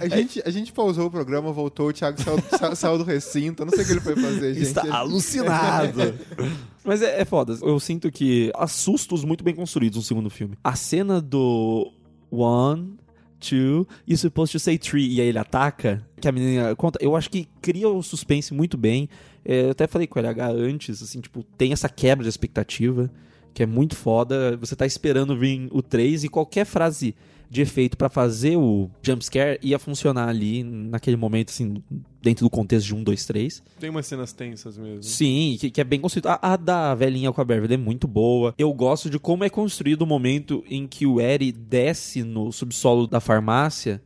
[0.00, 3.62] A gente, a gente pausou o programa, voltou, o Thiago saiu, sa- saiu do recinto.
[3.62, 4.64] Eu não sei o que ele foi fazer, gente.
[4.64, 6.14] Está alucinado.
[6.84, 7.56] Mas é, é foda.
[7.62, 10.56] Eu sinto que há sustos muito bem construídos no segundo filme.
[10.64, 11.92] A cena do
[12.30, 12.94] One
[13.38, 15.14] two, you're supposed to say three.
[15.14, 16.98] E aí ele ataca, que a menina conta.
[17.00, 19.08] Eu acho que cria o suspense muito bem.
[19.44, 23.10] É, eu até falei com o LH antes, assim, tipo, tem essa quebra de expectativa,
[23.54, 24.56] que é muito foda.
[24.58, 27.14] Você tá esperando vir o 3 e qualquer frase
[27.48, 31.82] de efeito pra fazer o jumpscare ia funcionar ali naquele momento, assim,
[32.22, 33.62] dentro do contexto de 1, 2, 3.
[33.78, 35.02] Tem umas cenas tensas mesmo.
[35.02, 36.26] Sim, que, que é bem construído.
[36.28, 38.54] A, a da velhinha com a Beverly é muito boa.
[38.58, 43.06] Eu gosto de como é construído o momento em que o Eri desce no subsolo
[43.06, 44.02] da farmácia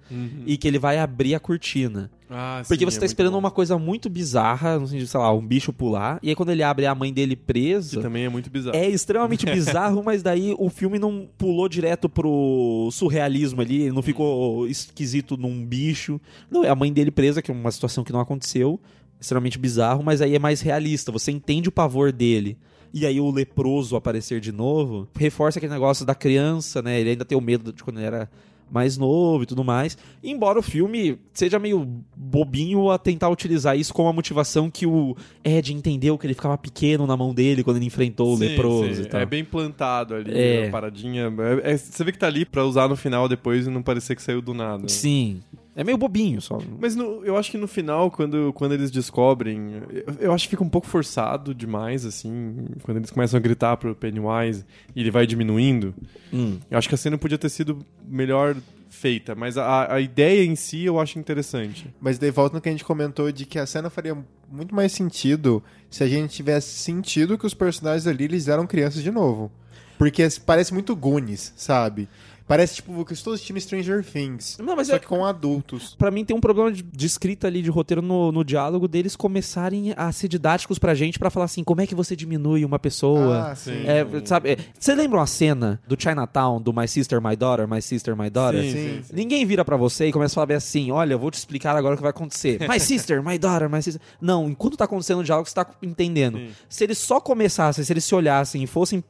[0.47, 2.11] e que ele vai abrir a cortina.
[2.31, 3.39] Ah, sim, Porque você é tá muito esperando bom.
[3.39, 6.63] uma coisa muito bizarra, no sentido, sei lá, um bicho pular, e aí quando ele
[6.63, 7.97] abre a mãe dele presa.
[7.97, 8.77] Que também é muito bizarro.
[8.77, 14.67] É extremamente bizarro, mas daí o filme não pulou direto pro surrealismo ali, não ficou
[14.67, 16.21] esquisito num bicho.
[16.51, 18.79] Não, é a mãe dele presa, que é uma situação que não aconteceu,
[19.21, 22.57] extremamente bizarro, mas aí é mais realista, você entende o pavor dele.
[22.93, 27.01] E aí o leproso aparecer de novo, reforça aquele negócio da criança, né?
[27.01, 28.31] Ele ainda tem o medo de quando ele era
[28.71, 29.97] mais novo e tudo mais.
[30.23, 31.87] Embora o filme seja meio
[32.17, 36.57] bobinho a tentar utilizar isso como a motivação que o Ed entendeu que ele ficava
[36.57, 39.03] pequeno na mão dele quando ele enfrentou o Sim, leproso sim.
[39.03, 39.21] e tal.
[39.21, 40.69] É bem plantado ali, É.
[40.69, 41.33] a paradinha.
[41.63, 44.15] É- é- você vê que tá ali pra usar no final depois e não parecer
[44.17, 44.89] que saiu do nada.
[44.89, 45.41] Sim.
[45.77, 46.59] É meio bobinho só.
[46.79, 50.51] Mas no- eu acho que no final, quando, quando eles descobrem, eu, eu acho que
[50.51, 54.65] fica um pouco forçado demais, assim, quando eles começam a gritar pro Pennywise
[54.95, 55.93] e ele vai diminuindo.
[56.33, 56.59] Hum.
[56.71, 58.55] Eu acho que a cena podia ter sido melhor
[58.89, 61.93] feita, mas a, a ideia em si eu acho interessante.
[62.01, 64.17] Mas daí volta no que a gente comentou de que a cena faria
[64.49, 65.61] muito mais sentido
[65.91, 69.51] se a gente tivesse sentido que os personagens ali eles eram crianças de novo.
[69.99, 72.09] Porque parece muito Goonies, sabe?
[72.47, 74.59] Parece tipo o que estou assistindo Stranger Things.
[74.59, 75.95] Não, mas só é- que com adultos.
[75.99, 79.17] Pra mim tem um problema de, de escrita ali, de roteiro no, no diálogo deles
[79.17, 82.79] começarem a ser didáticos pra gente pra falar assim, como é que você diminui uma
[82.79, 83.51] pessoa?
[83.51, 83.85] Ah, sim.
[83.87, 87.81] É, sabe, é, você lembra uma cena do Chinatown, do My Sister, My Daughter, My
[87.81, 88.61] Sister, My Daughter?
[88.63, 89.03] Sim, Sim.
[89.05, 89.15] sim.
[89.15, 91.95] Ninguém vira pra você e começa a falar assim: olha, eu vou te explicar agora
[91.95, 92.61] o que vai acontecer.
[92.69, 94.03] My sister, my daughter, my sister.
[94.21, 96.39] Não, enquanto tá acontecendo o diálogo, você tá entendendo.
[96.69, 99.03] Se eles só começassem, se eles se olhassem e fossem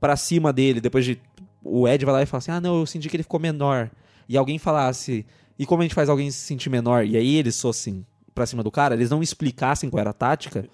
[0.00, 1.20] pra cima dele, depois de.
[1.64, 3.90] O Ed vai lá e fala assim: ah, não, eu senti que ele ficou menor.
[4.28, 5.26] E alguém falasse:
[5.58, 7.06] e como a gente faz alguém se sentir menor?
[7.06, 8.04] E aí eles fossem
[8.34, 10.68] pra cima do cara, eles não explicassem qual era a tática.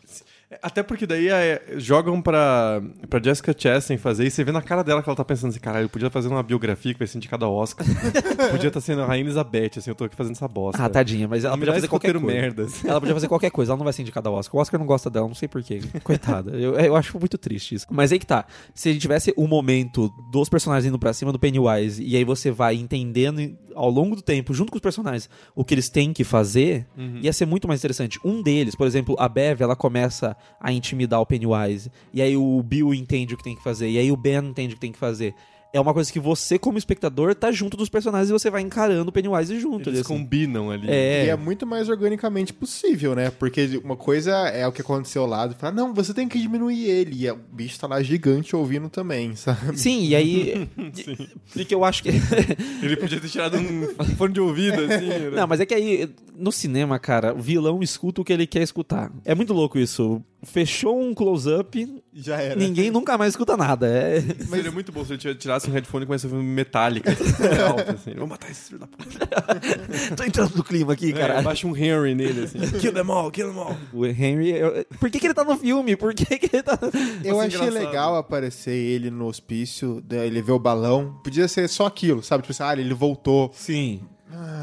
[0.62, 2.80] Até porque daí é, jogam pra,
[3.10, 5.60] pra Jessica Chastain fazer e você vê na cara dela que ela tá pensando assim,
[5.60, 7.86] caralho, eu podia fazer uma biografia que vai ser indicada ao Oscar.
[8.50, 10.82] podia estar sendo a Rainha Elizabeth, assim, eu tô aqui fazendo essa bosta.
[10.82, 12.26] Ah, tadinha, mas ela podia fazer qualquer coisa.
[12.26, 12.62] merda.
[12.64, 12.88] assim.
[12.88, 14.56] Ela podia fazer qualquer coisa, ela não vai ser indicada ao Oscar.
[14.56, 15.82] O Oscar não gosta dela, não sei porquê.
[16.02, 16.52] Coitada.
[16.52, 17.86] Eu, eu acho muito triste isso.
[17.90, 18.46] Mas aí que tá.
[18.74, 22.24] Se a gente tivesse o momento dos personagens indo pra cima do Pennywise, e aí
[22.24, 26.12] você vai entendendo ao longo do tempo, junto com os personagens, o que eles têm
[26.12, 26.86] que fazer,
[27.22, 28.18] ia ser muito mais interessante.
[28.24, 31.90] Um deles, por exemplo, a Bev, ela começa a intimidar o Pennywise.
[32.12, 33.88] E aí o Bill entende o que tem que fazer.
[33.90, 35.34] E aí o Ben entende o que tem que fazer.
[35.72, 39.10] É uma coisa que você, como espectador, tá junto dos personagens e você vai encarando
[39.10, 39.88] o Pennywise junto.
[39.88, 40.08] Eles ali, assim.
[40.08, 40.88] combinam ali.
[40.88, 41.26] É.
[41.26, 43.30] E é muito mais organicamente possível, né?
[43.30, 46.84] Porque uma coisa é o que aconteceu lá, e falar, não, você tem que diminuir
[46.88, 47.26] ele.
[47.26, 49.78] E o bicho tá lá gigante ouvindo também, sabe?
[49.78, 50.68] Sim, e aí.
[51.52, 52.08] Porque eu acho que.
[52.82, 55.06] Ele podia ter tirado um fone de ouvido, assim.
[55.08, 55.30] né?
[55.32, 58.62] Não, mas é que aí, no cinema, cara, o vilão escuta o que ele quer
[58.62, 59.10] escutar.
[59.24, 60.22] É muito louco isso.
[60.44, 62.54] Fechou um close-up, Já era.
[62.54, 63.88] ninguém nunca mais escuta nada.
[63.88, 64.20] É...
[64.20, 67.10] Seria muito bom se ele tirasse um headphone e começasse a ouvir metálica.
[67.68, 68.14] alto, assim.
[68.14, 69.28] Vou matar esse filho da puta.
[70.16, 71.42] Tô entrando no clima aqui, É, cara.
[71.42, 72.58] baixa um Henry nele, assim.
[72.78, 73.76] Kill them all, kill them all.
[73.92, 74.50] O Henry.
[74.50, 75.96] eu- Por que, que ele tá no filme?
[75.96, 76.78] Por que, que ele tá.
[77.24, 77.86] Eu Nossa, achei engraçado.
[77.86, 81.18] legal aparecer ele no hospício, daí ele vê o balão.
[81.24, 82.42] Podia ser só aquilo, sabe?
[82.42, 83.50] Tipo assim, ah, ele voltou.
[83.54, 84.00] Sim.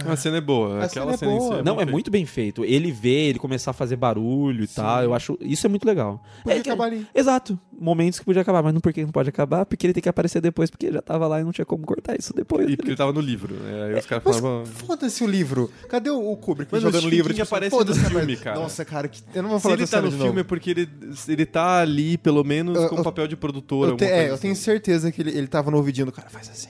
[0.07, 0.81] A cena é boa.
[0.81, 1.57] A Aquela cena é cena, em boa.
[1.57, 1.91] si Não, é feita.
[1.91, 2.63] muito bem feito.
[2.63, 5.03] Ele vê, ele começar a fazer barulho e tal.
[5.03, 5.37] Eu acho.
[5.41, 6.23] Isso é muito legal.
[6.43, 7.07] Podia é que- acabar ali.
[7.15, 7.59] Exato.
[7.77, 10.39] Momentos que podia acabar, mas não porque não pode acabar, porque ele tem que aparecer
[10.41, 12.69] depois, porque ele já tava lá e não tinha como cortar isso depois.
[12.69, 13.53] E porque ele tava no livro.
[13.55, 13.85] né?
[13.93, 14.65] Aí os caras Mas falavam.
[14.65, 15.69] foda-se o livro.
[15.89, 17.33] Cadê o o Kubrick Mas o jogando Stephen livro?
[17.33, 18.59] King Tipo, aparece no filme, cara.
[18.59, 19.21] Nossa, cara, que...
[19.33, 20.47] eu não vou Se falar ele dessa tá no cena filme é novo.
[20.49, 20.89] porque ele,
[21.27, 23.89] ele tá ali, pelo menos, Eu- com eu- papel de produtor.
[23.89, 24.61] Eu, te- é, coisa eu tenho assim.
[24.61, 26.69] certeza que ele, ele tava no ouvidinho do cara, faz assim.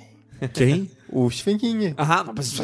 [0.54, 0.90] Quem?
[1.10, 1.94] O Stephen King.
[1.98, 2.60] Ah, mas...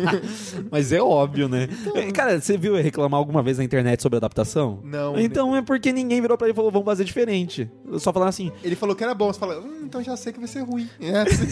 [0.70, 1.68] mas é óbvio, né?
[1.94, 4.80] É, Cara, você viu eu reclamar alguma vez na internet sobre adaptação?
[4.84, 5.18] Não.
[5.18, 7.70] Então é porque ninguém virou pra ele e falou, vamos fazer diferente.
[7.98, 10.38] Só falaram assim, Ele falou que era bom, você fala, hum, então já sei que
[10.38, 10.88] vai ser ruim.
[11.00, 11.46] É, assim.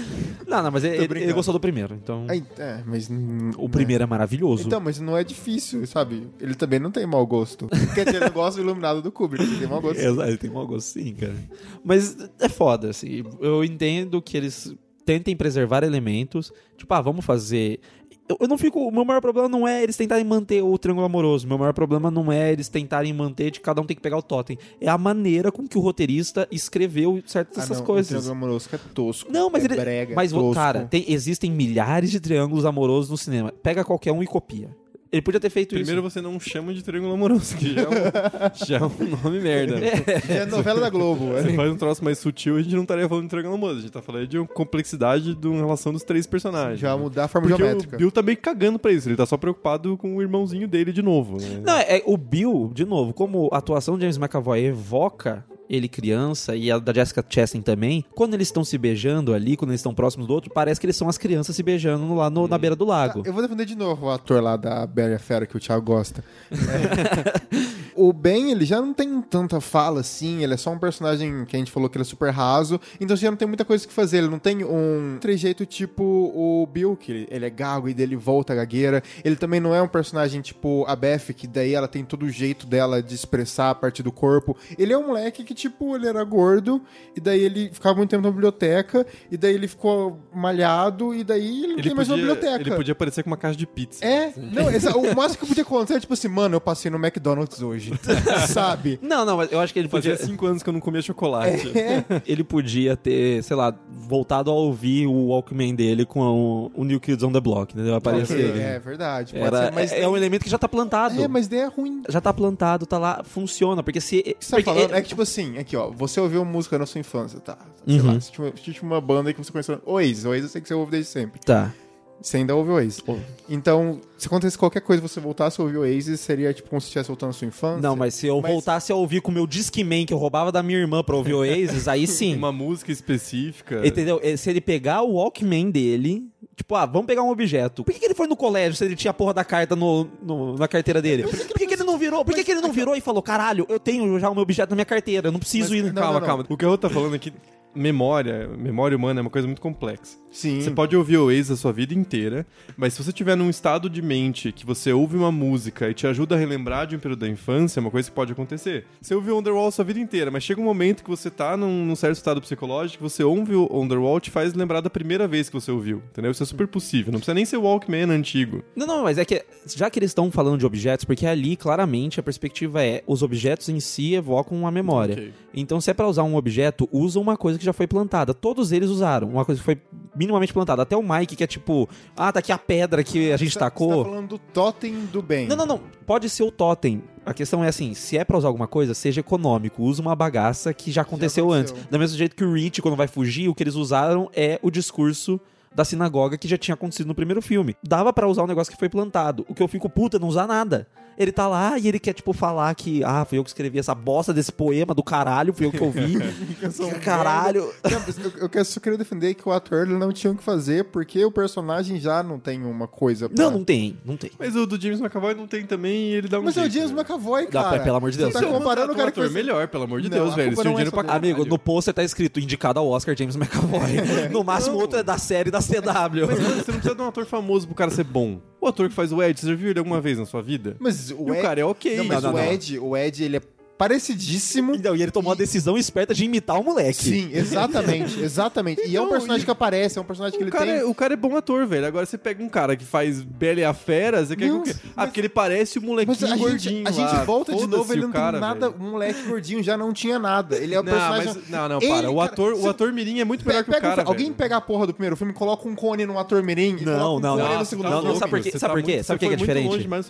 [0.48, 2.26] não, não, mas ele, ele gostou do primeiro, então...
[2.28, 3.10] Aí, é, mas...
[3.56, 4.66] O primeiro é maravilhoso.
[4.66, 6.28] Então, mas não é difícil, sabe?
[6.40, 7.68] Ele também não tem mau gosto.
[7.94, 10.00] Quer dizer, ele não gosta do Iluminado do Kubrick, ele tem mau gosto.
[10.00, 11.36] Exato, ele tem mau gosto sim, cara.
[11.84, 13.22] Mas é foda, assim.
[13.40, 14.74] Eu entendo que eles
[15.04, 16.52] tentem preservar elementos.
[16.76, 17.80] Tipo, ah, vamos fazer.
[18.28, 18.80] eu, eu não fico.
[18.80, 21.44] O meu maior problema não é eles tentarem manter o triângulo amoroso.
[21.46, 24.16] O meu maior problema não é eles tentarem manter de cada um tem que pegar
[24.18, 24.58] o totem.
[24.80, 28.08] É a maneira com que o roteirista escreveu certas Ah, essas não, O coisas.
[28.08, 29.30] Triângulo Amoroso que é tosco.
[29.32, 29.76] Não, mas é ele.
[29.76, 30.54] brega, mas, tosco.
[30.54, 33.52] cara, tem- existem milhares de triângulos amorosos no cinema.
[33.62, 34.70] Pega qualquer um e copia.
[35.12, 36.10] Ele podia ter feito Primeiro isso.
[36.10, 37.92] você não chama de triângulo amoroso, que já é um,
[38.66, 39.78] já é um nome merda.
[40.26, 41.34] É novela da Globo.
[41.34, 41.54] Você é.
[41.54, 43.80] faz um troço mais sutil, a gente não estaria falando de triângulo amoroso.
[43.80, 46.80] A gente tá falando de uma complexidade de uma relação dos três personagens.
[46.80, 47.94] Já mudar a forma Porque geométrica.
[47.94, 49.06] o Bill tá meio cagando pra isso.
[49.06, 51.36] Ele tá só preocupado com o irmãozinho dele de novo.
[51.38, 51.60] Né?
[51.62, 55.88] Não, é, é o Bill, de novo, como a atuação de James McAvoy evoca ele
[55.88, 59.80] criança e a da Jessica Chastain também, quando eles estão se beijando ali, quando eles
[59.80, 62.58] estão próximos do outro, parece que eles são as crianças se beijando lá no- na
[62.58, 63.22] beira do lago.
[63.24, 66.22] Eu vou defender de novo o ator lá da a Fera que o Thiago gosta.
[66.50, 66.52] É.
[67.94, 71.56] o Ben, ele já não tem tanta fala assim, ele é só um personagem que
[71.56, 73.86] a gente falou que ele é super raso, então você já não tem muita coisa
[73.86, 74.18] que fazer.
[74.18, 78.52] Ele não tem um trejeito tipo o Bill, que ele, é gago e dele volta
[78.52, 79.02] a gagueira.
[79.24, 82.30] Ele também não é um personagem tipo a Beth, que daí ela tem todo o
[82.30, 84.56] jeito dela de expressar a partir do corpo.
[84.78, 86.80] Ele é um moleque que, tipo, ele era gordo,
[87.16, 91.64] e daí ele ficava muito tempo na biblioteca, e daí ele ficou malhado, e daí
[91.64, 92.60] ele não tem mais uma biblioteca.
[92.60, 94.04] ele podia parecer com uma caixa de pizza.
[94.04, 96.98] É, não, exa- o máximo que podia acontecer é tipo assim, mano, eu passei no
[96.98, 97.92] McDonald's hoje,
[98.48, 98.98] sabe?
[99.02, 100.26] Não, não, mas eu acho que ele Fazia podia.
[100.26, 101.72] cinco anos que eu não comia chocolate.
[102.26, 107.00] Ele podia ter, sei lá, voltado a ouvir o Walkman dele com o, o New
[107.00, 107.94] Kids on the Block, entendeu?
[107.94, 108.50] Aparecer.
[108.50, 109.36] Ok, é verdade.
[109.36, 111.20] Era, ser, mas é, é um elemento que já tá plantado.
[111.22, 112.02] é, mas daí é ruim.
[112.08, 113.82] Já tá plantado, tá lá, funciona.
[113.82, 114.18] Porque se.
[114.20, 116.78] O que você tá porque falando é que, tipo assim, aqui, ó, você ouviu música
[116.78, 117.58] na sua infância, tá?
[117.86, 118.06] Sei Uhum.
[118.06, 118.30] lá, você
[118.62, 119.80] tinha, uma banda aí que você conheceu.
[119.84, 121.40] Oasis, Oasis eu sei que você ouve desde sempre.
[121.40, 121.72] Tá.
[122.20, 123.02] Você ainda ouve Oasis.
[123.04, 123.20] Ouve.
[123.48, 126.86] Então, se acontecesse qualquer coisa e você voltasse a ouvir Oasis, seria tipo como se
[126.86, 127.80] estivesse voltando à sua infância?
[127.82, 130.52] Não, mas se eu Mas- voltasse a ouvir com o meu Discman que eu roubava
[130.52, 132.36] da minha irmã pra ouvir Oasis, aí sim.
[132.36, 133.84] Uma música específica.
[133.84, 134.20] Entendeu?
[134.38, 137.82] Se ele pegar o Walkman dele, tipo, ah, vamos pegar um objeto.
[137.82, 140.06] Por que, que ele foi no colégio se ele tinha a porra da carta no,
[140.22, 141.24] no- na carteira dele?
[141.24, 142.24] Por, que, que ele não virou?
[142.24, 144.70] Por que, que ele não virou e falou, caralho, eu tenho já o meu objeto
[144.70, 145.84] na minha carteira, eu não preciso ir.
[145.84, 146.26] Não, calma, não, não.
[146.26, 146.46] calma.
[146.48, 147.32] O que eu tá falando aqui,
[147.74, 150.21] memória, memória humana é uma coisa muito complexa.
[150.32, 150.60] Sim.
[150.60, 153.88] Você pode ouvir o Oasis a sua vida inteira, mas se você tiver num estado
[153.88, 157.20] de mente que você ouve uma música e te ajuda a relembrar de um período
[157.20, 158.86] da infância, é uma coisa que pode acontecer.
[159.00, 161.84] Você ouviu Underwall a sua vida inteira, mas chega um momento que você tá num,
[161.84, 165.54] num certo estado psicológico, você ouve o Underwall te faz lembrar da primeira vez que
[165.54, 166.30] você ouviu, entendeu?
[166.30, 167.12] Isso é super possível.
[167.12, 168.64] Não precisa nem ser o Walkman antigo.
[168.74, 172.18] Não, não, mas é que já que eles estão falando de objetos, porque ali claramente
[172.18, 175.14] a perspectiva é os objetos em si evocam uma memória.
[175.14, 175.32] Ok.
[175.54, 178.32] Então, se é pra usar um objeto, usa uma coisa que já foi plantada.
[178.32, 179.78] Todos eles usaram uma coisa que foi
[180.22, 180.82] minimamente plantada.
[180.82, 183.58] Até o Mike, que é tipo, ah, tá aqui a pedra que a gente Você
[183.58, 183.90] tá- tacou.
[183.90, 185.46] Você tá falando do totem do bem.
[185.48, 185.80] Não, não, não.
[186.06, 187.02] Pode ser o totem.
[187.24, 189.82] A questão é assim, se é pra usar alguma coisa, seja econômico.
[189.82, 191.74] Usa uma bagaça que já aconteceu, aconteceu.
[191.76, 191.88] antes.
[191.90, 194.70] Do mesmo jeito que o Rich, quando vai fugir, o que eles usaram é o
[194.70, 195.40] discurso
[195.74, 197.74] da sinagoga que já tinha acontecido no primeiro filme.
[197.82, 199.44] Dava pra usar um negócio que foi plantado.
[199.48, 200.86] O que eu fico puta é não usar nada.
[201.22, 203.94] Ele tá lá e ele quer, tipo, falar que, ah, fui eu que escrevi essa
[203.94, 206.18] bosta desse poema do caralho, fui eu que ouvi.
[206.82, 207.72] Um caralho.
[207.84, 207.92] Não,
[208.40, 211.24] eu, eu só queria defender que o ator ele não tinha o que fazer, porque
[211.24, 213.44] o personagem já não tem uma coisa pra...
[213.44, 214.30] Não, não tem, não tem.
[214.38, 216.62] Mas o do James McAvoy não tem também e ele dá um Mas é o
[216.64, 217.00] jeito, James né?
[217.00, 217.74] McAvoy, Dá cara.
[217.76, 218.32] pra- pelo amor de Deus.
[218.32, 219.34] Você tá comparando o cara que ator fez...
[219.34, 220.56] melhor, pelo amor de Não, Deus, velho.
[220.64, 221.14] não é pra.
[221.14, 223.92] Amigo, no pôster tá escrito indicado ao Oscar James McAvoy.
[224.32, 226.26] No máximo, outro é da série da CW.
[226.26, 228.40] Mas mano, você não precisa de um ator famoso pro cara ser bom.
[228.60, 230.76] O ator que faz o Ed, você já viu ele alguma vez na sua vida?
[230.78, 231.42] Mas o, o Ed...
[231.42, 231.96] cara é ok.
[231.96, 232.42] Não, mas Não, não, o.
[232.42, 233.40] Ed, o Ed, ele é
[233.82, 234.74] parecidíssimo.
[234.74, 237.04] Então, e ele tomou a decisão esperta de imitar o moleque.
[237.04, 238.80] Sim, exatamente, exatamente.
[238.86, 240.64] e é um Então, personagem e- que aparece, é um personagem que O ele cara,
[240.66, 240.74] tem...
[240.76, 241.86] é, o cara é bom ator, velho.
[241.86, 244.70] Agora você pega um cara que faz Bela e a Fera, você quer Não, que
[244.70, 247.54] o mas- Ah, porque ele parece o molequinho Mas a gente, gordinho a gente volta
[247.54, 248.70] de novo, ele o não cara, tem nada.
[248.70, 248.82] velho.
[248.82, 250.56] Um moleque gordinho já não tinha nada.
[250.56, 251.34] Ele é o Não, personagem.
[251.34, 252.10] mas, não, não, Ele, para.
[252.10, 254.08] O cara, ator, se- o ator Mirim é muito melhor que o Pega um- cara,
[254.08, 257.18] alguém pega a porra do primeiro filme, coloca um cone num ator mirim e Não,
[257.18, 257.58] não, não.
[257.58, 258.50] no segundo Não, sabe por quê?
[258.50, 259.02] Sabe tá por quê?
[259.02, 259.88] Sabe por que é diferente?
[259.88, 260.02] no.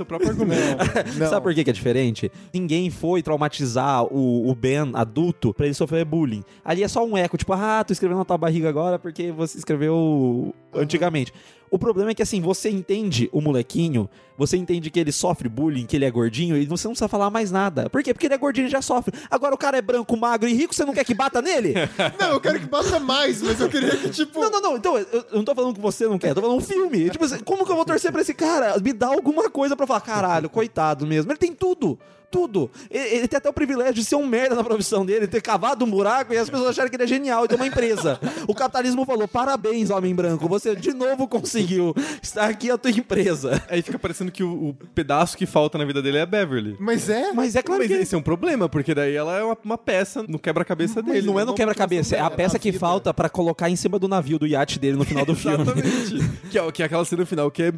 [1.29, 2.31] Sabe por que que é diferente?
[2.53, 3.23] Ninguém foi
[3.63, 6.45] traumatizar o, o Ben adulto pra ele sofrer bullying.
[6.65, 9.59] Ali é só um eco, tipo, ah, tu escreveu na tua barriga agora porque você
[9.59, 11.33] escreveu antigamente.
[11.71, 14.07] O problema é que assim, você entende o molequinho,
[14.37, 17.31] você entende que ele sofre bullying, que ele é gordinho, e você não precisa falar
[17.31, 17.89] mais nada.
[17.89, 18.13] Por quê?
[18.13, 19.19] Porque ele é gordinho e já sofre.
[19.31, 21.73] Agora o cara é branco, magro e rico, você não quer que bata nele?
[22.21, 24.39] Não, eu quero que bata mais, mas eu queria que, tipo.
[24.39, 24.77] Não, não, não.
[24.77, 27.09] Então, eu, eu não tô falando que você não quer, eu tô falando um filme.
[27.09, 28.79] Tipo assim, como que eu vou torcer pra esse cara?
[28.79, 31.33] Me dá alguma coisa pra falar, caralho, coitado mesmo.
[31.33, 31.99] Ele tem tudo
[32.33, 32.71] tudo.
[32.91, 35.85] Ele, ele tem até o privilégio de ser um merda na profissão dele, ter cavado
[35.85, 38.19] um buraco e as pessoas acharam que ele é genial e tem uma empresa.
[38.49, 41.95] O capitalismo falou: parabéns, homem branco, você de novo conseguiu.
[42.23, 43.63] Está aqui a tua empresa.
[43.69, 46.77] Aí fica parecendo que o, o pedaço que falta na vida dele é a Beverly.
[46.81, 49.45] Mas é, Mas é claro Mas que esse é um problema, porque daí ela é
[49.45, 51.27] uma, uma peça no quebra-cabeça dele.
[51.27, 52.81] não é no quebra-cabeça, é a peça que vida.
[52.81, 55.63] falta pra colocar em cima do navio do iate dele no final do filme.
[55.63, 56.31] Exatamente.
[56.51, 57.73] que, é, que é aquela cena final que é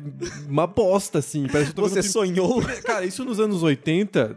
[0.48, 1.46] uma bosta, assim.
[1.50, 2.62] Parece que Você filme- sonhou.
[2.84, 4.36] Cara, isso nos anos 80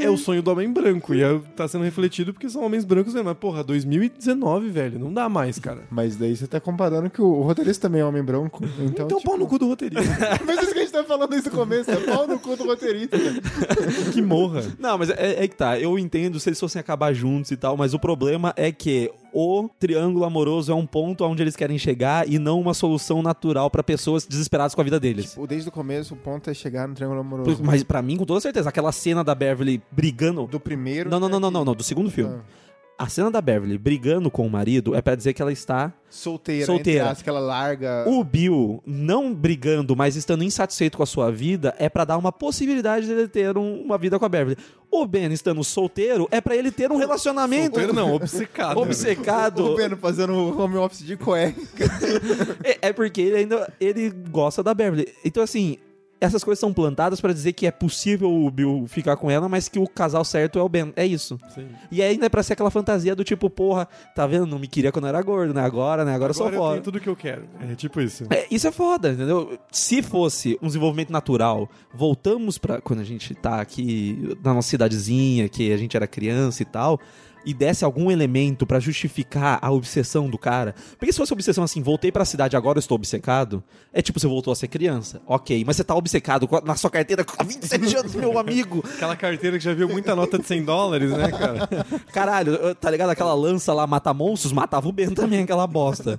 [0.00, 1.14] é o sonho do homem branco.
[1.14, 3.28] E é- tá sendo refletido porque são homens brancos mesmo.
[3.28, 4.98] Mas, porra, 2019, velho.
[4.98, 5.82] Não dá mais, cara.
[5.90, 8.64] Mas daí você tá comparando que o, o roteirista também é homem branco.
[8.80, 9.22] Então, Então, tipo...
[9.30, 10.04] pau no cu do roteirista.
[10.46, 12.64] Mas isso que a gente tá falando desde o começo, é pau no cu do
[12.64, 13.16] roteirista.
[14.12, 14.62] que morra.
[14.78, 15.78] Não, mas é, é que tá.
[15.78, 19.68] Eu entendo se eles fossem acabar juntos e tal, mas o problema é que o
[19.80, 23.82] triângulo amoroso é um ponto onde eles querem chegar e não uma solução natural pra
[23.82, 25.30] pessoas desesperadas com a vida deles.
[25.30, 27.62] Tipo, desde o começo, o ponto é chegar no Triângulo Amoroso.
[27.64, 30.46] Mas pra mim, com toda certeza, aquela cena da Beverly brigando.
[30.46, 31.10] Do primeiro...
[31.10, 31.66] Não, não, não, até não, não, aqui.
[31.66, 32.36] não, do segundo filme.
[32.36, 32.64] Ah.
[32.96, 35.92] A cena da Beverly brigando com o marido é pra dizer que ela está.
[36.08, 37.10] Solteira, Solteira.
[37.10, 38.04] entre que ela larga...
[38.06, 42.30] O Bill não brigando, mas estando insatisfeito com a sua vida, é pra dar uma
[42.30, 44.56] possibilidade dele ter um- uma vida com a Beverly.
[44.92, 48.78] O Ben estando solteiro é pra ele ter um relacionamento Solteiro não, obcecado.
[48.78, 49.64] obcecado.
[49.72, 51.60] O Beno fazendo home office de cueca.
[52.62, 55.08] É, é porque ele ainda ele gosta da Beverly.
[55.24, 55.78] Então, assim,
[56.24, 59.68] essas coisas são plantadas pra dizer que é possível o Bill ficar com ela, mas
[59.68, 60.92] que o casal certo é o Ben.
[60.96, 61.38] É isso.
[61.54, 61.66] Sim.
[61.90, 64.46] E ainda é pra ser aquela fantasia do tipo, porra, tá vendo?
[64.46, 65.62] Não me queria quando eu era gordo, né?
[65.62, 66.14] Agora, né?
[66.14, 66.72] Agora, eu sou Agora eu foda.
[66.72, 67.44] tenho tudo que eu quero.
[67.60, 68.24] É tipo isso.
[68.30, 69.58] É, isso é foda, entendeu?
[69.70, 75.48] Se fosse um desenvolvimento natural, voltamos pra quando a gente tá aqui na nossa cidadezinha,
[75.48, 76.98] que a gente era criança e tal,
[77.44, 80.74] e desse algum elemento pra justificar a obsessão do cara.
[80.98, 83.62] Porque se fosse obsessão assim, voltei pra cidade, agora eu estou obcecado,
[83.92, 85.20] é tipo, você voltou a ser criança.
[85.26, 88.84] Ok, mas você tá obcecado com a- na sua carteira há 27 anos, meu amigo.
[88.94, 91.68] Aquela carteira que já viu muita nota de 100 dólares, né, cara?
[92.12, 93.10] Caralho, tá ligado?
[93.10, 96.18] Aquela lança lá, mata monstros, matava o Ben também, aquela bosta.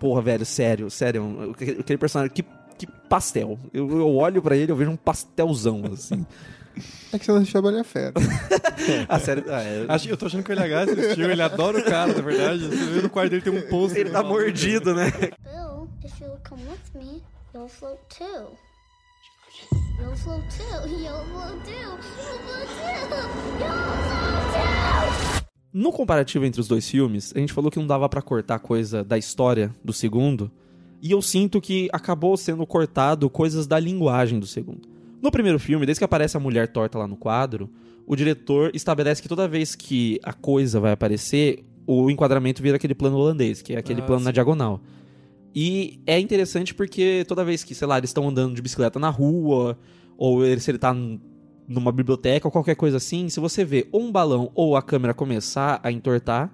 [0.00, 1.54] Porra, velho, sério, sério.
[1.80, 2.42] Aquele personagem, que,
[2.78, 3.58] que pastel.
[3.72, 6.24] Eu, eu olho pra ele, eu vejo um pastelzão, assim.
[7.12, 8.12] É que você não assistiu a Bela e a Fera.
[9.08, 9.44] Ah, sério.
[9.48, 12.66] é- Acho, eu tô achando que o LH assistiu, ele adora o cara, na verdade.
[12.68, 14.00] Você vê no quarto dele tem um pôster.
[14.02, 15.10] Ele tá mordido, né?
[15.10, 17.22] Bill, if you'll come with me,
[17.54, 18.24] you'll float too.
[20.00, 20.88] You'll float too.
[20.88, 21.72] You'll float too.
[21.72, 23.08] You'll float too.
[23.58, 25.48] You'll float too.
[25.72, 29.04] No comparativo entre os dois filmes, a gente falou que não dava pra cortar coisa
[29.04, 30.50] da história do segundo,
[31.02, 34.88] e eu sinto que acabou sendo cortado coisas da linguagem do segundo.
[35.22, 37.68] No primeiro filme, desde que aparece a mulher torta lá no quadro,
[38.06, 42.94] o diretor estabelece que toda vez que a coisa vai aparecer, o enquadramento vira aquele
[42.94, 44.34] plano holandês, que é aquele Ah, plano na sim.
[44.34, 44.80] diagonal.
[45.54, 49.10] E é interessante porque toda vez que, sei lá, eles estão andando de bicicleta na
[49.10, 49.76] rua,
[50.16, 50.94] ou ele- se ele tá
[51.66, 55.12] numa biblioteca ou qualquer coisa assim, se você vê ou um balão ou a câmera
[55.14, 56.50] começar a entortar,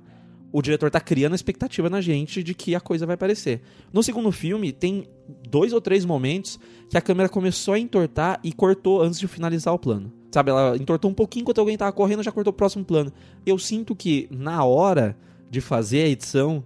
[0.55, 3.61] o diretor tá criando expectativa na gente de que a coisa vai aparecer.
[3.93, 5.05] No segundo filme, tem
[5.51, 9.75] dois ou três momentos que a câmera começou a entortar e cortou antes de finalizar
[9.75, 10.13] o plano.
[10.31, 13.13] Sabe, ela entortou um pouquinho enquanto alguém tava correndo, já cortou o próximo plano.
[13.45, 15.19] Eu sinto que na hora
[15.51, 16.63] de fazer a edição,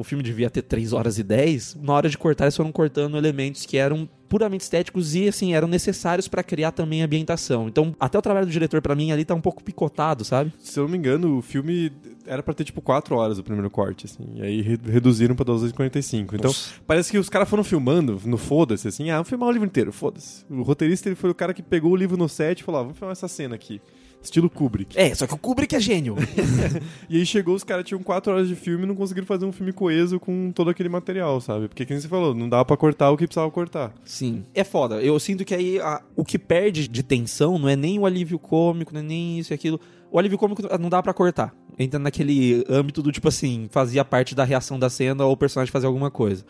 [0.00, 3.16] o filme devia ter 3 horas e 10, na hora de cortar eles foram cortando
[3.16, 7.68] elementos que eram puramente estéticos e assim, eram necessários pra criar também ambientação.
[7.68, 10.52] Então, até o trabalho do diretor pra mim ali tá um pouco picotado, sabe?
[10.58, 11.92] Se eu não me engano, o filme
[12.26, 14.24] era pra ter tipo 4 horas o primeiro corte, assim.
[14.36, 16.36] E aí re- reduziram pra 2 horas e 45.
[16.36, 16.54] Então,
[16.86, 19.10] parece que os caras foram filmando no foda-se, assim.
[19.10, 20.44] Ah, vamos filmar o livro inteiro, foda-se.
[20.48, 22.84] O roteirista ele foi o cara que pegou o livro no set e falou: ah,
[22.84, 23.80] vamos filmar essa cena aqui.
[24.22, 24.98] Estilo Kubrick.
[24.98, 26.16] É, só que o Kubrick é gênio.
[27.08, 29.50] E aí chegou, os caras tinham 4 horas de filme e não conseguiram fazer um
[29.52, 31.66] filme coeso com todo aquele material, sabe?
[31.68, 33.92] Porque, como você falou, não dava pra cortar o que precisava cortar.
[34.04, 34.44] Sim.
[34.54, 35.02] É foda.
[35.02, 38.38] Eu sinto que aí a- o que perde de tensão não é nem o alívio
[38.38, 39.80] cômico, não é nem isso e aquilo.
[40.12, 41.52] O alívio cômico não dá pra cortar.
[41.78, 45.72] Entra naquele âmbito do tipo assim, fazia parte da reação da cena ou o personagem
[45.72, 46.44] fazer alguma coisa.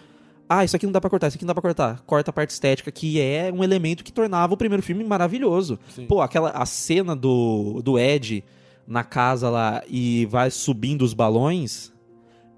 [0.52, 2.02] Ah, isso aqui não dá pra cortar, isso aqui não dá pra cortar.
[2.04, 5.78] Corta a parte estética, que é um elemento que tornava o primeiro filme maravilhoso.
[5.94, 6.06] Sim.
[6.06, 8.42] Pô, aquela a cena do, do Ed
[8.84, 11.92] na casa lá e vai subindo os balões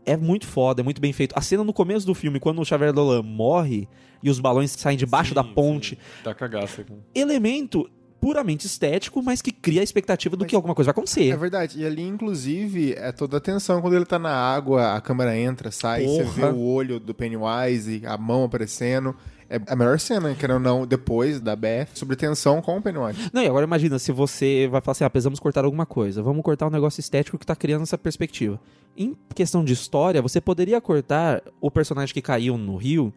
[0.06, 1.34] é muito foda, é muito bem feito.
[1.36, 3.86] A cena no começo do filme, quando o Xavier Dolan morre
[4.22, 6.22] e os balões saem debaixo Sim, da ponte, sim.
[6.24, 6.86] Dá cagaça.
[7.14, 7.90] elemento
[8.22, 11.36] puramente estético, mas que cria a expectativa do que alguma coisa vai É acontecer.
[11.36, 11.80] verdade.
[11.80, 13.82] E ali, inclusive, é toda a tensão.
[13.82, 16.52] Quando ele tá na água, a câmera entra, sai, você vê Porra.
[16.52, 19.12] o olho do Pennywise, a mão aparecendo.
[19.50, 23.28] É a melhor cena, querendo ou não, depois da Beth, sobre tensão com o Pennywise.
[23.32, 26.42] Não, e agora imagina se você vai falar assim, ah, precisamos cortar alguma coisa, vamos
[26.44, 28.58] cortar um negócio estético que tá criando essa perspectiva.
[28.96, 33.12] Em questão de história, você poderia cortar o personagem que caiu no rio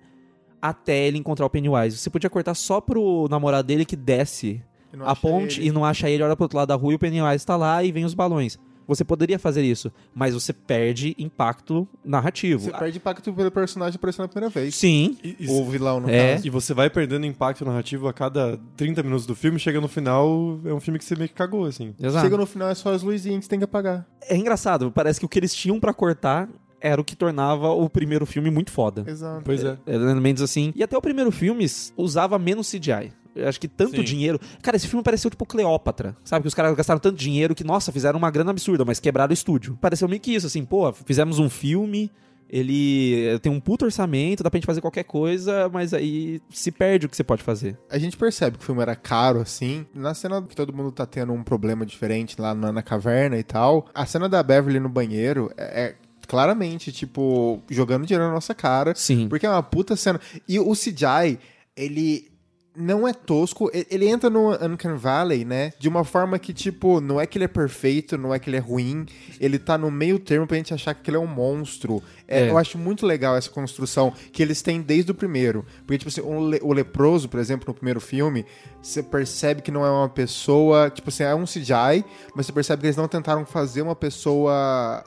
[0.60, 1.96] até ele encontrar o Pennywise.
[1.96, 4.62] Você podia cortar só pro namorado dele que desce
[5.04, 5.70] a ponte ele.
[5.70, 7.84] e não acha ele, olha pro outro lado da rua e o Pennywise tá lá
[7.84, 8.58] e vem os balões.
[8.88, 12.66] Você poderia fazer isso, mas você perde impacto narrativo.
[12.66, 14.76] Você perde impacto pelo personagem aparecendo a primeira vez.
[14.76, 16.34] Sim, E, e- O vilão, no É.
[16.36, 16.46] caso.
[16.46, 20.60] e você vai perdendo impacto narrativo a cada 30 minutos do filme, chega no final,
[20.64, 21.96] é um filme que você meio que cagou, assim.
[22.00, 22.24] exato.
[22.26, 24.06] Chega no final, é só as luzinhas que você tem que apagar.
[24.22, 26.48] É engraçado, parece que o que eles tinham pra cortar
[26.80, 29.04] era o que tornava o primeiro filme muito foda.
[29.08, 29.42] Exato.
[29.44, 29.76] Pois é.
[29.88, 30.72] elementos assim.
[30.76, 31.66] E até o primeiro filme
[31.98, 33.12] usava menos CGI.
[33.48, 34.04] Acho que tanto Sim.
[34.04, 34.40] dinheiro.
[34.62, 36.16] Cara, esse filme pareceu tipo Cleópatra.
[36.24, 36.44] Sabe?
[36.44, 39.34] Que os caras gastaram tanto dinheiro que, nossa, fizeram uma grana absurda, mas quebraram o
[39.34, 39.78] estúdio.
[39.82, 42.12] Pareceu meio que isso, assim, pô, fizemos um filme.
[42.48, 47.06] Ele tem um puto orçamento, dá pra gente fazer qualquer coisa, mas aí se perde
[47.06, 47.78] o que você pode fazer.
[47.90, 49.86] A gente percebe que o filme era caro, assim.
[49.94, 53.44] Na cena que todo mundo tá tendo um problema diferente lá na, na caverna e
[53.44, 55.96] tal, a cena da Beverly no banheiro é, é
[56.28, 58.94] claramente, tipo, jogando dinheiro na nossa cara.
[58.96, 59.28] Sim.
[59.28, 60.22] Porque é uma puta cena.
[60.48, 61.40] E o CGI,
[61.76, 62.32] ele
[62.76, 65.72] não é tosco, ele entra no Uncanny Valley, né?
[65.80, 68.58] De uma forma que, tipo, não é que ele é perfeito, não é que ele
[68.58, 69.06] é ruim,
[69.40, 72.04] ele tá no meio termo pra gente achar que ele é um monstro.
[72.28, 72.50] É, É.
[72.50, 75.66] Eu acho muito legal essa construção que eles têm desde o primeiro.
[75.86, 78.46] Porque, tipo assim, o, le- o leproso, por exemplo, no primeiro filme,
[78.82, 80.90] você percebe que não é uma pessoa.
[80.90, 82.04] Tipo assim, é um CGI,
[82.36, 85.04] mas você percebe que eles não tentaram fazer uma pessoa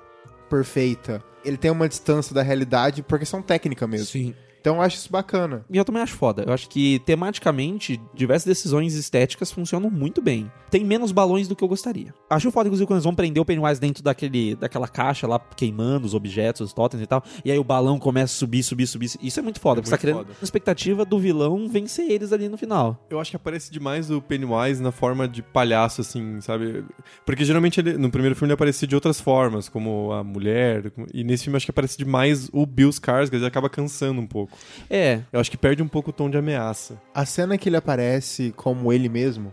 [0.48, 1.22] perfeita.
[1.44, 4.06] Ele tem uma distância da realidade por questão técnica mesmo.
[4.06, 4.34] Sim.
[4.60, 5.64] Então eu acho isso bacana.
[5.70, 6.44] E eu também acho foda.
[6.46, 10.50] Eu acho que tematicamente, diversas decisões estéticas funcionam muito bem.
[10.70, 12.12] Tem menos balões do que eu gostaria.
[12.28, 16.06] Acho foda, inclusive, quando eles vão prender o Pennywise dentro daquele, daquela caixa lá, queimando
[16.06, 17.22] os objetos, os totens e tal.
[17.44, 19.10] E aí o balão começa a subir, subir, subir.
[19.22, 20.32] Isso é muito foda, É porque você tá criando foda.
[20.32, 23.06] uma expectativa do vilão vencer eles ali no final.
[23.08, 26.84] Eu acho que aparece demais o Pennywise na forma de palhaço, assim, sabe?
[27.24, 30.92] Porque geralmente ele, no primeiro filme ele aparecia de outras formas, como a mulher.
[31.14, 34.26] E nesse filme eu acho que aparece demais o Bill Skarsgård, ele acaba cansando um
[34.26, 34.47] pouco.
[34.90, 37.00] É, Eu acho que perde um pouco o tom de ameaça.
[37.14, 39.52] A cena que ele aparece como ele mesmo,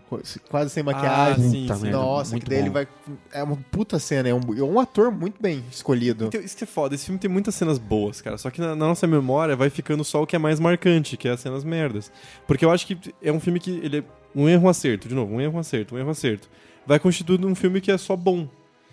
[0.49, 1.45] quase sem maquiagem.
[1.45, 1.89] Ah, sim, Puta sim.
[1.89, 2.65] Nossa, muito que daí bom.
[2.65, 2.87] ele vai.
[3.31, 6.25] É uma puta cena, é um, é um ator muito bem escolhido.
[6.25, 8.37] Então, isso que é foda, esse filme tem muitas cenas boas, cara.
[8.37, 11.27] Só que na, na nossa memória vai ficando só o que é mais marcante, que
[11.27, 12.11] é as cenas merdas.
[12.47, 14.03] Porque eu acho que é um filme que ele é
[14.35, 16.49] um erro, um acerto, de novo, um erro, um acerto, um erro, um acerto.
[16.85, 18.47] Vai constituindo um filme que é só bom.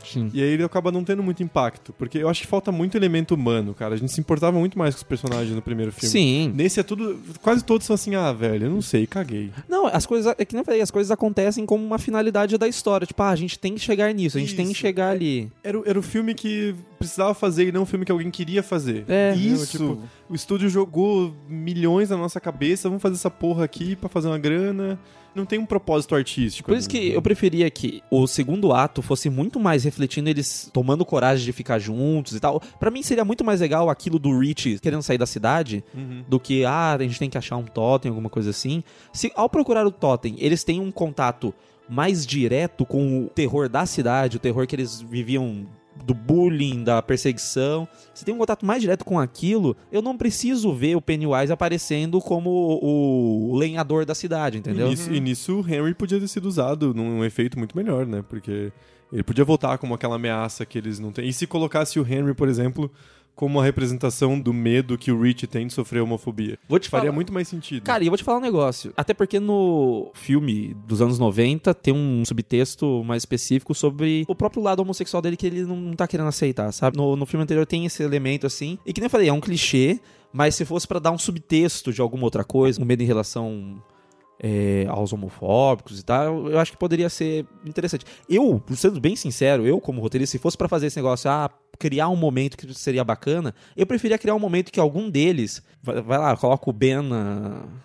[0.04, 0.30] Sim.
[0.32, 1.92] E aí ele acaba não tendo muito impacto.
[1.92, 3.94] Porque eu acho que falta muito elemento humano, cara.
[3.94, 6.08] A gente se importava muito mais com os personagens no primeiro filme.
[6.10, 6.52] Sim.
[6.54, 7.18] Nesse é tudo.
[7.42, 9.50] Quase todos são assim, ah, velho, eu não sei, caguei.
[9.68, 10.34] Não, as coisas.
[10.38, 13.06] É que nem eu falei, as coisas acontecem como uma finalidade da história.
[13.06, 14.80] Tipo, ah, a gente tem que chegar nisso, a gente tem que Isso.
[14.80, 15.50] chegar ali.
[15.62, 18.62] Era, o- era o filme que precisava fazer e não o filme que alguém queria
[18.62, 19.04] fazer.
[19.08, 19.34] É.
[19.34, 19.72] Isso.
[19.72, 19.98] Tipo,
[20.28, 24.38] o estúdio jogou milhões na nossa cabeça, vamos fazer essa porra aqui pra fazer uma
[24.38, 24.98] grana.
[25.34, 26.68] Não tem um propósito artístico.
[26.68, 27.16] Por isso ali, que né?
[27.16, 31.78] eu preferia que o segundo ato fosse muito mais refletindo eles tomando coragem de ficar
[31.78, 32.60] juntos e tal.
[32.78, 36.24] Pra mim seria muito mais legal aquilo do Rich querendo sair da cidade Uhum.
[36.28, 38.82] do que, ah, a gente tem que achar um totem, alguma coisa assim.
[39.12, 41.54] Se ao procurar o totem, eles têm um contato
[41.88, 45.66] mais direto com o terror da cidade, o terror que eles viviam
[46.02, 47.88] do bullying, da perseguição.
[48.14, 52.20] Se tem um contato mais direto com aquilo, eu não preciso ver o Pennywise aparecendo
[52.20, 54.86] como o, o lenhador da cidade, entendeu?
[54.86, 58.24] E nisso, e nisso o Henry podia ter sido usado num efeito muito melhor, né?
[58.28, 58.72] Porque
[59.12, 61.28] ele podia voltar como aquela ameaça que eles não têm.
[61.28, 62.90] E se colocasse o Henry, por exemplo,
[63.34, 66.59] como uma representação do medo que o Rich tem de sofrer homofobia?
[66.68, 67.82] Vou te Faria falar- muito mais sentido.
[67.82, 68.92] Cara, e eu vou te falar um negócio.
[68.96, 74.62] Até porque no filme dos anos 90 tem um subtexto mais específico sobre o próprio
[74.62, 76.96] lado homossexual dele que ele não tá querendo aceitar, sabe?
[76.96, 78.78] No, no filme anterior tem esse elemento assim.
[78.86, 79.98] E que nem eu falei, é um clichê,
[80.32, 83.82] mas se fosse pra dar um subtexto de alguma outra coisa, um medo em relação
[84.44, 88.04] é, aos homofóbicos e tal, eu acho que poderia ser interessante.
[88.28, 91.48] Eu, sendo bem sincero, eu como roteirista, se fosse pra fazer esse negócio, ah,
[91.78, 96.19] criar um momento que seria bacana, eu preferia criar um momento que algum deles, vai,
[96.19, 97.01] lá, coloca o Ben,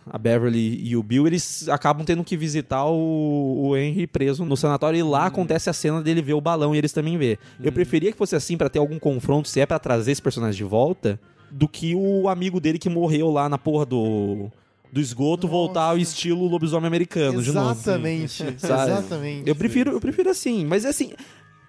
[0.05, 4.55] a, Beverly e o Bill, eles acabam tendo que visitar o, o Henry preso no
[4.55, 7.39] sanatório e lá acontece a cena dele ver o balão e eles também vê.
[7.63, 10.57] Eu preferia que fosse assim pra ter algum confronto, se é pra trazer esse personagem
[10.57, 11.19] de volta,
[11.49, 14.51] do que o amigo dele que morreu lá na porra do
[14.91, 17.71] do esgoto voltar ao estilo lobisomem americano de novo.
[17.71, 18.43] Exatamente.
[18.43, 19.47] Exatamente.
[19.47, 21.11] Eu prefiro, eu prefiro assim, mas assim,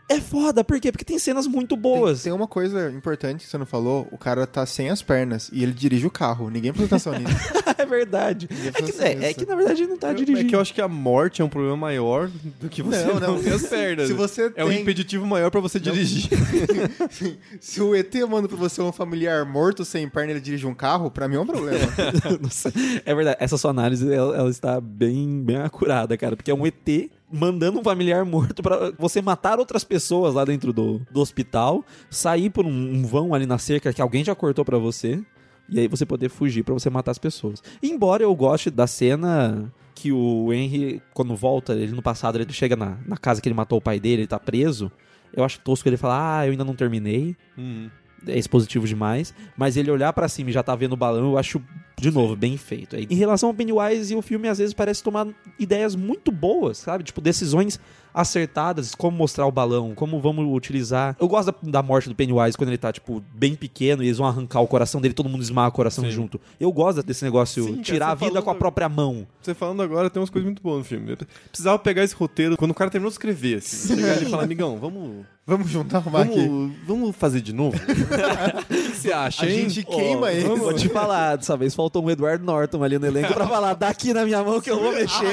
[0.08, 0.90] é foda, por quê?
[0.90, 2.22] Porque tem cenas muito boas.
[2.22, 5.50] Tem, tem uma coisa importante que você não falou: o cara tá sem as pernas
[5.52, 6.48] e ele dirige o carro.
[6.50, 7.36] Ninguém prestou atenção nisso.
[7.76, 8.48] é verdade.
[8.50, 10.48] É que, prestou é, é que na verdade ele não tá É dirigindo.
[10.48, 12.28] que eu acho que a morte é um problema maior
[12.60, 13.42] do que você Não, não, não.
[13.42, 14.06] ter as pernas.
[14.08, 16.28] Se você É um tem- impeditivo maior pra você dirigir.
[17.60, 20.74] Se o ET manda pra você um familiar morto sem perna e ele dirige um
[20.74, 21.78] carro, pra mim é um problema.
[22.40, 22.72] Nossa,
[23.04, 26.66] é verdade, essa sua análise ela, ela está bem, bem acurada, cara, porque é um
[26.66, 31.84] ET mandando um familiar morto pra você matar outras pessoas lá dentro do, do hospital,
[32.10, 35.22] sair por um, um vão ali na cerca que alguém já cortou pra você.
[35.68, 37.62] E aí você poder fugir pra você matar as pessoas.
[37.82, 42.74] Embora eu goste da cena que o Henry, quando volta, ele no passado, ele chega
[42.74, 44.90] na, na casa que ele matou o pai dele, ele tá preso.
[45.34, 47.36] Eu acho tosco ele falar, ah, eu ainda não terminei.
[47.56, 47.90] Uhum.
[48.26, 51.38] é expositivo demais, mas ele olhar pra cima e já tá vendo o balão, eu
[51.38, 51.60] acho,
[51.98, 52.96] de novo, bem feito.
[52.96, 55.26] Em relação ao Pennywise, o filme às vezes parece tomar
[55.58, 57.04] ideias muito boas, sabe?
[57.04, 57.78] Tipo, decisões
[58.12, 61.16] acertadas, como mostrar o balão, como vamos utilizar.
[61.20, 64.18] Eu gosto da, da morte do Pennywise quando ele tá, tipo, bem pequeno e eles
[64.18, 66.10] vão arrancar o coração dele, todo mundo esmaga o coração Sim.
[66.10, 66.40] junto.
[66.58, 69.26] Eu gosto desse negócio, Sim, cara, tirar você a vida falou com a própria mão.
[69.40, 71.12] Você falando agora, tem umas coisas muito boas no filme.
[71.12, 71.18] Eu
[71.48, 73.94] precisava pegar esse roteiro quando o cara terminou de escrever, assim.
[73.94, 75.24] Chegar ali e falar, amigão, vamos.
[75.46, 76.46] Vamos juntar, arrumar aqui.
[76.46, 77.74] Vamos, vamos fazer de novo?
[77.80, 79.70] o que você acha, A hein?
[79.70, 80.46] gente queima ele.
[80.46, 83.88] Vou te falar, dessa vez faltou um Edward Norton ali no elenco pra falar, dá
[83.88, 85.26] aqui na minha mão que eu vou mexer.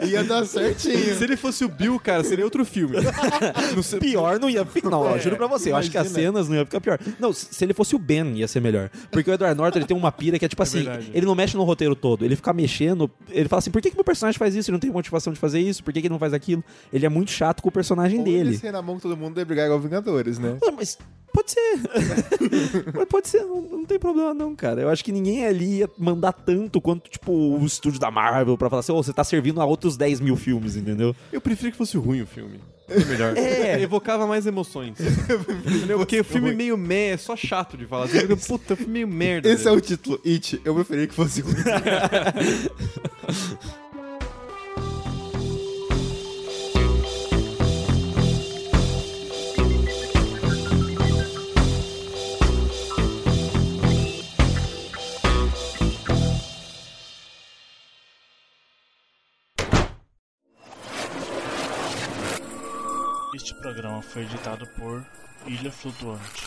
[0.00, 1.14] É, ia dar certinho.
[1.16, 2.96] Se ele fosse o Bill, cara, seria outro filme.
[3.74, 4.90] Não sei- Pior não ia ficar.
[4.90, 6.28] Não, eu juro pra você, eu acho que as imagina.
[6.32, 6.98] cenas não ia ficar pior.
[7.18, 8.90] Não, se se ele fosse o Ben, ia ser melhor.
[9.10, 11.10] Porque o Edward Norton ele tem uma pira que é tipo assim: verdade.
[11.12, 13.10] ele não mexe no roteiro todo, ele fica mexendo.
[13.30, 14.70] Ele fala assim: por que, que meu personagem faz isso?
[14.70, 15.82] Ele não tem motivação de fazer isso?
[15.84, 16.64] Por que, que ele não faz aquilo?
[16.92, 18.50] Ele é muito chato com o personagem Ou dele.
[18.52, 20.56] descer na mão com todo mundo e brigar igual Vingadores, né?
[20.66, 20.96] Ah, mas
[21.32, 21.78] pode ser.
[22.94, 24.80] mas pode ser, não, não tem problema não, cara.
[24.82, 28.70] Eu acho que ninguém ali ia mandar tanto quanto, tipo, o estúdio da Marvel pra
[28.70, 31.14] falar assim: ô, você tá servindo a outros 10 mil filmes, entendeu?
[31.32, 32.60] Eu prefiro que fosse ruim o filme.
[32.90, 33.36] É melhor.
[33.36, 33.82] É.
[33.82, 34.96] Evocava mais emoções.
[35.94, 38.08] Porque o filme meio meh, é só chato de falar.
[38.08, 39.46] Você fica, puta, filme meio merda.
[39.46, 39.76] Esse é velho.
[39.76, 40.58] o título, It.
[40.64, 41.52] Eu preferia que fosse ruim.
[64.08, 65.04] foi editado por
[65.46, 66.46] Ilha Flutuante.